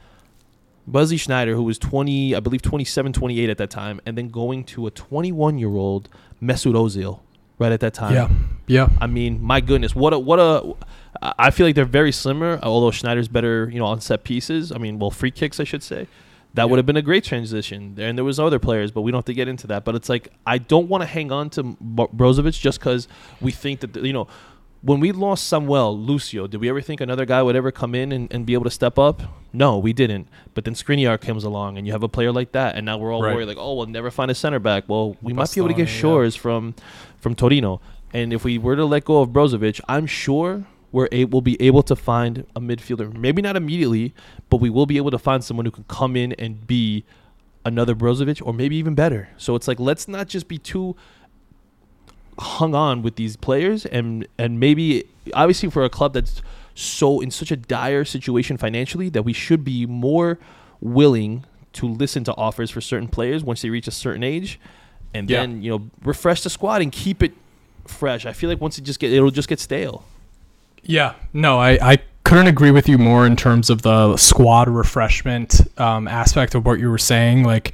Buzzy 0.86 1.16
Sneijder, 1.16 1.54
who 1.54 1.62
was 1.62 1.78
20, 1.78 2.34
I 2.34 2.40
believe 2.40 2.62
27, 2.62 3.12
28 3.12 3.50
at 3.50 3.58
that 3.58 3.70
time, 3.70 4.00
and 4.04 4.18
then 4.18 4.28
going 4.28 4.64
to 4.64 4.86
a 4.86 4.90
21 4.90 5.58
year 5.58 5.68
old 5.68 6.08
Mesut 6.42 6.74
Ozil 6.74 7.20
right 7.58 7.70
at 7.70 7.80
that 7.80 7.94
time. 7.94 8.14
yeah. 8.14 8.28
Yeah. 8.66 8.88
I 9.00 9.06
mean, 9.06 9.42
my 9.42 9.60
goodness, 9.60 9.94
what 9.94 10.12
a 10.12 10.18
what 10.18 10.38
a. 10.38 10.74
I 11.22 11.34
I 11.38 11.50
feel 11.50 11.66
like 11.66 11.74
they're 11.74 11.84
very 11.84 12.12
similar, 12.12 12.58
although 12.62 12.90
Sneijder's 12.90 13.28
better, 13.28 13.68
you 13.70 13.78
know, 13.78 13.86
on 13.86 14.00
set 14.00 14.24
pieces. 14.24 14.72
I 14.72 14.78
mean, 14.78 14.98
well, 14.98 15.10
free 15.10 15.30
kicks, 15.30 15.58
I 15.60 15.64
should 15.64 15.82
say. 15.82 16.06
That 16.54 16.68
would 16.68 16.78
have 16.78 16.86
been 16.86 16.96
a 16.96 17.02
great 17.02 17.22
transition. 17.24 17.94
There 17.94 18.08
and 18.08 18.18
there 18.18 18.24
was 18.24 18.40
other 18.40 18.58
players, 18.58 18.90
but 18.90 19.02
we 19.02 19.12
don't 19.12 19.18
have 19.18 19.24
to 19.26 19.34
get 19.34 19.46
into 19.48 19.66
that. 19.68 19.84
But 19.84 19.94
it's 19.94 20.08
like 20.08 20.32
I 20.46 20.58
don't 20.58 20.88
want 20.88 21.02
to 21.02 21.06
hang 21.06 21.30
on 21.30 21.48
to 21.50 21.62
Bro- 21.80 22.08
Brozovic 22.08 22.58
just 22.60 22.80
because 22.80 23.06
we 23.40 23.52
think 23.52 23.80
that 23.80 23.94
you 24.04 24.12
know 24.12 24.26
when 24.82 24.98
we 24.98 25.12
lost 25.12 25.46
Samuel 25.46 25.96
Lucio, 25.96 26.46
did 26.46 26.60
we 26.60 26.68
ever 26.70 26.80
think 26.80 27.00
another 27.02 27.26
guy 27.26 27.42
would 27.42 27.54
ever 27.54 27.70
come 27.70 27.94
in 27.94 28.12
and, 28.12 28.32
and 28.32 28.46
be 28.46 28.54
able 28.54 28.64
to 28.64 28.70
step 28.70 28.98
up? 28.98 29.22
No, 29.52 29.78
we 29.78 29.92
didn't. 29.92 30.26
But 30.54 30.64
then 30.64 30.74
Skriniar 30.74 31.20
comes 31.20 31.44
along, 31.44 31.76
and 31.76 31.86
you 31.86 31.92
have 31.92 32.02
a 32.02 32.08
player 32.08 32.32
like 32.32 32.52
that, 32.52 32.76
and 32.76 32.86
now 32.86 32.96
we're 32.96 33.12
all 33.12 33.22
Right. 33.22 33.34
worried 33.34 33.46
like, 33.48 33.58
oh, 33.58 33.74
we'll 33.74 33.86
never 33.86 34.10
find 34.10 34.30
a 34.30 34.34
center 34.34 34.58
back. 34.58 34.84
Well, 34.88 35.16
we 35.20 35.32
might 35.34 35.52
be 35.54 35.60
able 35.60 35.68
to 35.68 35.74
get 35.74 35.86
Bastoni, 35.88 35.94
yeah. 35.94 36.00
Shores 36.00 36.34
from 36.36 36.74
from 37.18 37.34
Torino, 37.34 37.80
and 38.14 38.32
if 38.32 38.42
we 38.42 38.56
were 38.58 38.74
to 38.74 38.86
let 38.86 39.04
go 39.04 39.20
of 39.20 39.28
Brozovic, 39.28 39.80
I'm 39.88 40.06
sure 40.06 40.64
we're 40.92 41.08
able 41.12 41.30
we'll 41.36 41.40
be 41.42 41.60
able 41.62 41.82
to 41.84 41.96
find 41.96 42.46
a 42.56 42.60
midfielder. 42.60 43.12
Maybe 43.16 43.42
not 43.42 43.56
immediately, 43.56 44.14
but 44.48 44.58
we 44.58 44.70
will 44.70 44.86
be 44.86 44.96
able 44.96 45.10
to 45.12 45.18
find 45.18 45.42
someone 45.44 45.64
who 45.66 45.70
can 45.72 45.84
come 45.84 46.16
in 46.16 46.32
and 46.32 46.66
be 46.66 47.04
another 47.64 47.94
Brozovic, 47.94 48.40
or 48.44 48.52
maybe 48.54 48.76
even 48.76 48.94
better. 48.94 49.28
So 49.36 49.54
it's 49.54 49.68
like 49.68 49.78
let's 49.78 50.08
not 50.08 50.26
just 50.28 50.48
be 50.48 50.58
too 50.58 50.96
hung 52.38 52.74
on 52.74 53.02
with 53.02 53.16
these 53.16 53.36
players 53.36 53.84
and 53.86 54.26
and 54.38 54.58
maybe 54.58 55.04
obviously 55.34 55.68
for 55.68 55.84
a 55.84 55.90
club 55.90 56.14
that's 56.14 56.40
so 56.74 57.20
in 57.20 57.30
such 57.30 57.50
a 57.50 57.56
dire 57.56 58.02
situation 58.04 58.56
financially 58.56 59.10
that 59.10 59.24
we 59.24 59.32
should 59.34 59.62
be 59.62 59.84
more 59.84 60.38
willing 60.80 61.44
to 61.74 61.86
listen 61.86 62.24
to 62.24 62.34
offers 62.36 62.70
for 62.70 62.80
certain 62.80 63.08
players 63.08 63.44
once 63.44 63.60
they 63.60 63.68
reach 63.68 63.86
a 63.86 63.90
certain 63.90 64.22
age 64.22 64.58
and 65.12 65.28
Yeah. 65.28 65.40
then 65.40 65.62
you 65.62 65.70
know 65.70 65.90
refresh 66.02 66.42
the 66.42 66.48
squad 66.48 66.80
and 66.80 66.90
keep 66.90 67.22
it 67.22 67.32
fresh 67.86 68.24
i 68.24 68.32
feel 68.32 68.48
like 68.48 68.60
once 68.60 68.78
it 68.78 68.82
just 68.84 69.00
get 69.00 69.12
it'll 69.12 69.30
just 69.30 69.48
get 69.48 69.60
stale 69.60 70.04
Yeah, 70.82 71.14
no, 71.32 71.58
I, 71.58 71.78
I 71.80 71.98
couldn't 72.24 72.46
agree 72.46 72.70
with 72.70 72.88
you 72.88 72.98
more 72.98 73.26
in 73.26 73.36
terms 73.36 73.70
of 73.70 73.82
the 73.82 74.16
squad 74.16 74.68
refreshment 74.68 75.60
um, 75.78 76.06
aspect 76.08 76.54
of 76.54 76.64
what 76.64 76.78
you 76.78 76.90
were 76.90 76.98
saying. 76.98 77.44
Like, 77.44 77.72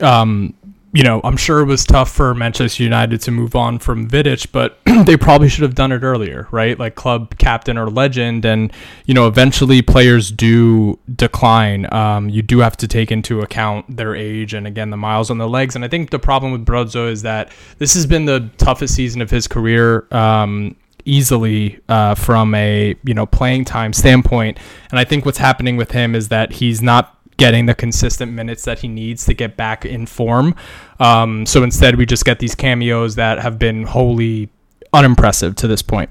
um, 0.00 0.54
you 0.92 1.02
know, 1.02 1.20
I'm 1.22 1.36
sure 1.36 1.60
it 1.60 1.66
was 1.66 1.84
tough 1.84 2.10
for 2.10 2.34
Manchester 2.34 2.82
United 2.82 3.20
to 3.22 3.30
move 3.30 3.54
on 3.54 3.78
from 3.78 4.08
Vidic, 4.08 4.50
but 4.52 4.78
they 5.04 5.16
probably 5.16 5.48
should 5.48 5.62
have 5.62 5.74
done 5.74 5.92
it 5.92 6.02
earlier, 6.02 6.48
right? 6.50 6.78
Like 6.78 6.94
club 6.94 7.36
captain 7.38 7.76
or 7.76 7.90
legend, 7.90 8.44
and 8.44 8.72
you 9.04 9.12
know, 9.14 9.26
eventually 9.26 9.82
players 9.82 10.30
do 10.30 10.98
decline. 11.14 11.92
Um, 11.92 12.30
you 12.30 12.40
do 12.40 12.58
have 12.60 12.76
to 12.78 12.88
take 12.88 13.12
into 13.12 13.40
account 13.40 13.96
their 13.96 14.16
age 14.16 14.54
and 14.54 14.66
again 14.66 14.90
the 14.90 14.96
miles 14.96 15.30
on 15.30 15.38
the 15.38 15.48
legs. 15.48 15.76
And 15.76 15.84
I 15.84 15.88
think 15.88 16.10
the 16.10 16.18
problem 16.18 16.52
with 16.52 16.64
Brozo 16.64 17.10
is 17.10 17.22
that 17.22 17.52
this 17.78 17.92
has 17.94 18.06
been 18.06 18.24
the 18.24 18.50
toughest 18.56 18.94
season 18.94 19.20
of 19.20 19.30
his 19.30 19.46
career. 19.46 20.06
Um, 20.10 20.74
easily 21.04 21.80
uh, 21.88 22.14
from 22.14 22.54
a 22.54 22.94
you 23.04 23.14
know 23.14 23.26
playing 23.26 23.64
time 23.64 23.92
standpoint. 23.92 24.58
And 24.90 24.98
I 24.98 25.04
think 25.04 25.24
what's 25.24 25.38
happening 25.38 25.76
with 25.76 25.92
him 25.92 26.14
is 26.14 26.28
that 26.28 26.52
he's 26.52 26.82
not 26.82 27.18
getting 27.36 27.66
the 27.66 27.74
consistent 27.74 28.32
minutes 28.32 28.64
that 28.64 28.80
he 28.80 28.88
needs 28.88 29.24
to 29.24 29.32
get 29.32 29.56
back 29.56 29.84
in 29.84 30.06
form. 30.06 30.54
Um, 30.98 31.46
so 31.46 31.62
instead, 31.62 31.96
we 31.96 32.04
just 32.04 32.24
get 32.24 32.40
these 32.40 32.54
cameos 32.54 33.14
that 33.14 33.38
have 33.38 33.58
been 33.58 33.84
wholly 33.84 34.50
unimpressive 34.92 35.54
to 35.56 35.68
this 35.68 35.82
point. 35.82 36.10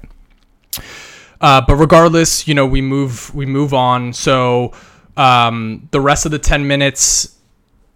Uh, 1.40 1.60
but 1.66 1.76
regardless, 1.76 2.48
you 2.48 2.54
know, 2.54 2.66
we 2.66 2.80
move 2.80 3.32
we 3.34 3.46
move 3.46 3.72
on. 3.72 4.12
So 4.12 4.72
um, 5.16 5.88
the 5.92 6.00
rest 6.00 6.26
of 6.26 6.32
the 6.32 6.38
ten 6.38 6.66
minutes, 6.66 7.36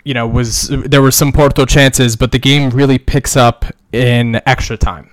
you 0.04 0.14
know, 0.14 0.26
was 0.26 0.68
there 0.68 1.02
were 1.02 1.10
some 1.10 1.32
Porto 1.32 1.64
chances, 1.64 2.14
but 2.16 2.32
the 2.32 2.38
game 2.38 2.70
really 2.70 2.98
picks 2.98 3.36
up 3.36 3.64
in 3.92 4.40
extra 4.46 4.76
time. 4.76 5.11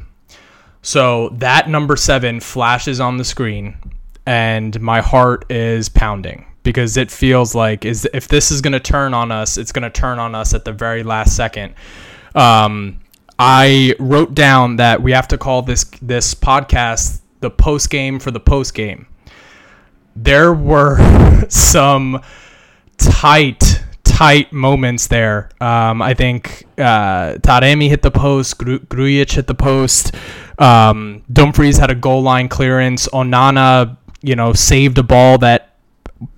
So 0.82 1.30
that 1.34 1.70
number 1.70 1.96
seven 1.96 2.40
flashes 2.40 3.00
on 3.00 3.18
the 3.18 3.26
screen, 3.26 3.78
and 4.26 4.80
my 4.80 5.02
heart 5.02 5.50
is 5.52 5.90
pounding 5.90 6.46
because 6.64 6.98
it 6.98 7.12
feels 7.12 7.56
like 7.56 7.86
is 7.86 8.08
if 8.14 8.28
this 8.28 8.52
is 8.52 8.62
going 8.62 8.74
to 8.74 8.80
turn 8.80 9.14
on 9.14 9.32
us, 9.32 9.58
it's 9.58 9.72
going 9.72 9.84
to 9.84 9.90
turn 9.90 10.20
on 10.20 10.36
us 10.36 10.54
at 10.54 10.66
the 10.66 10.72
very 10.72 11.04
last 11.04 11.36
second. 11.36 11.74
Um, 12.36 13.00
I 13.38 13.96
wrote 14.00 14.34
down 14.34 14.78
that 14.78 15.02
we 15.02 15.12
have 15.12 15.28
to 15.30 15.38
call 15.38 15.62
this 15.62 15.86
this 16.02 16.34
podcast 16.34 17.22
the 17.40 17.50
post 17.50 17.90
game 17.90 18.20
for 18.20 18.32
the 18.32 18.40
post 18.40 18.74
game. 18.74 19.08
There 20.16 20.54
were 20.54 21.46
some 21.50 22.22
tight 22.98 23.84
tight 24.04 24.52
moments 24.52 25.08
there. 25.08 25.50
Um, 25.62 26.02
I 26.02 26.14
think 26.14 26.66
uh, 26.78 27.36
Taremi 27.36 27.88
hit 27.88 28.02
the 28.02 28.12
post, 28.12 28.58
Gru- 28.58 28.80
Grujic 28.80 29.32
hit 29.32 29.48
the 29.48 29.56
post. 29.56 30.14
Um, 30.60 31.24
Dumfries 31.32 31.78
had 31.78 31.90
a 31.90 31.96
goal 31.96 32.22
line 32.22 32.50
clearance. 32.50 33.08
Onana, 33.08 33.98
you 34.22 34.36
know, 34.36 34.54
saved 34.54 34.98
a 34.98 35.04
ball 35.04 35.38
that 35.40 35.76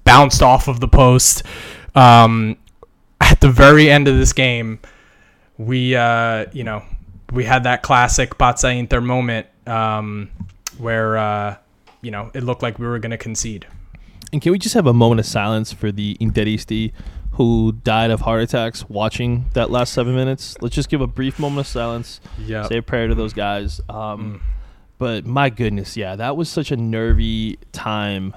bounced 0.04 0.42
off 0.42 0.68
of 0.68 0.80
the 0.80 0.88
post. 0.88 1.44
Um, 1.96 2.58
at 3.20 3.42
the 3.42 3.50
very 3.50 3.90
end 3.90 4.08
of 4.08 4.16
this 4.16 4.32
game, 4.34 4.80
we, 5.58 5.96
uh, 5.96 6.46
you 6.54 6.64
know, 6.64 6.84
we 7.32 7.44
had 7.44 7.64
that 7.64 7.82
classic 7.82 8.38
Pazza 8.38 8.78
Inter 8.78 9.02
moment 9.02 9.48
um, 9.68 10.30
where, 10.78 11.18
uh, 11.18 11.58
you 12.02 12.12
know, 12.12 12.32
it 12.34 12.44
looked 12.44 12.62
like 12.62 12.80
we 12.80 12.88
were 12.88 13.00
going 13.00 13.12
to 13.12 13.18
concede. 13.18 13.68
And 14.34 14.42
can 14.42 14.52
we 14.52 14.60
just 14.60 14.76
have 14.76 14.88
a 14.88 14.94
moment 14.94 15.20
of 15.20 15.26
silence 15.26 15.74
for 15.74 15.92
the 15.92 16.16
Interisti 16.22 16.94
who 17.32 17.72
died 17.84 18.12
of 18.12 18.22
heart 18.22 18.42
attacks 18.44 18.88
watching 18.90 19.46
that 19.54 19.72
last 19.72 19.94
seven 19.94 20.16
minutes? 20.16 20.56
Let's 20.62 20.76
just 20.76 20.90
give 20.90 21.02
a 21.02 21.08
brief 21.08 21.40
moment 21.40 21.68
of 21.68 21.68
silence. 21.68 22.22
Yeah. 22.40 22.68
Say 22.68 22.78
a 22.78 22.82
prayer 22.82 23.08
to 23.08 23.16
those 23.16 23.34
guys. 23.34 23.82
Um, 23.90 24.42
But 24.98 25.26
my 25.26 25.50
goodness, 25.50 25.98
yeah, 25.98 26.16
that 26.16 26.38
was 26.38 26.48
such 26.48 26.72
a 26.72 26.78
nervy 26.78 27.58
time. 27.72 28.36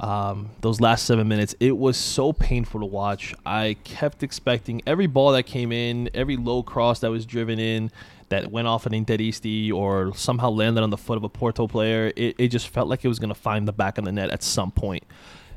Um, 0.00 0.50
those 0.60 0.80
last 0.82 1.06
seven 1.06 1.26
minutes, 1.28 1.54
it 1.60 1.76
was 1.78 1.96
so 1.96 2.32
painful 2.32 2.80
to 2.80 2.86
watch. 2.86 3.34
I 3.46 3.76
kept 3.84 4.22
expecting 4.22 4.82
every 4.86 5.06
ball 5.06 5.32
that 5.32 5.44
came 5.44 5.72
in, 5.72 6.10
every 6.12 6.36
low 6.36 6.62
cross 6.62 7.00
that 7.00 7.10
was 7.10 7.24
driven 7.24 7.58
in, 7.58 7.90
that 8.28 8.50
went 8.50 8.68
off 8.68 8.84
an 8.84 8.92
Interisti 8.92 9.72
or 9.72 10.14
somehow 10.14 10.50
landed 10.50 10.82
on 10.82 10.90
the 10.90 10.98
foot 10.98 11.16
of 11.16 11.24
a 11.24 11.28
Porto 11.30 11.66
player. 11.66 12.12
It, 12.14 12.34
it 12.36 12.48
just 12.48 12.68
felt 12.68 12.86
like 12.88 13.02
it 13.04 13.08
was 13.08 13.18
going 13.18 13.32
to 13.32 13.40
find 13.40 13.66
the 13.66 13.72
back 13.72 13.96
of 13.96 14.04
the 14.04 14.12
net 14.12 14.28
at 14.30 14.42
some 14.42 14.70
point. 14.70 15.04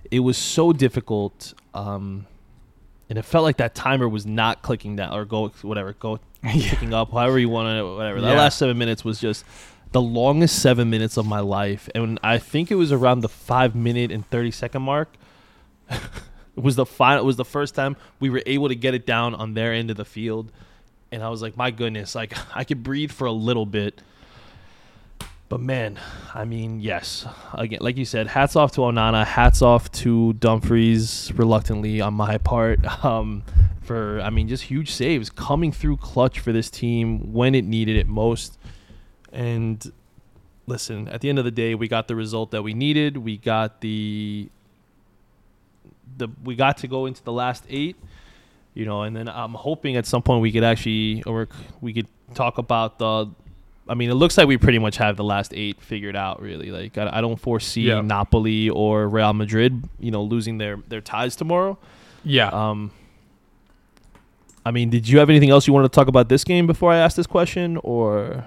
It 0.10 0.22
was 0.22 0.38
so 0.38 0.72
difficult. 0.72 1.54
Um, 1.74 2.26
and 3.12 3.20
it 3.20 3.24
felt 3.24 3.44
like 3.44 3.58
that 3.58 3.76
timer 3.76 4.08
was 4.08 4.26
not 4.26 4.62
clicking 4.62 4.96
down 4.96 5.14
or 5.14 5.26
go 5.26 5.50
whatever 5.64 5.92
go 5.92 6.18
picking 6.42 6.94
up 6.94 7.12
however 7.12 7.38
you 7.38 7.50
want 7.50 7.78
to 7.78 7.96
whatever. 7.96 8.22
That 8.22 8.38
last 8.38 8.58
seven 8.58 8.78
minutes 8.78 9.04
was 9.04 9.20
just 9.20 9.44
the 9.92 10.02
longest 10.02 10.62
seven 10.62 10.90
minutes 10.90 11.18
of 11.18 11.26
my 11.26 11.42
life 11.42 11.90
and 11.94 12.18
i 12.24 12.38
think 12.38 12.72
it 12.72 12.76
was 12.76 12.94
around 12.94 13.20
the 13.20 13.28
five 13.28 13.76
minute 13.76 14.12
and 14.12 14.26
30 14.30 14.52
second 14.52 14.82
mark. 14.84 15.10
It 15.90 16.00
was 16.56 16.78
the 16.78 16.86
final 16.86 17.24
it 17.24 17.26
was 17.26 17.36
the 17.36 17.44
first 17.44 17.76
time 17.76 17.98
we 18.22 18.30
were 18.30 18.44
able 18.46 18.70
to 18.70 18.76
get 18.76 18.94
it 18.94 19.06
down 19.06 19.36
on 19.36 19.56
their 19.56 19.74
end 19.74 19.92
of 19.92 19.98
the 19.98 20.06
field 20.06 20.50
and 21.12 21.22
i 21.22 21.28
was 21.28 21.42
like 21.42 21.58
my 21.58 21.70
goodness 21.70 22.16
like 22.16 22.34
i 22.56 22.64
could 22.64 22.82
breathe 22.82 23.12
for 23.12 23.28
a 23.28 23.34
little 23.34 23.66
bit 23.66 24.02
but 25.52 25.60
man, 25.60 26.00
I 26.34 26.46
mean, 26.46 26.80
yes. 26.80 27.26
Again, 27.54 27.80
like 27.82 27.98
you 27.98 28.06
said, 28.06 28.28
hats 28.28 28.56
off 28.56 28.72
to 28.76 28.82
Onana, 28.82 29.26
hats 29.26 29.62
off 29.62 29.92
to 29.92 30.32
Dumfries, 30.32 31.30
reluctantly 31.36 32.00
on 32.00 32.14
my 32.14 32.38
part, 32.38 32.86
um, 33.04 33.44
for 33.82 34.22
I 34.22 34.30
mean, 34.30 34.48
just 34.48 34.64
huge 34.64 34.92
saves 34.92 35.30
coming 35.30 35.74
through 35.74 35.98
clutch 35.98 36.40
for 36.40 36.54
this 36.54 36.70
team 36.70 37.34
when 37.34 37.54
it 37.54 37.66
needed 37.66 37.98
it 37.98 38.08
most. 38.08 38.58
And 39.34 39.92
listen, 40.68 41.10
at 41.10 41.20
the 41.20 41.28
end 41.28 41.38
of 41.38 41.44
the 41.44 41.52
day, 41.52 41.76
we 41.76 41.90
got 41.90 42.08
the 42.08 42.16
result 42.16 42.52
that 42.52 42.62
we 42.62 42.74
needed. 42.74 43.18
We 43.18 43.36
got 43.36 43.82
the 43.82 44.48
the 46.16 46.30
we 46.46 46.56
got 46.56 46.78
to 46.78 46.88
go 46.88 47.08
into 47.08 47.22
the 47.24 47.34
last 47.34 47.66
eight, 47.68 47.98
you 48.74 48.86
know, 48.86 49.02
and 49.02 49.14
then 49.14 49.28
I'm 49.28 49.56
hoping 49.56 49.98
at 49.98 50.06
some 50.06 50.22
point 50.22 50.42
we 50.42 50.54
could 50.54 50.64
actually 50.64 51.24
or 51.24 51.50
we 51.82 51.92
could 51.92 52.08
talk 52.36 52.58
about 52.58 53.00
the 53.00 53.30
I 53.92 53.94
mean, 53.94 54.10
it 54.10 54.14
looks 54.14 54.38
like 54.38 54.48
we 54.48 54.58
pretty 54.58 54.80
much 54.80 54.96
have 54.98 55.18
the 55.18 55.24
last 55.26 55.54
eight 55.54 55.82
figured 55.82 56.16
out. 56.16 56.42
Really, 56.42 56.72
like 56.72 56.98
I, 56.98 57.18
I 57.18 57.22
don't 57.22 57.36
foresee 57.36 57.82
Yeah. 57.90 58.00
Napoli 58.00 58.70
or 58.70 59.10
Real 59.10 59.34
Madrid, 59.34 59.84
you 60.00 60.12
know, 60.12 60.24
losing 60.24 60.58
their 60.60 60.78
their 60.88 61.02
ties 61.02 61.36
tomorrow. 61.36 61.78
Yeah. 62.24 62.48
Um, 62.48 62.92
I 64.66 64.72
mean, 64.72 64.90
did 64.90 65.10
you 65.10 65.20
have 65.20 65.30
anything 65.30 65.50
else 65.50 65.68
you 65.68 65.74
wanted 65.74 65.92
to 65.92 65.96
talk 65.96 66.08
about 66.08 66.30
this 66.30 66.46
game 66.46 66.68
before 66.68 66.94
I 66.94 66.98
asked 66.98 67.18
this 67.18 67.28
question, 67.28 67.76
or 67.84 68.46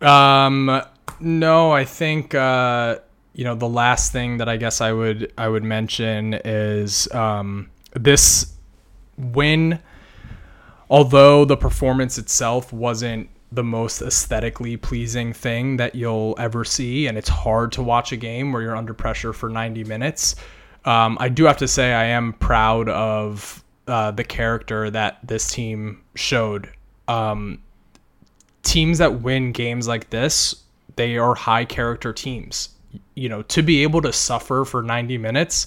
Um, 0.00 0.82
no, 1.20 1.70
I 1.70 1.84
think 1.84 2.34
uh, 2.34 2.96
you 3.32 3.44
know 3.44 3.54
the 3.54 3.68
last 3.68 4.10
thing 4.10 4.38
that 4.38 4.48
I 4.48 4.56
guess 4.56 4.80
I 4.80 4.92
would 4.92 5.32
I 5.38 5.46
would 5.46 5.62
mention 5.62 6.34
is 6.44 7.06
um, 7.12 7.70
this 7.94 8.54
win. 9.16 9.78
Although 10.88 11.44
the 11.44 11.56
performance 11.56 12.18
itself 12.18 12.72
wasn't 12.72 13.28
the 13.52 13.64
most 13.64 14.00
aesthetically 14.00 14.76
pleasing 14.76 15.32
thing 15.32 15.76
that 15.76 15.94
you'll 15.94 16.34
ever 16.38 16.64
see, 16.64 17.06
and 17.06 17.18
it's 17.18 17.28
hard 17.28 17.72
to 17.72 17.82
watch 17.82 18.12
a 18.12 18.16
game 18.16 18.52
where 18.52 18.62
you're 18.62 18.76
under 18.76 18.94
pressure 18.94 19.32
for 19.32 19.48
90 19.48 19.84
minutes. 19.84 20.36
Um, 20.84 21.16
I 21.20 21.28
do 21.28 21.44
have 21.44 21.58
to 21.58 21.68
say 21.68 21.92
I 21.92 22.04
am 22.04 22.32
proud 22.34 22.88
of 22.88 23.62
uh, 23.86 24.12
the 24.12 24.24
character 24.24 24.90
that 24.90 25.18
this 25.24 25.50
team 25.50 26.02
showed. 26.14 26.70
Um, 27.08 27.60
teams 28.62 28.98
that 28.98 29.20
win 29.20 29.52
games 29.52 29.88
like 29.88 30.10
this, 30.10 30.62
they 30.96 31.18
are 31.18 31.34
high 31.34 31.64
character 31.64 32.12
teams. 32.12 32.70
You 33.14 33.28
know, 33.28 33.42
to 33.42 33.62
be 33.62 33.82
able 33.82 34.02
to 34.02 34.12
suffer 34.12 34.64
for 34.64 34.82
90 34.82 35.18
minutes 35.18 35.66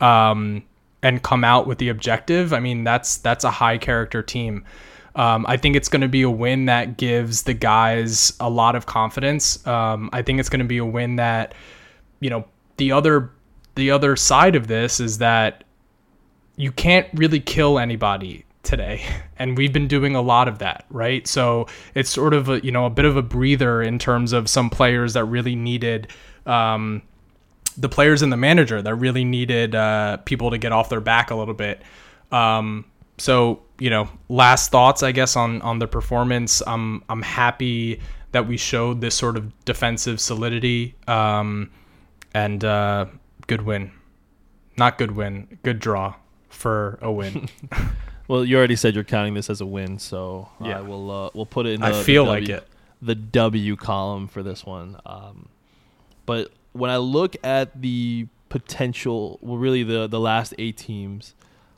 um, 0.00 0.62
and 1.02 1.22
come 1.22 1.44
out 1.44 1.66
with 1.66 1.78
the 1.78 1.88
objective, 1.88 2.52
I 2.52 2.60
mean, 2.60 2.84
that's 2.84 3.18
that's 3.18 3.44
a 3.44 3.50
high 3.50 3.78
character 3.78 4.22
team. 4.22 4.64
Um, 5.16 5.46
I 5.48 5.56
think 5.56 5.76
it's 5.76 5.88
going 5.88 6.02
to 6.02 6.08
be 6.08 6.22
a 6.22 6.30
win 6.30 6.66
that 6.66 6.96
gives 6.96 7.42
the 7.42 7.54
guys 7.54 8.32
a 8.40 8.50
lot 8.50 8.74
of 8.74 8.86
confidence. 8.86 9.64
Um, 9.66 10.10
I 10.12 10.22
think 10.22 10.40
it's 10.40 10.48
going 10.48 10.60
to 10.60 10.66
be 10.66 10.78
a 10.78 10.84
win 10.84 11.16
that, 11.16 11.54
you 12.20 12.30
know, 12.30 12.44
the 12.76 12.92
other 12.92 13.30
the 13.76 13.90
other 13.90 14.16
side 14.16 14.54
of 14.54 14.66
this 14.66 15.00
is 15.00 15.18
that 15.18 15.64
you 16.56 16.70
can't 16.70 17.08
really 17.14 17.40
kill 17.40 17.78
anybody 17.78 18.44
today. 18.62 19.02
And 19.36 19.58
we've 19.58 19.72
been 19.72 19.88
doing 19.88 20.14
a 20.14 20.22
lot 20.22 20.46
of 20.46 20.60
that 20.60 20.84
right? 20.90 21.26
So 21.26 21.66
it's 21.96 22.08
sort 22.08 22.34
of 22.34 22.48
a 22.48 22.64
you 22.64 22.70
know 22.70 22.86
a 22.86 22.90
bit 22.90 23.04
of 23.04 23.16
a 23.16 23.22
breather 23.22 23.82
in 23.82 23.98
terms 23.98 24.32
of 24.32 24.48
some 24.48 24.70
players 24.70 25.14
that 25.14 25.24
really 25.24 25.56
needed 25.56 26.06
um, 26.46 27.02
the 27.76 27.88
players 27.88 28.22
and 28.22 28.32
the 28.32 28.36
manager 28.36 28.80
that 28.80 28.94
really 28.94 29.24
needed 29.24 29.74
uh, 29.74 30.18
people 30.18 30.52
to 30.52 30.58
get 30.58 30.70
off 30.70 30.88
their 30.88 31.00
back 31.00 31.32
a 31.32 31.34
little 31.34 31.52
bit. 31.52 31.82
Um, 32.30 32.84
so 33.18 33.63
you 33.78 33.90
know 33.90 34.08
last 34.28 34.70
thoughts 34.70 35.02
i 35.02 35.10
guess 35.12 35.36
on 35.36 35.60
on 35.62 35.78
the 35.78 35.86
performance 35.86 36.62
i'm 36.66 37.02
i'm 37.08 37.22
happy 37.22 38.00
that 38.32 38.46
we 38.46 38.56
showed 38.56 39.00
this 39.00 39.14
sort 39.14 39.36
of 39.36 39.64
defensive 39.64 40.20
solidity 40.20 40.94
um, 41.08 41.70
and 42.34 42.64
uh, 42.64 43.06
good 43.46 43.62
win 43.62 43.90
not 44.76 44.98
good 44.98 45.12
win 45.12 45.58
good 45.62 45.78
draw 45.78 46.14
for 46.48 46.98
a 47.02 47.10
win 47.10 47.48
well, 48.28 48.44
you 48.44 48.56
already 48.56 48.74
said 48.76 48.94
you're 48.94 49.04
counting 49.04 49.34
this 49.34 49.50
as 49.50 49.60
a 49.60 49.66
win, 49.66 49.98
so 49.98 50.48
Yeah. 50.60 50.78
I 50.78 50.80
will 50.80 51.10
uh, 51.10 51.30
we'll 51.34 51.44
put 51.46 51.66
it 51.66 51.74
in. 51.74 51.80
The, 51.80 51.86
I 51.88 51.90
the 51.90 52.02
feel 52.04 52.24
like 52.24 52.44
W- 52.44 52.56
it. 52.56 52.66
the 53.02 53.14
W 53.14 53.76
column 53.76 54.28
for 54.28 54.42
this 54.42 54.64
one. 54.64 54.96
Um, 55.04 55.48
but 56.24 56.50
when 56.72 56.90
I 56.90 56.96
look 56.96 57.36
at 57.44 57.82
the 57.82 58.26
potential, 58.48 59.38
well, 59.42 59.58
really 59.58 59.82
the 59.82 60.06
the 60.06 60.18
last 60.20 60.54
eight 60.58 60.78
teams, 60.78 61.34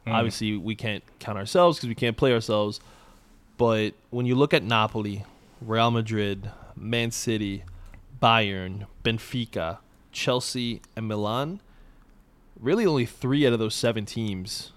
Mm. 0.06 0.12
obviously 0.14 0.56
we 0.56 0.74
can't 0.74 1.02
count 1.18 1.36
ourselves 1.36 1.78
because 1.78 1.88
we 1.88 1.94
can't 1.94 2.16
play 2.16 2.32
ourselves. 2.32 2.80
But 3.58 3.94
when 4.10 4.26
you 4.26 4.34
look 4.34 4.54
at 4.54 4.62
Napoli, 4.62 5.24
Real 5.60 5.90
Madrid, 5.90 6.50
Man 6.76 7.10
City, 7.10 7.64
Bayern, 8.22 8.86
Benfica, 9.04 9.78
Chelsea, 10.12 10.80
and 10.94 11.08
Milan, 11.08 11.60
really 12.60 12.86
only 12.86 13.06
three 13.06 13.46
out 13.46 13.52
of 13.52 13.58
those 13.58 13.74
seven 13.74 14.04
teams 14.06 14.72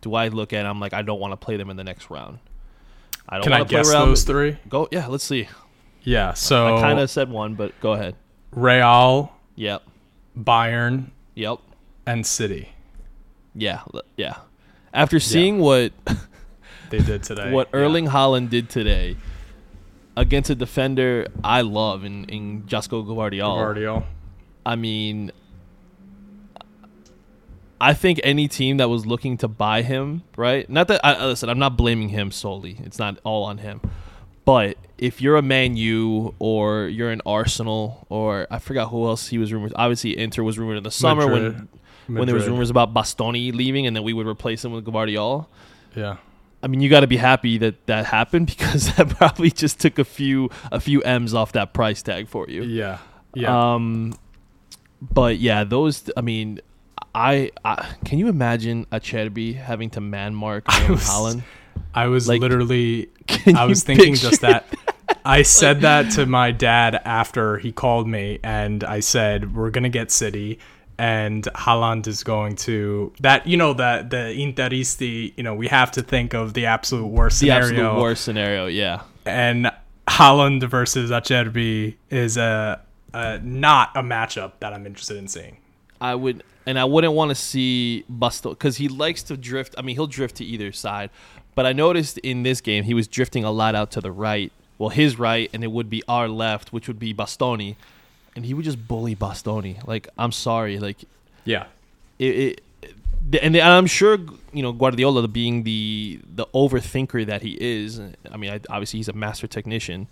do 0.00 0.14
I 0.14 0.28
look 0.28 0.52
at. 0.52 0.66
I'm 0.66 0.78
like, 0.80 0.92
I 0.92 1.02
don't 1.02 1.18
want 1.20 1.32
to 1.32 1.36
play 1.36 1.56
them 1.56 1.70
in 1.70 1.76
the 1.76 1.84
next 1.84 2.10
round. 2.10 2.38
I 3.28 3.36
don't 3.36 3.44
Can 3.44 3.52
I 3.52 3.58
want 3.58 3.68
to 3.70 3.74
play 3.74 3.80
guess 3.82 3.90
Real 3.90 4.06
those 4.06 4.24
three? 4.24 4.58
Go, 4.68 4.88
yeah, 4.92 5.06
let's 5.06 5.24
see. 5.24 5.48
Yeah. 6.02 6.34
So 6.34 6.76
I 6.76 6.80
kind 6.80 6.98
of 7.00 7.10
said 7.10 7.30
one, 7.30 7.54
but 7.54 7.78
go 7.80 7.92
ahead. 7.94 8.14
Real, 8.52 9.32
Yep. 9.56 9.82
Bayern, 10.38 11.10
Yep. 11.34 11.58
and 12.06 12.24
City. 12.26 12.68
Yeah. 13.54 13.82
Yeah. 14.16 14.36
After 14.92 15.20
seeing 15.20 15.58
what 15.58 15.92
They 16.90 16.98
did 17.00 17.22
today. 17.22 17.52
what 17.52 17.68
Yeah. 17.72 17.80
Erling 17.80 18.06
Haaland 18.08 18.50
did 18.50 18.68
today 18.68 19.16
against 20.16 20.50
a 20.50 20.54
defender 20.54 21.26
I 21.44 21.60
love 21.62 22.04
in 22.04 22.24
in 22.24 22.62
Josko 22.62 23.04
Gvardiol. 23.04 23.56
Gvardiol. 23.56 24.04
I 24.64 24.76
mean, 24.76 25.30
I 27.80 27.92
think 27.94 28.20
any 28.24 28.48
team 28.48 28.78
that 28.78 28.88
was 28.88 29.06
looking 29.06 29.36
to 29.38 29.48
buy 29.48 29.82
him, 29.82 30.22
right? 30.36 30.68
Not 30.70 30.88
that 30.88 31.04
I 31.04 31.26
listen, 31.26 31.48
I'm 31.48 31.58
not 31.58 31.76
blaming 31.76 32.08
him 32.08 32.30
solely. 32.30 32.78
It's 32.84 32.98
not 32.98 33.18
all 33.24 33.44
on 33.44 33.58
him. 33.58 33.80
But 34.44 34.78
if 34.96 35.20
you're 35.20 35.36
a 35.36 35.42
Man 35.42 35.76
U 35.76 36.34
or 36.38 36.86
you're 36.86 37.10
an 37.10 37.20
Arsenal 37.26 38.06
or 38.08 38.46
I 38.50 38.60
forgot 38.60 38.90
who 38.90 39.06
else 39.06 39.28
he 39.28 39.38
was 39.38 39.52
rumored. 39.52 39.72
Obviously, 39.74 40.16
Inter 40.16 40.42
was 40.42 40.58
rumored 40.58 40.78
in 40.78 40.84
the 40.84 40.90
summer 40.90 41.26
when 41.26 41.68
Madrid. 42.08 42.18
when 42.20 42.26
there 42.26 42.34
was 42.34 42.48
rumors 42.48 42.70
about 42.70 42.92
Bastoni 42.94 43.54
leaving 43.54 43.86
and 43.86 43.94
then 43.96 44.02
we 44.02 44.12
would 44.12 44.26
replace 44.26 44.64
him 44.64 44.72
with 44.72 44.84
Gvardiol. 44.84 45.46
Yeah. 45.94 46.16
I 46.62 46.68
mean, 46.68 46.80
you 46.80 46.88
got 46.88 47.00
to 47.00 47.06
be 47.06 47.16
happy 47.16 47.58
that 47.58 47.86
that 47.86 48.06
happened 48.06 48.46
because 48.58 48.94
that 48.96 49.08
probably 49.10 49.50
just 49.50 49.78
took 49.80 49.98
a 49.98 50.04
few 50.04 50.50
a 50.72 50.80
few 50.80 51.02
m's 51.02 51.34
off 51.34 51.52
that 51.52 51.72
price 51.74 52.02
tag 52.02 52.28
for 52.28 52.48
you. 52.48 52.62
Yeah. 52.62 52.98
Yeah. 53.34 53.74
Um, 53.74 54.14
but 55.00 55.38
yeah, 55.38 55.64
those. 55.64 56.10
I 56.16 56.22
mean, 56.22 56.60
I, 57.14 57.50
I 57.64 57.94
can 58.04 58.18
you 58.18 58.28
imagine 58.28 58.86
a 58.90 59.00
Acerbi 59.00 59.54
having 59.56 59.90
to 59.90 60.00
man 60.00 60.34
mark 60.34 60.66
was- 60.88 61.04
Haaland? 61.04 61.42
I 61.94 62.06
was 62.08 62.28
like, 62.28 62.40
literally 62.40 63.08
I 63.54 63.64
was 63.66 63.82
thinking 63.82 64.14
just 64.14 64.40
that. 64.42 64.66
I 65.24 65.42
said 65.42 65.80
that 65.82 66.12
to 66.12 66.26
my 66.26 66.50
dad 66.50 66.94
after 67.04 67.58
he 67.58 67.72
called 67.72 68.06
me, 68.08 68.38
and 68.42 68.82
I 68.84 69.00
said 69.00 69.54
we're 69.54 69.70
gonna 69.70 69.88
get 69.88 70.10
City, 70.10 70.58
and 70.98 71.44
Haaland 71.54 72.06
is 72.06 72.24
going 72.24 72.56
to 72.56 73.12
that. 73.20 73.46
You 73.46 73.56
know 73.56 73.74
that 73.74 74.10
the 74.10 74.16
Interisti. 74.36 75.32
You 75.36 75.42
know 75.42 75.54
we 75.54 75.68
have 75.68 75.90
to 75.92 76.02
think 76.02 76.34
of 76.34 76.54
the 76.54 76.66
absolute 76.66 77.06
worst 77.06 77.40
The 77.40 77.48
scenario, 77.48 77.68
absolute 77.68 78.00
worst 78.00 78.24
scenario. 78.24 78.66
Yeah. 78.66 79.02
and 79.24 79.70
Haaland 80.08 80.62
versus 80.68 81.10
Acerbi 81.10 81.96
is 82.10 82.36
a, 82.36 82.80
a 83.12 83.38
not 83.40 83.90
a 83.94 84.02
matchup 84.02 84.52
that 84.60 84.72
I'm 84.72 84.86
interested 84.86 85.16
in 85.16 85.28
seeing. 85.28 85.58
I 86.00 86.14
would, 86.14 86.42
and 86.66 86.78
I 86.78 86.84
wouldn't 86.84 87.14
want 87.14 87.30
to 87.30 87.34
see 87.34 88.04
Busto 88.10 88.50
because 88.50 88.76
he 88.76 88.88
likes 88.88 89.22
to 89.24 89.36
drift. 89.36 89.74
I 89.78 89.82
mean, 89.82 89.96
he'll 89.96 90.06
drift 90.06 90.36
to 90.36 90.44
either 90.44 90.70
side, 90.72 91.10
but 91.54 91.66
I 91.66 91.72
noticed 91.72 92.18
in 92.18 92.42
this 92.42 92.60
game 92.60 92.84
he 92.84 92.94
was 92.94 93.08
drifting 93.08 93.44
a 93.44 93.50
lot 93.50 93.74
out 93.74 93.90
to 93.92 94.00
the 94.00 94.12
right. 94.12 94.52
Well, 94.78 94.90
his 94.90 95.18
right, 95.18 95.48
and 95.54 95.64
it 95.64 95.72
would 95.72 95.88
be 95.88 96.02
our 96.06 96.28
left, 96.28 96.72
which 96.72 96.86
would 96.86 96.98
be 96.98 97.14
Bastoni, 97.14 97.76
and 98.36 98.44
he 98.46 98.54
would 98.54 98.64
just 98.64 98.86
bully 98.86 99.16
Bastoni. 99.16 99.84
Like, 99.86 100.08
I'm 100.16 100.30
sorry, 100.32 100.78
like 100.78 100.98
Yeah, 101.44 101.66
it, 102.18 102.26
it 102.26 102.62
and 103.42 103.56
I'm 103.56 103.86
sure 103.86 104.18
you 104.52 104.62
know 104.62 104.72
Guardiola 104.72 105.26
being 105.26 105.64
the 105.64 106.20
the 106.32 106.46
overthinker 106.54 107.26
that 107.26 107.42
he 107.42 107.56
is. 107.60 108.00
I 108.30 108.36
mean, 108.36 108.50
I, 108.52 108.60
obviously 108.70 108.98
he's 109.00 109.08
a 109.08 109.12
master 109.12 109.48
technician 109.48 110.06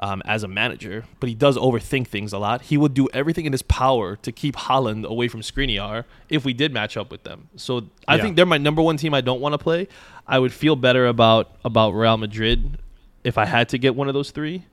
um, 0.00 0.20
as 0.24 0.42
a 0.42 0.48
manager, 0.48 1.04
but 1.20 1.28
he 1.28 1.34
does 1.34 1.56
overthink 1.56 2.08
things 2.08 2.32
a 2.32 2.38
lot. 2.38 2.62
He 2.62 2.76
would 2.76 2.94
do 2.94 3.08
everything 3.12 3.44
in 3.46 3.52
his 3.52 3.62
power 3.62 4.16
to 4.16 4.32
keep 4.32 4.56
Haaland 4.56 5.04
away 5.04 5.28
from 5.28 5.42
Skriniar 5.42 6.04
if 6.28 6.44
we 6.44 6.52
did 6.52 6.72
match 6.72 6.96
up 6.96 7.10
with 7.12 7.22
them. 7.22 7.48
So 7.56 7.84
I 8.08 8.16
Yeah. 8.16 8.22
think 8.22 8.36
they're 8.36 8.46
my 8.46 8.58
number 8.58 8.82
one 8.82 8.96
team. 8.96 9.14
I 9.14 9.20
don't 9.20 9.40
want 9.40 9.52
to 9.52 9.58
play. 9.58 9.86
I 10.26 10.38
would 10.38 10.52
feel 10.52 10.74
better 10.74 11.06
about 11.06 11.52
about 11.64 11.90
Real 11.92 12.16
Madrid 12.16 12.78
if 13.22 13.36
I 13.38 13.44
had 13.44 13.68
to 13.68 13.78
get 13.78 13.94
one 13.94 14.08
of 14.08 14.14
those 14.14 14.30
three. 14.32 14.64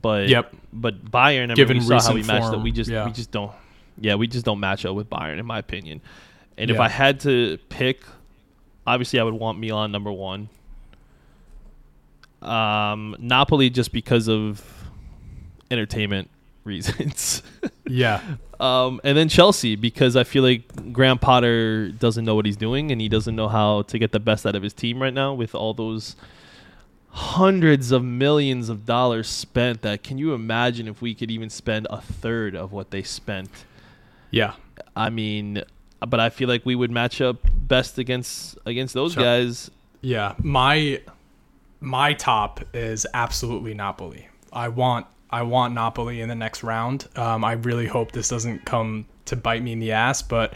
But 0.00 0.28
Yep. 0.28 0.54
but 0.72 1.04
Bayern, 1.04 1.44
I 1.44 1.46
mean, 1.46 1.56
Given 1.56 1.78
we 1.78 1.84
saw 1.84 2.00
how 2.00 2.14
we 2.14 2.22
matched 2.22 2.46
up. 2.46 2.62
We 2.62 2.72
just 2.72 2.90
yeah. 2.90 3.06
we 3.06 3.12
just 3.12 3.30
don't. 3.30 3.52
Yeah, 3.98 4.16
we 4.16 4.26
just 4.26 4.44
don't 4.44 4.60
match 4.60 4.84
up 4.84 4.94
with 4.96 5.08
Bayern, 5.08 5.38
in 5.38 5.46
my 5.46 5.58
opinion. 5.58 6.00
And 6.58 6.70
if 6.70 6.78
I 6.80 6.88
had 6.88 7.20
to 7.20 7.58
pick, 7.68 8.02
obviously 8.86 9.18
I 9.20 9.22
would 9.24 9.34
want 9.34 9.58
Milan 9.58 9.92
number 9.92 10.12
one. 10.12 10.48
Um, 12.42 13.16
Napoli 13.18 13.70
just 13.70 13.92
because 13.92 14.28
of 14.28 14.62
entertainment 15.70 16.30
reasons. 16.64 17.42
yeah, 17.86 18.20
um, 18.60 19.00
and 19.04 19.16
then 19.16 19.28
Chelsea 19.28 19.76
because 19.76 20.16
I 20.16 20.24
feel 20.24 20.42
like 20.42 20.92
Graham 20.92 21.18
Potter 21.18 21.88
doesn't 21.90 22.24
know 22.24 22.34
what 22.34 22.46
he's 22.46 22.56
doing 22.56 22.90
and 22.92 23.00
he 23.00 23.08
doesn't 23.08 23.34
know 23.34 23.48
how 23.48 23.82
to 23.82 23.98
get 23.98 24.12
the 24.12 24.20
best 24.20 24.44
out 24.46 24.54
of 24.54 24.62
his 24.62 24.72
team 24.74 25.00
right 25.00 25.14
now 25.14 25.32
with 25.34 25.54
all 25.54 25.72
those 25.74 26.16
hundreds 27.16 27.92
of 27.92 28.02
millions 28.04 28.68
of 28.68 28.84
dollars 28.84 29.28
spent. 29.28 29.82
That 29.82 30.02
can 30.02 30.18
you 30.18 30.34
imagine 30.34 30.88
if 30.88 31.00
we 31.00 31.14
could 31.14 31.30
even 31.30 31.48
spend 31.48 31.86
a 31.90 32.00
third 32.00 32.54
of 32.56 32.72
what 32.72 32.90
they 32.90 33.02
spent? 33.02 33.50
yeah. 34.30 34.54
I 34.96 35.10
mean, 35.10 35.62
but 36.06 36.18
I 36.20 36.30
feel 36.30 36.48
like 36.48 36.64
we 36.66 36.74
would 36.76 36.90
match 36.90 37.20
up 37.20 37.38
best 37.52 37.98
against 37.98 38.56
against 38.66 38.94
those 38.94 39.12
Sure. 39.14 39.22
guys. 39.22 39.70
Yeah, 40.00 40.34
my 40.38 41.00
my 41.80 42.12
top 42.14 42.60
is 42.74 43.06
absolutely 43.14 43.74
Napoli. 43.74 44.28
I 44.52 44.68
want 44.68 45.06
I 45.30 45.42
want 45.42 45.74
Napoli 45.74 46.20
in 46.20 46.28
the 46.28 46.34
next 46.34 46.62
round. 46.62 47.08
Um, 47.16 47.44
I 47.44 47.52
really 47.52 47.86
hope 47.86 48.12
this 48.12 48.28
doesn't 48.28 48.64
come 48.64 49.06
to 49.26 49.36
bite 49.36 49.62
me 49.62 49.72
in 49.72 49.78
the 49.80 49.92
ass, 49.92 50.22
but 50.22 50.54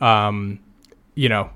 um, 0.00 0.58
you 1.14 1.28
know, 1.28 1.50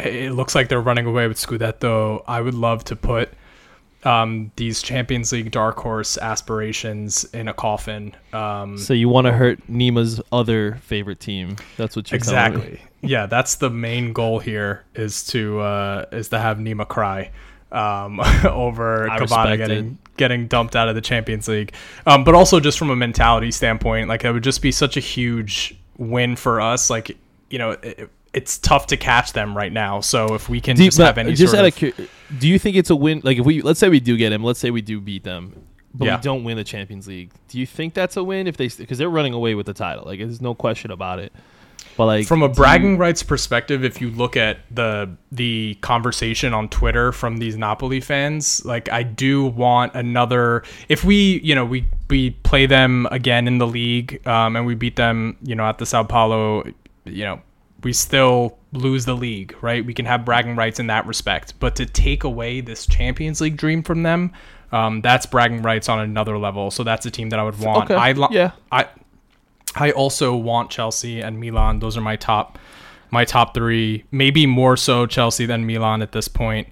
it, 0.00 0.14
it 0.14 0.32
looks 0.32 0.54
like 0.54 0.68
they're 0.68 0.80
running 0.80 1.06
away 1.06 1.26
with 1.28 1.38
Scudetto. 1.38 2.22
I 2.26 2.40
would 2.42 2.54
love 2.54 2.84
to 2.84 2.96
put 2.96 3.30
um, 4.04 4.52
these 4.56 4.82
Champions 4.82 5.32
League 5.32 5.50
dark 5.50 5.78
horse 5.78 6.18
aspirations 6.18 7.24
in 7.34 7.48
a 7.48 7.54
coffin. 7.54 8.14
Um, 8.32 8.78
So 8.78 8.94
you 8.94 9.08
want 9.08 9.26
to 9.26 9.32
hurt 9.32 9.66
Nima's 9.68 10.20
other 10.30 10.76
favorite 10.82 11.20
team? 11.20 11.56
That's 11.76 11.96
what 11.96 12.10
me. 12.10 12.16
exactly. 12.16 12.82
yeah, 13.00 13.26
that's 13.26 13.56
the 13.56 13.70
main 13.70 14.12
goal 14.12 14.38
here 14.38 14.84
is 14.94 15.26
to 15.28 15.60
uh, 15.60 16.04
is 16.12 16.28
to 16.28 16.38
have 16.38 16.58
Nima 16.58 16.86
cry 16.86 17.30
um, 17.72 18.20
over 18.44 19.10
I 19.10 19.18
getting 19.56 19.98
getting 20.16 20.46
dumped 20.46 20.76
out 20.76 20.88
of 20.88 20.94
the 20.94 21.00
Champions 21.00 21.48
League. 21.48 21.72
Um, 22.06 22.24
but 22.24 22.34
also 22.34 22.60
just 22.60 22.78
from 22.78 22.90
a 22.90 22.96
mentality 22.96 23.50
standpoint, 23.50 24.08
like 24.08 24.24
it 24.24 24.32
would 24.32 24.44
just 24.44 24.62
be 24.62 24.72
such 24.72 24.96
a 24.96 25.00
huge 25.00 25.76
win 25.96 26.36
for 26.36 26.60
us. 26.60 26.90
Like 26.90 27.16
you 27.50 27.58
know, 27.58 27.72
it, 27.72 28.10
it's 28.38 28.58
tough 28.58 28.86
to 28.88 28.96
catch 28.96 29.32
them 29.32 29.56
right 29.56 29.72
now. 29.72 30.00
So 30.00 30.34
if 30.34 30.48
we 30.48 30.60
can 30.60 30.76
Do 30.76 30.84
just 30.84 30.98
have 30.98 31.18
any 31.18 31.34
just 31.34 31.52
sort 31.52 31.82
of 31.82 32.08
do 32.38 32.46
you 32.48 32.58
think 32.58 32.76
it's 32.76 32.90
a 32.90 32.96
win? 32.96 33.20
Like 33.24 33.38
if 33.38 33.44
we 33.46 33.62
let's 33.62 33.80
say 33.80 33.88
we 33.88 34.00
do 34.00 34.16
get 34.16 34.32
him, 34.32 34.42
let's 34.44 34.60
say 34.60 34.70
we 34.70 34.82
do 34.82 35.00
beat 35.00 35.24
them, 35.24 35.42
but 35.94 36.04
Yeah. 36.06 36.16
we 36.16 36.22
don't 36.22 36.44
win 36.44 36.56
the 36.56 36.64
Champions 36.64 37.06
League. 37.08 37.30
Do 37.48 37.58
you 37.58 37.66
think 37.66 37.94
that's 37.94 38.16
a 38.16 38.22
win 38.24 38.46
if 38.46 38.56
they 38.56 38.68
because 38.68 38.98
they're 38.98 39.08
running 39.10 39.34
away 39.34 39.54
with 39.54 39.66
the 39.66 39.74
title? 39.74 40.04
Like 40.04 40.18
there's 40.20 40.40
no 40.40 40.54
question 40.54 40.90
about 40.90 41.18
it. 41.18 41.32
But 41.96 42.06
like 42.06 42.26
from 42.26 42.42
a 42.42 42.48
bragging 42.48 42.92
you- 42.92 42.96
rights 42.96 43.22
perspective, 43.24 43.84
if 43.84 44.00
you 44.00 44.10
look 44.10 44.36
at 44.36 44.58
the 44.70 45.10
the 45.32 45.76
conversation 45.80 46.54
on 46.54 46.68
Twitter 46.68 47.10
from 47.12 47.38
these 47.38 47.56
Napoli 47.56 48.00
fans, 48.00 48.64
like 48.64 48.88
I 48.88 49.02
do 49.02 49.46
want 49.46 49.94
another. 49.94 50.62
If 50.88 51.02
we, 51.04 51.40
you 51.42 51.54
know, 51.56 51.64
we 51.64 51.86
we 52.08 52.30
play 52.50 52.66
them 52.66 53.08
again 53.10 53.48
in 53.48 53.58
the 53.58 53.66
league, 53.66 54.24
um, 54.28 54.54
and 54.54 54.64
we 54.64 54.74
beat 54.76 54.94
them, 54.94 55.36
you 55.42 55.56
know, 55.56 55.64
at 55.68 55.78
the 55.78 55.86
San 55.86 56.06
Paolo, 56.06 56.64
you 57.04 57.24
know, 57.24 57.40
we 57.82 57.92
still 57.92 58.58
lose 58.72 59.04
the 59.04 59.14
league, 59.14 59.54
right? 59.62 59.84
We 59.84 59.94
can 59.94 60.04
have 60.06 60.24
bragging 60.24 60.56
rights 60.56 60.78
in 60.80 60.88
that 60.88 61.06
respect, 61.06 61.54
but 61.60 61.76
to 61.76 61.86
take 61.86 62.24
away 62.24 62.60
this 62.60 62.86
Champions 62.86 63.40
League 63.40 63.56
dream 63.56 63.82
from 63.82 64.02
them. 64.02 64.32
Um, 64.70 65.00
that's 65.00 65.24
bragging 65.24 65.62
rights 65.62 65.88
on 65.88 65.98
another 66.00 66.36
level. 66.36 66.70
So 66.70 66.84
that's 66.84 67.06
a 67.06 67.10
team 67.10 67.30
that 67.30 67.38
I 67.38 67.42
would 67.42 67.58
want. 67.58 67.84
Okay, 67.90 67.94
I 67.94 68.12
lo- 68.12 68.28
yeah. 68.30 68.50
I 68.70 68.86
I 69.74 69.92
also 69.92 70.36
want 70.36 70.70
Chelsea 70.70 71.20
and 71.22 71.40
Milan. 71.40 71.78
Those 71.78 71.96
are 71.96 72.02
my 72.02 72.16
top 72.16 72.58
my 73.10 73.24
top 73.24 73.54
three. 73.54 74.04
Maybe 74.10 74.44
more 74.44 74.76
so 74.76 75.06
Chelsea 75.06 75.46
than 75.46 75.66
Milan 75.66 76.02
at 76.02 76.12
this 76.12 76.28
point. 76.28 76.68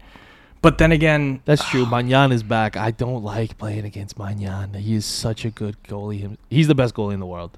But 0.60 0.76
then 0.78 0.92
again, 0.92 1.40
That's 1.46 1.66
true. 1.70 1.86
Maignan 1.90 2.32
is 2.32 2.42
back. 2.42 2.76
I 2.76 2.90
don't 2.90 3.22
like 3.22 3.56
playing 3.56 3.84
against 3.86 4.18
Maignan. 4.18 4.74
He 4.76 4.94
is 4.94 5.06
such 5.06 5.44
a 5.46 5.50
good 5.50 5.82
goalie. 5.84 6.18
Him- 6.20 6.38
He's 6.50 6.68
the 6.68 6.74
best 6.74 6.94
goalie 6.94 7.14
in 7.14 7.20
the 7.20 7.26
world. 7.26 7.56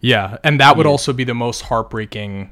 yeah, 0.00 0.36
and 0.44 0.60
that 0.60 0.76
would 0.76 0.84
Yeah. 0.84 0.90
also 0.92 1.12
be 1.14 1.24
the 1.24 1.34
most 1.34 1.62
heartbreaking. 1.62 2.50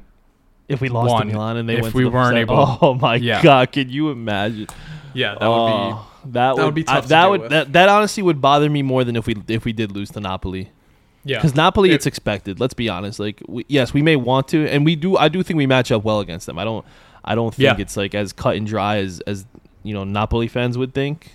If 0.67 0.81
we 0.81 0.89
lost 0.89 1.09
One, 1.11 1.27
to 1.27 1.33
Milan 1.33 1.57
and 1.57 1.67
they 1.69 1.75
if 1.77 1.81
went 1.83 1.93
we 1.95 2.03
to 2.03 2.09
the 2.09 2.15
weren't 2.15 2.35
se- 2.35 2.39
able- 2.41 2.77
oh 2.81 2.93
my 2.95 3.15
Yeah. 3.15 3.41
god, 3.43 3.71
can 3.71 3.89
you 3.89 4.09
imagine? 4.11 4.67
Yeah, 5.13 5.33
that 5.33 5.41
oh, 5.43 6.07
would 6.23 6.33
that 6.33 6.55
would, 6.55 6.65
would 6.65 6.73
be 6.75 6.81
I- 6.87 6.93
tough 6.95 7.03
to 7.03 7.09
that 7.09 7.21
deal 7.23 7.31
would 7.31 7.41
with. 7.41 7.49
that, 7.51 7.73
that 7.73 7.89
honestly 7.89 8.23
would 8.23 8.39
bother 8.41 8.69
me 8.69 8.81
more 8.81 9.03
than 9.03 9.15
if 9.15 9.27
we 9.27 9.35
if 9.47 9.65
we 9.65 9.73
did 9.73 9.91
lose 9.91 10.09
to 10.11 10.19
Napoli. 10.19 10.71
yeah. 11.25 11.37
Because 11.37 11.53
Napoli, 11.55 11.89
It- 11.91 11.95
it's 11.95 12.05
expected. 12.05 12.59
Let's 12.59 12.73
be 12.73 12.87
honest. 12.89 13.19
Like, 13.19 13.41
we, 13.47 13.65
yes, 13.67 13.93
we 13.93 14.01
may 14.01 14.15
want 14.15 14.47
to, 14.49 14.67
and 14.67 14.85
we 14.85 14.95
do. 14.95 15.17
I 15.17 15.27
do 15.29 15.43
think 15.43 15.57
we 15.57 15.67
match 15.67 15.91
up 15.91 16.03
well 16.03 16.19
against 16.21 16.45
them. 16.47 16.57
I 16.57 16.63
don't. 16.63 16.85
I 17.25 17.35
don't 17.35 17.53
think 17.53 17.77
Yeah. 17.77 17.81
it's 17.81 17.95
like 17.97 18.15
as 18.15 18.33
cut 18.33 18.55
and 18.55 18.65
dry 18.65 18.97
as 18.97 19.19
as 19.27 19.45
you 19.83 19.93
know 19.93 20.03
Napoli 20.05 20.47
fans 20.47 20.77
would 20.77 20.93
think. 20.93 21.31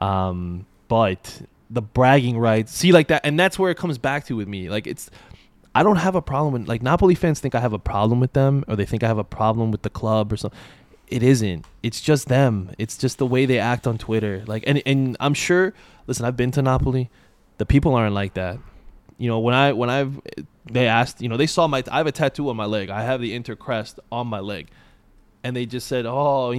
Um, 0.00 0.66
but 0.88 1.42
the 1.70 1.82
bragging 1.82 2.38
rights, 2.38 2.74
see, 2.74 2.92
like 2.92 3.08
that, 3.08 3.22
and 3.24 3.38
that's 3.38 3.58
where 3.58 3.70
it 3.70 3.76
comes 3.76 3.98
back 3.98 4.26
to 4.26 4.36
with 4.36 4.48
me. 4.48 4.68
Like, 4.70 4.86
it's. 4.86 5.10
I 5.74 5.82
don't 5.82 5.96
have 5.96 6.14
a 6.14 6.22
problem 6.22 6.52
with 6.52 6.68
like 6.68 6.82
Napoli 6.82 7.14
fans 7.14 7.40
think 7.40 7.54
I 7.54 7.60
have 7.60 7.72
a 7.72 7.78
problem 7.78 8.20
with 8.20 8.32
them, 8.32 8.64
or 8.68 8.76
they 8.76 8.86
think 8.86 9.02
I 9.02 9.08
have 9.08 9.18
a 9.18 9.24
problem 9.24 9.70
with 9.70 9.82
the 9.82 9.90
club 9.90 10.32
or 10.32 10.36
something. 10.36 10.58
It 11.08 11.22
isn't. 11.22 11.66
It's 11.82 12.00
just 12.00 12.28
them. 12.28 12.72
It's 12.78 12.96
just 12.96 13.18
the 13.18 13.26
way 13.26 13.44
they 13.46 13.58
act 13.58 13.86
on 13.86 13.98
Twitter. 13.98 14.44
Like, 14.46 14.64
and 14.66 14.82
and 14.86 15.16
I'm 15.20 15.34
sure. 15.34 15.74
Listen, 16.06 16.26
I've 16.26 16.36
been 16.36 16.50
to 16.52 16.62
Napoli. 16.62 17.10
The 17.58 17.66
people 17.66 17.94
aren't 17.94 18.14
like 18.14 18.34
that 18.34 18.58
you 19.18 19.28
know 19.28 19.38
when 19.38 19.54
i 19.54 19.72
when 19.72 19.90
i've 19.90 20.20
they 20.70 20.86
asked 20.86 21.20
you 21.20 21.28
know 21.28 21.36
they 21.36 21.46
saw 21.46 21.66
my 21.66 21.82
i 21.90 21.98
have 21.98 22.06
a 22.06 22.12
tattoo 22.12 22.48
on 22.48 22.56
my 22.56 22.64
leg 22.64 22.90
i 22.90 23.02
have 23.02 23.20
the 23.20 23.34
inter 23.34 23.54
crest 23.54 24.00
on 24.10 24.26
my 24.26 24.40
leg 24.40 24.68
and 25.44 25.54
they 25.54 25.66
just 25.66 25.86
said 25.86 26.04
oh 26.06 26.52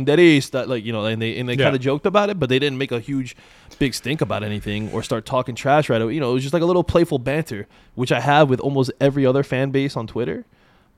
that 0.51 0.65
like 0.69 0.85
you 0.85 0.93
know 0.93 1.03
and 1.05 1.21
they 1.21 1.37
and 1.37 1.49
they 1.49 1.53
Yeah. 1.55 1.65
kind 1.65 1.75
of 1.75 1.81
joked 1.81 2.05
about 2.05 2.29
it 2.29 2.39
but 2.39 2.47
they 2.47 2.59
didn't 2.59 2.77
make 2.77 2.91
a 2.93 2.99
huge 3.01 3.35
big 3.79 3.93
stink 3.93 4.21
about 4.21 4.43
anything 4.43 4.89
or 4.93 5.03
start 5.03 5.25
talking 5.25 5.55
trash 5.55 5.89
right 5.89 6.01
away 6.01 6.13
you 6.13 6.19
know 6.21 6.31
it 6.31 6.35
was 6.35 6.43
just 6.43 6.53
like 6.53 6.63
a 6.63 6.65
little 6.65 6.83
playful 6.83 7.19
banter 7.19 7.67
which 7.95 8.11
i 8.11 8.19
have 8.21 8.49
with 8.49 8.59
almost 8.61 8.91
every 9.01 9.25
other 9.25 9.43
fan 9.43 9.71
base 9.71 9.97
on 9.97 10.07
twitter 10.07 10.45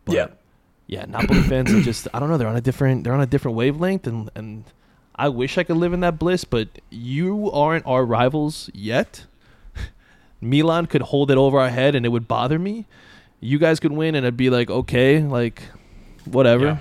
but 0.06 0.14
Yeah. 0.16 0.28
yeah, 0.86 1.06
Napoli 1.06 1.42
fans 1.52 1.74
are 1.74 1.82
just 1.82 2.08
I 2.14 2.20
don't 2.20 2.30
know, 2.30 2.38
they're 2.38 2.48
on 2.48 2.56
a 2.56 2.62
different 2.62 3.04
they're 3.04 3.14
on 3.14 3.22
a 3.22 3.26
different 3.26 3.58
wavelength 3.58 4.06
and 4.06 4.30
and 4.36 4.64
I 5.20 5.30
wish 5.30 5.58
I 5.58 5.64
could 5.64 5.78
live 5.78 5.94
in 5.94 6.02
that 6.02 6.20
bliss, 6.20 6.44
but 6.46 6.68
you 6.92 7.50
aren't 7.52 7.88
our 7.88 8.06
rivals 8.06 8.70
yet. 8.74 9.26
Milan 10.42 10.86
could 10.86 11.02
hold 11.02 11.32
it 11.32 11.38
over 11.38 11.60
our 11.60 11.70
head 11.70 11.96
and 11.96 12.06
it 12.06 12.10
would 12.10 12.28
bother 12.28 12.60
me. 12.60 12.86
You 13.40 13.58
guys 13.58 13.80
could 13.80 13.92
win 13.92 14.14
and 14.16 14.26
it'd 14.26 14.38
be 14.38 14.50
like, 14.52 14.70
okay, 14.70 15.20
like 15.24 15.64
whatever. 16.26 16.66
Yeah. 16.66 16.78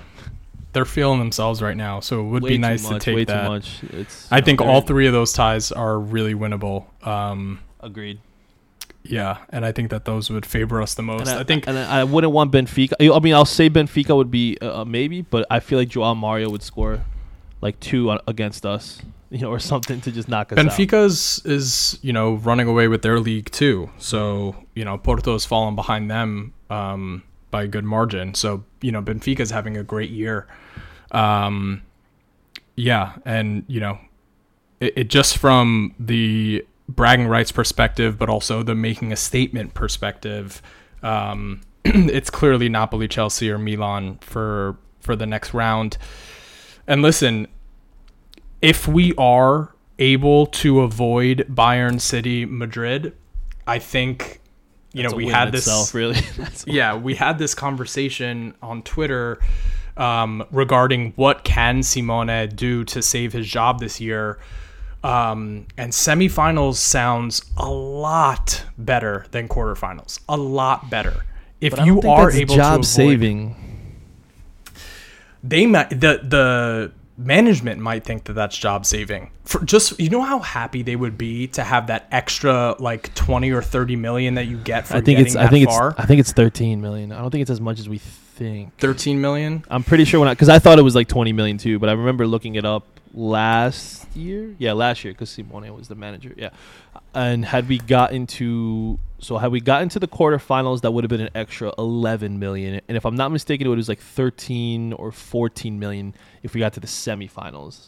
They're 0.77 0.85
feeling 0.85 1.17
themselves 1.17 1.59
right 1.59 1.75
now, 1.75 2.01
so 2.01 2.19
it 2.21 2.25
would 2.25 2.43
Way 2.43 2.49
be 2.49 2.57
nice 2.59 2.83
much, 2.87 3.01
to 3.05 3.11
way 3.15 3.25
take 3.25 3.27
that. 3.29 3.41
too 3.45 3.49
much. 3.49 3.83
It's 3.93 4.31
I 4.31 4.41
think 4.41 4.61
all 4.61 4.81
three 4.81 5.07
of 5.07 5.13
those 5.13 5.33
ties 5.33 5.71
are 5.71 5.97
really 5.99 6.35
winnable. 6.35 6.85
Um, 7.01 7.61
agreed. 7.79 8.19
yeah, 9.01 9.37
and 9.49 9.65
I 9.65 9.71
think 9.71 9.89
that 9.89 10.05
those 10.05 10.29
would 10.29 10.45
favor 10.45 10.79
us 10.79 10.93
the 10.93 11.01
most. 11.01 11.21
And 11.21 11.39
I, 11.39 11.43
think 11.43 11.67
and 11.67 11.79
I 11.79 12.03
wouldn't 12.03 12.31
want 12.31 12.51
Benfica. 12.51 12.93
I 12.99 13.19
mean, 13.19 13.33
I'll 13.33 13.43
say 13.43 13.71
Benfica 13.71 14.15
would 14.15 14.29
be 14.29 14.55
a 14.61 14.81
a 14.81 14.85
maybe, 14.85 15.23
but 15.23 15.47
I 15.49 15.61
feel 15.61 15.79
like 15.79 15.89
Joao 15.89 16.13
Mario 16.13 16.51
would 16.51 16.61
score 16.61 17.03
like 17.59 17.79
two 17.79 18.11
against 18.27 18.63
us, 18.63 19.01
you 19.31 19.39
know, 19.39 19.49
or 19.49 19.57
something 19.57 19.99
to 20.01 20.11
just 20.11 20.29
knock 20.29 20.51
us 20.51 20.59
out. 20.59 20.63
Benfica's 20.63 21.41
is 21.43 21.97
you 22.03 22.13
know 22.13 22.35
running 22.35 22.67
away 22.67 22.87
with 22.87 23.01
their 23.01 23.19
league 23.19 23.49
too. 23.49 23.89
So 23.97 24.55
you 24.75 24.85
know 24.85 24.99
Porto's 24.99 25.43
fallen 25.43 25.73
behind 25.75 26.11
them 26.11 26.53
um, 26.69 27.23
by 27.57 27.63
a 27.63 27.67
good 27.67 27.85
margin. 27.85 28.35
So 28.35 28.63
you 28.81 28.91
know 28.91 29.01
Benfica's 29.01 29.49
having 29.49 29.77
a 29.77 29.83
great 29.83 30.11
year. 30.11 30.47
Um, 31.11 31.81
yeah, 32.75 33.13
and 33.25 33.63
you 33.67 33.79
know 33.79 33.97
it, 34.79 34.93
it 34.95 35.09
just 35.09 35.39
from 35.39 35.95
the 35.99 36.63
bragging 36.87 37.27
rights 37.27 37.51
perspective, 37.51 38.19
but 38.19 38.29
also 38.29 38.61
the 38.61 38.75
making 38.75 39.11
a 39.11 39.15
statement 39.15 39.73
perspective. 39.73 40.61
Um, 41.01 41.61
it's 41.83 42.29
clearly 42.29 42.69
Napoli, 42.69 43.07
Chelsea, 43.07 43.49
or 43.49 43.57
Milan 43.57 44.19
for 44.21 44.77
for 44.99 45.15
the 45.15 45.25
next 45.25 45.55
round. 45.55 45.97
And 46.85 47.01
listen, 47.01 47.47
if 48.61 48.87
we 48.87 49.15
are 49.17 49.73
able 49.97 50.45
to 50.45 50.81
avoid 50.81 51.47
Bayern 51.49 51.99
City, 51.99 52.45
Madrid, 52.45 53.15
I 53.65 53.79
think 53.79 54.41
you 54.93 55.03
That's 55.03 55.13
know 55.13 55.17
we 55.17 55.27
had 55.27 55.51
this 55.51 55.67
itself, 55.67 55.93
really. 55.93 56.17
Yeah, 56.65 56.95
we 56.95 57.15
had 57.15 57.37
this 57.37 57.53
conversation 57.53 58.55
on 58.61 58.83
Twitter 58.83 59.39
um, 59.97 60.45
regarding 60.51 61.13
what 61.15 61.43
can 61.43 61.83
Simone 61.83 62.49
do 62.49 62.83
to 62.85 63.01
save 63.01 63.33
his 63.33 63.47
job 63.47 63.79
this 63.79 63.99
year. 63.99 64.39
Um, 65.03 65.67
and 65.77 65.91
semifinals 65.91 66.75
sounds 66.75 67.43
a 67.55 67.69
lot 67.69 68.65
better 68.77 69.25
than 69.31 69.47
quarterfinals. 69.47 70.19
A 70.27 70.37
lot 70.37 70.89
better. 70.89 71.23
If 71.61 71.71
but 71.71 71.79
I 71.79 71.85
don't 71.85 72.03
you 72.03 72.09
are 72.09 72.31
able 72.31 72.55
job 72.55 72.73
to 72.73 72.79
avoid, 72.79 72.85
saving. 72.85 73.55
they 75.43 75.65
might 75.65 75.89
the 75.89 76.19
the 76.23 76.91
management 77.17 77.81
might 77.81 78.03
think 78.03 78.25
that 78.25 78.33
that's 78.33 78.55
job 78.55 78.85
saving 78.85 79.31
for 79.43 79.63
just 79.63 79.99
you 79.99 80.09
know 80.09 80.21
how 80.21 80.39
happy 80.39 80.83
they 80.83 80.95
would 80.95 81.17
be 81.17 81.47
to 81.47 81.63
have 81.63 81.87
that 81.87 82.07
extra 82.11 82.75
like 82.79 83.13
20 83.15 83.51
or 83.51 83.61
30 83.61 83.95
million 83.95 84.35
that 84.35 84.45
you 84.45 84.57
get 84.57 84.87
for 84.87 84.97
I 84.97 85.01
think 85.01 85.19
it's. 85.19 85.35
I 85.35 85.47
think 85.47 85.67
far 85.67 85.89
it's. 85.89 85.99
I 85.99 86.05
think 86.05 86.19
it's 86.19 86.31
13 86.31 86.79
million. 86.79 87.11
I 87.11 87.19
don't 87.19 87.31
think 87.31 87.41
it's 87.41 87.51
as 87.51 87.61
much 87.61 87.79
as 87.79 87.89
we 87.89 87.97
think. 87.97 88.77
13 88.77 89.19
million 89.19 89.63
I'm 89.69 89.83
pretty 89.83 90.05
sure 90.05 90.19
when 90.19 90.29
I 90.29 90.33
because 90.33 90.49
I 90.49 90.59
thought 90.59 90.77
it 90.77 90.83
was 90.83 90.95
like 90.95 91.07
20 91.07 91.33
million 91.33 91.57
too, 91.57 91.79
but 91.79 91.89
I 91.89 91.93
remember 91.93 92.27
looking 92.27 92.55
it 92.55 92.65
up 92.65 92.85
last 93.17 94.15
year. 94.15 94.55
Yeah, 94.59 94.73
last 94.73 95.03
year 95.03 95.13
because 95.13 95.29
Simone 95.29 95.73
was 95.75 95.87
the 95.87 95.95
manager. 95.95 96.33
Yeah, 96.37 96.51
and 97.13 97.43
had 97.43 97.67
we 97.67 97.79
gotten 97.79 98.27
to 98.27 98.99
so 99.19 99.37
had 99.37 99.51
we 99.51 99.59
gotten 99.59 99.89
to 99.89 99.99
the 99.99 100.07
quarterfinals, 100.07 100.81
that 100.81 100.91
would 100.91 101.03
have 101.03 101.09
been 101.09 101.21
an 101.21 101.31
extra 101.33 101.73
11 101.77 102.39
million. 102.39 102.79
And 102.87 102.95
if 102.95 103.05
I'm 103.05 103.15
not 103.15 103.31
mistaken, 103.31 103.67
it 103.67 103.69
was 103.69 103.89
like 103.89 103.99
13 103.99 104.93
or 104.93 105.11
14 105.11 105.79
million 105.79 106.13
if 106.43 106.53
we 106.53 106.59
got 106.59 106.73
to 106.73 106.79
the 106.79 106.87
semifinals. 106.87 107.87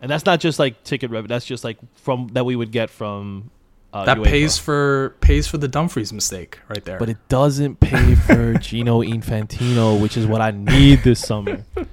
And 0.00 0.10
that's 0.10 0.24
not 0.24 0.40
just 0.40 0.58
like 0.58 0.82
ticket 0.82 1.10
revenue. 1.10 1.28
That's 1.28 1.46
just 1.46 1.64
like 1.64 1.78
from 1.94 2.28
that 2.32 2.44
we 2.44 2.56
would 2.56 2.72
get 2.72 2.90
from 2.90 3.50
uh, 3.92 4.06
that 4.06 4.18
UEFA. 4.18 4.24
pays 4.24 4.58
for 4.58 5.16
pays 5.20 5.46
for 5.46 5.58
the 5.58 5.68
Dumfries 5.68 6.12
mistake 6.12 6.58
right 6.68 6.84
there. 6.84 6.98
But 6.98 7.10
it 7.10 7.28
doesn't 7.28 7.80
pay 7.80 8.14
for 8.14 8.54
Gino 8.58 9.02
Infantino, 9.02 10.00
which 10.00 10.16
is 10.16 10.26
what 10.26 10.40
I 10.40 10.50
need 10.50 11.02
this 11.02 11.20
summer. 11.20 11.64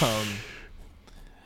Um, 0.00 0.26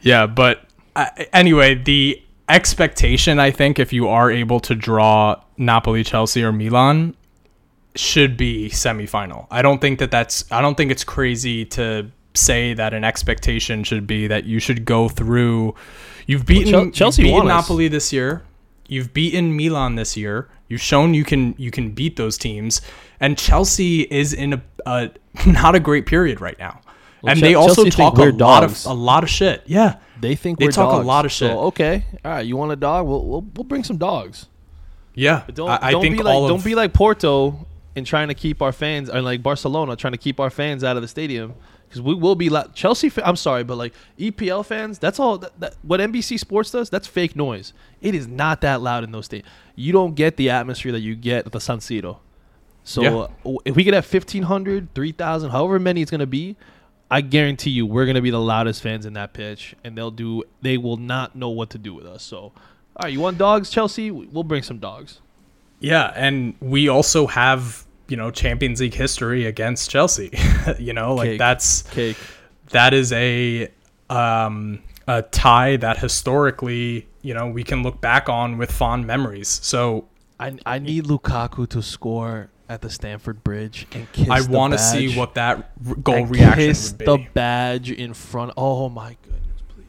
yeah, 0.03 0.27
but 0.27 0.65
uh, 0.97 1.07
anyway, 1.33 1.75
the 1.75 2.23
expectation 2.49 3.39
I 3.39 3.51
think 3.51 3.79
if 3.79 3.93
you 3.93 4.09
are 4.09 4.31
able 4.31 4.61
to 4.61 4.75
draw 4.75 5.43
Napoli, 5.57 6.03
Chelsea, 6.05 6.43
or 6.43 6.53
Milan 6.53 7.15
should 7.95 8.37
be 8.37 8.71
semifinal. 8.71 9.47
I 9.51 9.63
don't 9.63 9.81
think 9.81 9.99
that 9.99 10.11
that's 10.11 10.45
I 10.51 10.61
don't 10.61 10.77
think 10.77 10.91
it's 10.91 11.05
crazy 11.05 11.65
to 11.67 12.11
say 12.35 12.75
that 12.75 12.95
an 12.95 13.05
expectation 13.05 13.83
should 13.85 14.07
be 14.07 14.27
that 14.29 14.45
you 14.45 14.61
should 14.61 14.85
go 14.85 15.09
through. 15.09 15.75
You've 16.27 16.47
beaten 16.47 16.73
Chel- 16.73 16.91
Chelsea 16.91 17.23
you've 17.23 17.33
beaten 17.33 17.51
us. 17.51 17.63
Napoli 17.63 17.89
this 17.89 18.13
year. 18.13 18.43
You've 18.87 19.13
beaten 19.13 19.57
Milan 19.57 19.97
this 19.97 20.17
year. 20.17 20.49
You've 20.69 20.81
shown 20.81 21.15
you 21.15 21.25
can 21.25 21.55
you 21.59 21.71
can 21.71 21.91
beat 21.91 22.17
those 22.17 22.39
teams, 22.39 22.81
and 23.21 23.37
Chelsea 23.37 24.03
is 24.03 24.33
in 24.33 24.55
a, 24.55 24.63
a 24.87 25.11
not 25.47 25.75
a 25.75 25.81
great 25.81 26.07
period 26.07 26.41
right 26.41 26.59
now. 26.59 26.81
Well, 27.23 27.31
and 27.33 27.41
Che- 27.41 27.47
they 27.49 27.55
also 27.55 27.85
Chelsea 27.85 27.91
talk 27.91 28.17
a 28.19 28.23
lot 28.25 28.65
of 28.65 28.87
a 28.87 28.93
lot 28.93 29.25
of 29.25 29.31
shit. 29.31 29.63
Yeah, 29.67 29.97
they 30.21 30.35
think 30.37 30.59
They 30.59 30.69
talk 30.69 30.93
a 31.03 31.05
lot 31.07 31.25
of 31.25 31.33
shit. 31.33 31.51
So, 31.51 31.61
okay, 31.67 32.05
all 32.25 32.31
right. 32.33 32.47
You 32.47 32.57
want 32.57 32.73
a 32.73 32.77
dog? 32.77 33.07
We'll 33.07 33.25
we'll, 33.25 33.41
we'll 33.55 33.65
bring 33.65 33.85
some 33.85 33.97
dogs. 33.99 34.47
yeah. 35.15 35.43
But 35.47 35.55
don't 35.57 35.69
I, 35.71 35.79
I 35.83 35.91
don't 35.91 36.03
think 36.03 36.17
be 36.17 36.23
like 36.23 36.35
don't 36.49 36.65
be 36.65 36.75
like 36.75 36.93
Porto 36.93 37.67
and 37.97 38.07
trying 38.07 38.29
to 38.29 38.35
keep 38.35 38.63
our 38.63 38.73
fans 38.73 39.09
and 39.09 39.25
like 39.25 39.43
Barcelona 39.43 39.97
trying 39.97 40.13
to 40.13 40.19
keep 40.19 40.39
our 40.39 40.51
fans 40.51 40.85
out 40.85 40.97
of 40.97 41.03
the 41.03 41.09
stadium 41.09 41.55
because 41.89 42.01
we 42.03 42.15
will 42.15 42.37
be 42.37 42.49
like 42.51 42.73
Chelsea. 42.75 43.09
Fa- 43.09 43.27
I'm 43.27 43.35
sorry, 43.35 43.65
but 43.65 43.77
like 43.77 43.95
EPL 44.19 44.65
fans, 44.65 45.01
that's 45.01 45.19
all. 45.19 45.39
That, 45.39 45.59
that, 45.59 45.75
what 45.83 45.99
NBC 45.99 46.39
Sports 46.39 46.71
does, 46.71 46.89
that's 46.89 47.09
fake 47.09 47.35
noise. 47.35 47.73
It 48.01 48.15
is 48.15 48.29
not 48.29 48.61
that 48.61 48.81
loud 48.81 49.03
in 49.03 49.11
those 49.11 49.29
stadiums. 49.29 49.47
You 49.75 49.93
don't 49.93 50.15
get 50.15 50.37
the 50.37 50.51
atmosphere 50.51 50.93
that 50.93 51.01
you 51.01 51.17
get 51.17 51.47
at 51.47 51.53
the 51.53 51.61
San 51.61 51.79
Siro. 51.79 52.19
So 52.85 53.03
Yeah. 53.03 53.17
uh, 53.53 53.57
if 53.65 53.75
we 53.77 53.85
get 53.85 53.95
at 53.95 54.05
1,500, 54.05 54.95
3,000, 54.95 55.51
however 55.51 55.79
many 55.79 56.01
it's 56.03 56.11
going 56.11 56.21
to 56.21 56.27
be, 56.27 56.57
I 57.11 57.21
guarantee 57.23 57.71
you 57.71 57.87
we're 57.87 58.05
going 58.05 58.17
to 58.17 58.23
be 58.23 58.31
the 58.31 58.41
loudest 58.41 58.83
fans 58.83 59.07
in 59.07 59.15
that 59.15 59.33
pitch, 59.33 59.75
and 59.83 59.97
they'll 59.97 60.11
do. 60.11 60.45
They 60.61 60.77
will 60.77 60.99
not 60.99 61.35
know 61.35 61.49
what 61.49 61.71
to 61.71 61.79
do 61.79 61.95
with 61.95 62.07
us. 62.07 62.23
So, 62.23 62.39
all 62.39 62.53
right, 63.03 63.13
you 63.13 63.21
want 63.21 63.39
dogs, 63.39 63.71
Chelsea? 63.71 64.11
We'll 64.11 64.45
bring 64.45 64.63
some 64.63 64.79
dogs. 64.79 65.21
Yeah, 65.81 66.13
and 66.15 66.55
we 66.61 66.89
also 66.89 67.27
have 67.27 67.87
you 68.09 68.17
know 68.17 68.31
Champions 68.31 68.81
League 68.81 68.95
history 68.95 69.47
against 69.47 69.91
Chelsea. 69.91 70.31
you 70.79 70.93
know, 70.93 71.15
like 71.15 71.31
Cake. 71.31 71.39
that's 71.39 71.83
Cake. 71.83 72.19
that 72.71 72.93
is 72.93 73.13
a 73.13 73.69
um, 74.11 74.83
a 75.07 75.23
tie 75.23 75.77
that 75.77 75.99
historically 75.99 77.07
you 77.23 77.33
know 77.33 77.49
we 77.49 77.65
can 77.65 77.83
look 77.83 78.01
back 78.03 78.29
on 78.29 78.59
with 78.59 78.71
fond 78.71 79.07
memories. 79.07 79.49
So 79.63 80.09
I 80.39 80.59
I 80.67 80.79
need 80.79 81.05
Lukaku 81.05 81.67
to 81.71 81.83
score 81.83 82.51
at 82.69 82.81
the 82.83 82.91
Stamford 82.91 83.43
Bridge 83.45 83.87
and 83.93 84.11
kiss. 84.13 84.29
I 84.29 84.43
want 84.43 84.73
to 84.75 84.79
see 84.79 85.17
what 85.17 85.35
that 85.35 85.71
r- 85.89 85.95
goal 85.97 86.15
and 86.17 86.31
reaction 86.31 86.55
kiss 86.69 86.91
would 86.93 86.99
be. 86.99 87.05
the 87.07 87.27
badge 87.35 87.91
in 87.91 88.13
front. 88.15 88.53
Oh 88.57 88.89
my 88.89 89.17
goodness, 89.23 89.63
please 89.69 89.87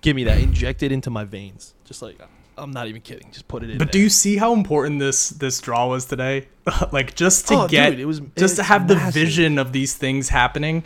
give 0.00 0.16
me 0.16 0.24
that. 0.24 0.38
Inject 0.40 0.82
it 0.82 0.90
into 0.92 1.10
my 1.10 1.24
veins. 1.24 1.74
Just 1.84 2.02
like 2.02 2.18
I'm 2.56 2.72
not 2.72 2.88
even 2.88 3.00
kidding. 3.02 3.30
Just 3.30 3.46
put 3.46 3.62
it 3.62 3.70
in. 3.70 3.78
But 3.78 3.92
do 3.92 4.00
you 4.00 4.08
see 4.08 4.36
how 4.36 4.52
important 4.52 4.98
this 4.98 5.28
this 5.30 5.60
draw 5.60 5.86
was 5.88 6.06
today? 6.06 6.48
like 6.92 7.14
just 7.14 7.46
to 7.48 7.54
Oh, 7.54 7.68
get 7.68 7.90
dude, 7.90 8.00
it 8.00 8.04
was- 8.06 8.20
just 8.36 8.56
to 8.56 8.62
have 8.64 8.88
the 8.88 8.96
vision 8.96 9.58
of 9.58 9.72
these 9.72 9.94
things 9.94 10.28
happening. 10.28 10.82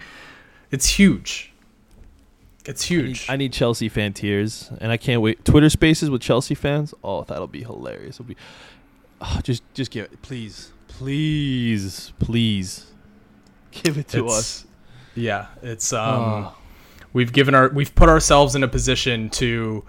It's 0.71 0.87
huge. 0.87 1.49
It's 2.65 2.91
I 2.91 2.95
need, 2.95 3.05
huge. 3.07 3.27
I 3.31 3.37
need 3.37 3.53
Chelsea 3.53 3.89
fan 3.89 4.13
tears, 4.13 4.71
and 4.81 4.93
I 4.93 4.97
can't 4.97 5.21
wait. 5.21 5.45
Twitter 5.45 5.69
Spaces 5.69 6.11
with 6.11 6.23
Chelsea 6.23 6.55
fans. 6.55 6.95
Oh, 7.03 7.25
that'll 7.25 7.49
be 7.49 7.63
hilarious. 7.63 8.17
It'll 8.17 8.25
be. 8.27 8.37
Oh, 9.21 9.41
just 9.43 9.63
just 9.75 9.91
give 9.91 10.05
it, 10.05 10.23
please, 10.23 10.72
please, 10.99 12.13
please, 12.19 12.87
give 13.71 13.99
it 13.99 14.09
to 14.09 14.19
It's- 14.19 14.39
us. 14.39 14.67
Yeah, 15.15 15.47
it's 15.63 15.93
um 15.93 16.23
Oh. 16.23 16.55
we've 17.13 17.33
given 17.33 17.55
our 17.55 17.69
we've 17.69 17.95
put 17.95 18.09
ourselves 18.09 18.55
in 18.55 18.63
a 18.63 18.69
position 18.69 19.29
to 19.31 19.85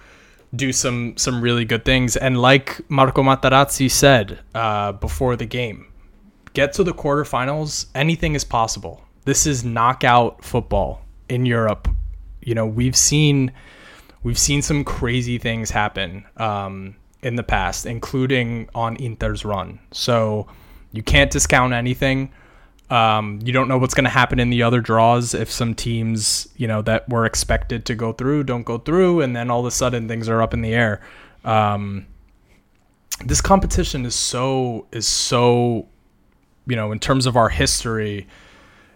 do 0.55 0.71
some 0.73 1.15
some 1.17 1.41
really 1.41 1.65
good 1.65 1.85
things. 1.85 2.15
And 2.17 2.41
like 2.41 2.81
Marco 2.89 3.23
Materazzi 3.23 3.89
said 3.89 4.39
uh, 4.53 4.91
before 4.93 5.35
the 5.35 5.45
game 5.45 5.87
get 6.53 6.73
to 6.73 6.83
the 6.83 6.93
quarterfinals 6.93 7.85
anything 7.95 8.35
is 8.35 8.43
possible. 8.43 9.01
This 9.25 9.47
is 9.47 9.63
knockout 9.63 10.43
football 10.43 11.01
in 11.29 11.45
Europe. 11.45 11.87
You 12.41 12.53
know 12.55 12.65
we've 12.67 12.97
seen 12.97 13.51
we've 14.23 14.37
seen 14.37 14.61
some 14.61 14.83
crazy 14.83 15.37
things 15.37 15.71
happen 15.71 16.25
um, 16.37 16.95
in 17.21 17.35
the 17.37 17.43
past 17.43 17.85
including 17.85 18.67
on 18.75 18.95
Inter's 18.97 19.45
run. 19.45 19.79
So 19.91 20.47
you 20.93 21.03
can't 21.03 21.29
discount 21.29 21.73
anything 21.73 22.31
um, 22.93 23.39
you 23.43 23.51
don't 23.51 23.67
know 23.67 23.79
what's 23.79 23.95
going 23.95 24.03
to 24.03 24.09
happen 24.09 24.39
in 24.39 24.51
the 24.51 24.61
other 24.61 24.79
draws 24.79 25.33
if 25.33 25.49
some 25.49 25.73
teams, 25.73 26.47
you 26.57 26.67
know, 26.67 26.83
that 26.83 27.07
were 27.09 27.25
expected 27.25 27.85
to 27.85 27.95
go 27.95 28.13
through 28.13 28.43
don't 28.43 28.63
go 28.63 28.77
through, 28.77 29.21
and 29.21 29.35
then 29.35 29.49
all 29.49 29.61
of 29.61 29.65
a 29.65 29.71
sudden 29.71 30.07
things 30.07 30.29
are 30.29 30.41
up 30.43 30.53
in 30.53 30.61
the 30.61 30.75
air. 30.75 31.01
Um, 31.43 32.05
this 33.25 33.41
competition 33.41 34.05
is 34.05 34.13
so 34.13 34.85
is 34.91 35.07
so, 35.07 35.87
you 36.67 36.75
know, 36.75 36.91
in 36.91 36.99
terms 36.99 37.25
of 37.25 37.35
our 37.35 37.49
history, 37.49 38.27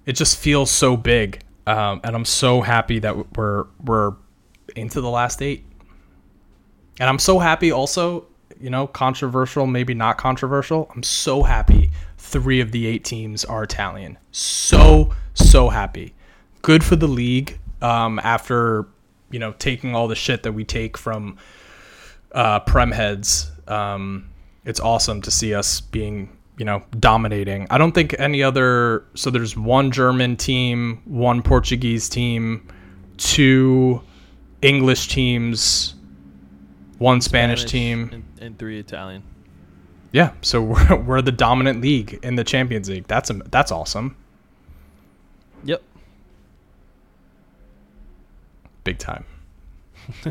it 0.05 0.13
just 0.13 0.37
feels 0.37 0.69
so 0.69 0.95
big, 0.95 1.41
um, 1.65 2.01
and 2.03 2.15
I'm 2.15 2.25
so 2.25 2.61
happy 2.61 2.99
that 2.99 3.35
we're 3.35 3.65
we're 3.83 4.13
into 4.75 5.01
the 5.01 5.09
last 5.09 5.41
eight, 5.41 5.65
and 6.99 7.09
I'm 7.09 7.19
so 7.19 7.39
happy 7.39 7.71
also. 7.71 8.27
You 8.59 8.69
know, 8.69 8.87
controversial, 8.87 9.67
maybe 9.67 9.93
not 9.93 10.17
controversial. 10.17 10.91
I'm 10.95 11.03
so 11.03 11.43
happy 11.43 11.91
three 12.17 12.59
of 12.59 12.71
the 12.71 12.87
eight 12.87 13.03
teams 13.05 13.45
are 13.45 13.63
Italian. 13.63 14.17
So 14.31 15.13
so 15.33 15.69
happy. 15.69 16.13
Good 16.61 16.83
for 16.83 16.95
the 16.95 17.07
league. 17.07 17.59
Um, 17.81 18.19
after 18.23 18.87
you 19.29 19.39
know 19.39 19.53
taking 19.59 19.95
all 19.95 20.07
the 20.07 20.15
shit 20.15 20.43
that 20.43 20.53
we 20.53 20.63
take 20.63 20.97
from 20.97 21.37
uh, 22.31 22.59
prem 22.61 22.91
heads. 22.91 23.51
Um, 23.67 24.29
it's 24.65 24.79
awesome 24.79 25.21
to 25.23 25.31
see 25.31 25.53
us 25.53 25.81
being 25.81 26.29
you 26.57 26.65
know 26.65 26.83
dominating. 26.99 27.67
I 27.69 27.77
don't 27.77 27.93
think 27.93 28.15
any 28.19 28.43
other. 28.43 29.05
So 29.15 29.29
there's 29.29 29.55
one 29.55 29.91
German 29.91 30.37
team, 30.37 31.01
one 31.05 31.41
Portuguese 31.41 32.09
team, 32.09 32.67
two 33.17 34.01
English 34.61 35.07
teams, 35.07 35.95
one 36.97 37.21
Spanish, 37.21 37.65
team. 37.65 38.09
and, 38.11 38.23
and 38.39 38.59
three 38.59 38.79
Italian. 38.79 39.23
Yeah, 40.11 40.31
so 40.41 40.61
we're, 40.89 40.95
we're 40.95 41.21
the 41.21 41.31
dominant 41.31 41.81
league 41.81 42.19
in 42.23 42.35
the 42.35 42.43
Champions 42.43 42.89
League. 42.89 43.07
That's 43.07 43.31
that's 43.49 43.71
awesome. 43.71 44.15
Yep. 45.63 45.81
Big 48.83 48.97
time. 48.99 49.25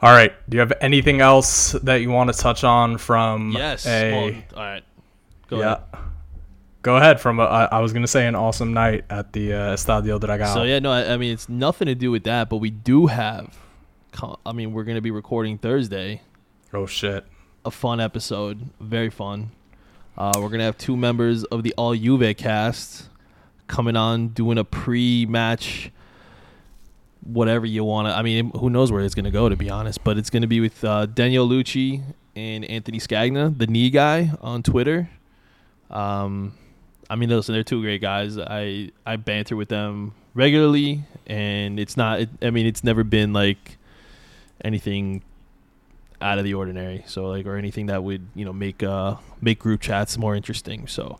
All 0.00 0.12
right. 0.12 0.32
Do 0.48 0.56
you 0.56 0.60
have 0.60 0.72
anything 0.80 1.20
else 1.20 1.72
that 1.82 1.96
you 1.96 2.10
want 2.10 2.32
to 2.32 2.38
touch 2.38 2.62
on 2.62 2.98
from 2.98 3.50
Yes. 3.52 3.84
a 3.84 4.12
Well, 4.12 4.42
all 4.56 4.62
right. 4.64 4.84
Go 5.48 5.58
yeah. 5.58 5.64
ahead. 5.72 5.82
Go 6.82 6.96
ahead. 6.96 7.20
From 7.20 7.40
a, 7.40 7.44
I 7.44 7.64
I 7.64 7.78
was 7.80 7.92
gonna 7.92 8.06
say 8.06 8.26
an 8.28 8.36
awesome 8.36 8.72
night 8.72 9.04
at 9.10 9.32
the 9.32 9.52
uh, 9.52 9.74
Estadio 9.74 10.20
Dragao. 10.20 10.54
So 10.54 10.62
yeah, 10.62 10.78
no, 10.78 10.92
I, 10.92 11.14
I 11.14 11.16
mean 11.16 11.32
it's 11.32 11.48
nothing 11.48 11.86
to 11.86 11.96
do 11.96 12.12
with 12.12 12.22
that, 12.24 12.48
but 12.48 12.58
we 12.58 12.70
do 12.70 13.06
have. 13.06 13.58
I 14.44 14.52
mean, 14.52 14.72
we're 14.72 14.84
gonna 14.84 15.00
be 15.00 15.10
recording 15.10 15.58
Thursday. 15.58 16.22
Oh 16.72 16.86
shit. 16.86 17.24
A 17.64 17.70
fun 17.70 18.00
episode, 18.00 18.70
very 18.80 19.10
fun. 19.10 19.50
Uh, 20.16 20.32
we're 20.38 20.48
gonna 20.48 20.64
have 20.64 20.78
two 20.78 20.96
members 20.96 21.44
of 21.44 21.62
the 21.62 21.74
All 21.76 21.94
Juve 21.94 22.36
cast 22.36 23.08
coming 23.66 23.96
on, 23.96 24.28
doing 24.28 24.58
a 24.58 24.64
pre-match, 24.64 25.90
whatever 27.22 27.66
you 27.66 27.84
want 27.84 28.08
to. 28.08 28.14
I 28.16 28.22
mean, 28.22 28.50
who 28.50 28.70
knows 28.70 28.90
where 28.90 29.02
it's 29.02 29.14
gonna 29.14 29.30
go, 29.30 29.48
to 29.48 29.56
be 29.56 29.70
honest. 29.70 30.02
But 30.02 30.18
it's 30.18 30.30
gonna 30.30 30.46
be 30.46 30.60
with 30.60 30.82
uh, 30.82 31.06
Daniel 31.06 31.48
Lucci 31.48 32.02
and 32.34 32.64
Anthony 32.64 32.98
Scagna, 32.98 33.56
the 33.56 33.66
knee 33.66 33.90
guy 33.90 34.32
on 34.40 34.62
Twitter. 34.62 35.08
Um, 35.90 36.54
I 37.08 37.16
mean, 37.16 37.30
listen, 37.30 37.52
they're 37.52 37.62
two 37.62 37.82
great 37.82 38.00
guys. 38.00 38.36
I 38.38 38.90
I 39.06 39.16
banter 39.16 39.56
with 39.56 39.68
them 39.68 40.14
regularly, 40.34 41.04
and 41.26 41.78
it's 41.78 41.96
not. 41.96 42.20
It, 42.20 42.30
I 42.42 42.50
mean, 42.50 42.66
it's 42.66 42.82
never 42.82 43.04
been 43.04 43.32
like 43.32 43.77
anything 44.64 45.22
out 46.20 46.38
of 46.38 46.44
the 46.44 46.54
ordinary. 46.54 47.04
So 47.06 47.26
like, 47.28 47.46
or 47.46 47.56
anything 47.56 47.86
that 47.86 48.02
would 48.02 48.26
you 48.34 48.44
know 48.44 48.52
make 48.52 48.82
uh 48.82 49.16
make 49.40 49.58
group 49.58 49.80
chats 49.80 50.18
more 50.18 50.34
interesting. 50.34 50.86
So 50.86 51.18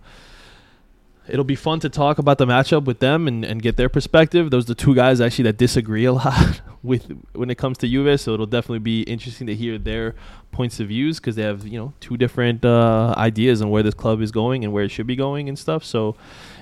it'll 1.29 1.45
be 1.45 1.55
fun 1.55 1.79
to 1.81 1.89
talk 1.89 2.19
about 2.19 2.39
the 2.39 2.47
matchup 2.47 2.85
with 2.85 3.01
them 3.01 3.29
and, 3.29 3.45
and 3.45 3.63
get 3.63 3.77
their 3.77 3.89
perspective. 3.89 4.51
Those 4.51 4.65
are 4.65 4.69
the 4.69 4.75
two 4.75 4.95
guys 4.95 5.21
actually 5.21 5.45
that 5.45 5.59
disagree 5.59 6.05
a 6.07 6.13
lot 6.25 6.61
with 6.83 7.13
when 7.33 7.51
it 7.51 7.59
comes 7.59 7.79
to 7.79 7.89
Juve. 7.89 8.21
So 8.21 8.35
it'll 8.35 8.47
definitely 8.47 8.81
be 8.81 9.03
interesting 9.03 9.47
to 9.47 9.55
hear 9.55 9.79
their 9.79 10.15
points 10.51 10.81
of 10.81 10.89
views 10.89 11.21
because 11.21 11.37
they 11.37 11.43
have 11.43 11.67
you 11.67 11.79
know 11.79 11.93
two 12.01 12.17
different 12.17 12.65
uh, 12.65 13.15
ideas 13.17 13.63
on 13.63 13.71
where 13.71 13.83
this 13.83 13.95
club 13.95 14.21
is 14.21 14.33
going 14.33 14.65
and 14.65 14.73
where 14.73 14.85
it 14.85 14.91
should 14.91 15.07
be 15.07 15.17
going 15.17 15.49
and 15.49 15.59
stuff. 15.59 15.85
So 15.85 16.17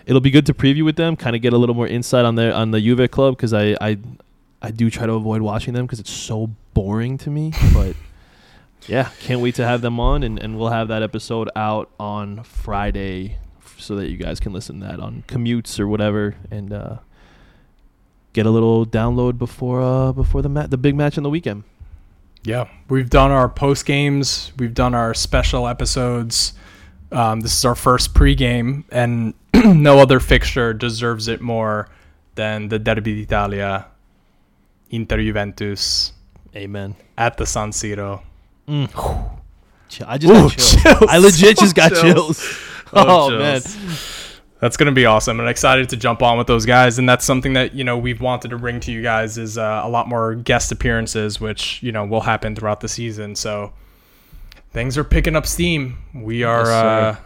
it'll 0.04 0.20
be 0.20 0.30
good 0.30 0.46
to 0.46 0.54
preview 0.54 0.84
with 0.84 0.96
them, 0.96 1.16
kind 1.16 1.36
of 1.36 1.42
get 1.42 1.52
a 1.52 1.58
little 1.58 1.74
more 1.74 1.86
insight 1.86 2.24
on 2.24 2.34
their 2.34 2.52
on 2.52 2.70
the 2.70 2.80
Juve 2.80 3.10
club 3.10 3.36
because 3.36 3.54
I, 3.54 3.76
I 3.80 3.98
I 4.66 4.72
do 4.72 4.90
try 4.90 5.06
to 5.06 5.12
avoid 5.12 5.42
watching 5.42 5.74
them 5.74 5.86
because 5.86 6.00
it's 6.00 6.10
so 6.10 6.50
boring 6.74 7.18
to 7.18 7.30
me. 7.30 7.52
But 7.72 7.94
yeah, 8.88 9.10
can't 9.20 9.40
wait 9.40 9.54
to 9.56 9.64
have 9.64 9.80
them 9.80 10.00
on, 10.00 10.24
and, 10.24 10.40
and 10.40 10.58
we'll 10.58 10.70
have 10.70 10.88
that 10.88 11.04
episode 11.04 11.48
out 11.54 11.88
on 12.00 12.42
Friday 12.42 13.38
so 13.78 13.94
that 13.94 14.10
you 14.10 14.16
guys 14.16 14.40
can 14.40 14.52
listen 14.52 14.80
to 14.80 14.86
that 14.86 14.98
on 14.98 15.22
commutes 15.28 15.78
or 15.78 15.86
whatever, 15.86 16.34
and 16.50 16.72
uh, 16.72 16.96
get 18.32 18.44
a 18.44 18.50
little 18.50 18.84
download 18.84 19.38
before 19.38 19.82
uh, 19.82 20.12
before 20.12 20.42
the 20.42 20.48
ma- 20.48 20.66
the 20.66 20.76
big 20.76 20.96
match 20.96 21.16
on 21.16 21.22
the 21.22 21.30
weekend. 21.30 21.62
Yeah, 22.42 22.68
we've 22.88 23.10
done 23.10 23.30
our 23.30 23.48
post 23.48 23.86
games. 23.86 24.52
We've 24.58 24.74
done 24.74 24.94
our 24.94 25.14
special 25.14 25.68
episodes. 25.68 26.54
Um, 27.12 27.40
this 27.40 27.56
is 27.56 27.64
our 27.64 27.76
first 27.76 28.14
pregame, 28.14 28.82
and 28.90 29.34
no 29.54 30.00
other 30.00 30.18
fixture 30.18 30.74
deserves 30.74 31.28
it 31.28 31.40
more 31.40 31.88
than 32.34 32.68
the 32.68 32.78
Derby 32.78 33.14
d'Italia, 33.14 33.86
Inter 34.90 35.18
Juventus 35.18 36.12
Amen. 36.54 36.94
at 37.18 37.36
the 37.36 37.46
San 37.46 37.70
Siro. 37.70 38.22
Ch- 39.88 40.02
I 40.06 40.18
just 40.18 40.32
Ooh, 40.32 40.48
got 40.48 40.50
chills. 40.50 40.82
chills. 40.82 41.02
I 41.08 41.18
legit 41.18 41.58
just 41.58 41.74
got 41.74 41.90
Chills. 41.92 42.02
chills. 42.40 42.58
Oh, 42.92 43.26
Oh, 43.32 43.38
man. 43.38 43.60
That's 44.58 44.76
gonna 44.78 44.92
be 44.92 45.04
awesome, 45.04 45.38
and 45.38 45.48
excited 45.50 45.90
to 45.90 45.96
jump 45.98 46.22
on 46.22 46.38
with 46.38 46.46
those 46.46 46.64
guys. 46.64 46.98
And 46.98 47.06
that's 47.06 47.24
something 47.26 47.52
that 47.52 47.74
you 47.74 47.84
know 47.84 47.98
we've 47.98 48.20
wanted 48.22 48.48
to 48.48 48.58
bring 48.58 48.80
to 48.80 48.90
you 48.92 49.02
guys 49.02 49.36
is 49.36 49.58
uh, 49.58 49.82
a 49.84 49.88
lot 49.88 50.08
more 50.08 50.34
guest 50.34 50.72
appearances, 50.72 51.38
which 51.40 51.82
you 51.82 51.92
know 51.92 52.06
will 52.06 52.22
happen 52.22 52.56
throughout 52.56 52.80
the 52.80 52.88
season. 52.88 53.36
So 53.36 53.72
things 54.72 54.96
are 54.96 55.04
picking 55.04 55.36
up 55.36 55.46
steam. 55.46 55.98
We 56.14 56.42
are 56.42 56.60
Yes, 56.60 56.68
uh, 56.68 57.16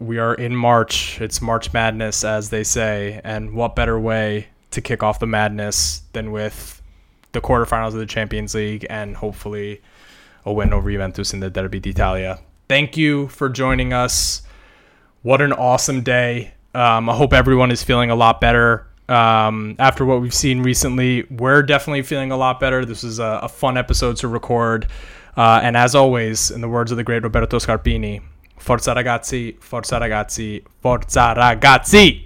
we 0.00 0.18
are 0.18 0.34
in 0.34 0.56
March. 0.56 1.20
It's 1.20 1.40
March 1.40 1.72
Madness, 1.72 2.24
as 2.24 2.50
they 2.50 2.64
say, 2.64 3.20
and 3.22 3.54
what 3.54 3.76
better 3.76 3.98
way 3.98 4.48
to 4.72 4.80
kick 4.80 5.04
off 5.04 5.20
the 5.20 5.26
madness 5.26 6.02
than 6.14 6.32
with 6.32 6.82
the 7.36 7.46
quarterfinals 7.46 7.88
of 7.88 7.98
the 7.98 8.06
Champions 8.06 8.54
League 8.54 8.86
and 8.88 9.16
hopefully 9.16 9.82
a 10.44 10.52
win 10.52 10.72
over 10.72 10.90
Juventus 10.90 11.32
in 11.32 11.40
the 11.40 11.50
Derby 11.50 11.80
d'Italia. 11.80 12.40
Thank 12.68 12.96
you 12.96 13.28
for 13.28 13.48
joining 13.48 13.92
us. 13.92 14.42
What 15.22 15.40
an 15.40 15.52
awesome 15.52 16.02
day. 16.02 16.54
Um, 16.74 17.08
I 17.08 17.14
hope 17.14 17.32
everyone 17.32 17.70
is 17.70 17.82
feeling 17.82 18.10
a 18.10 18.16
lot 18.16 18.40
better 18.40 18.86
um, 19.08 19.76
after 19.78 20.04
what 20.04 20.20
we've 20.20 20.34
seen 20.34 20.62
recently. 20.62 21.24
We're 21.30 21.62
definitely 21.62 22.02
feeling 22.02 22.32
a 22.32 22.36
lot 22.36 22.58
better. 22.58 22.84
This 22.84 23.04
is 23.04 23.18
a, 23.18 23.40
a 23.42 23.48
fun 23.48 23.76
episode 23.76 24.16
to 24.18 24.28
record. 24.28 24.86
Uh, 25.36 25.60
and 25.62 25.76
as 25.76 25.94
always, 25.94 26.50
in 26.50 26.60
the 26.60 26.68
words 26.68 26.90
of 26.90 26.96
the 26.96 27.04
great 27.04 27.22
Roberto 27.22 27.58
Scarpini, 27.58 28.22
Forza 28.58 28.94
ragazzi, 28.94 29.56
forza 29.60 29.98
ragazzi, 29.98 30.64
forza 30.80 31.34
ragazzi. 31.36 32.25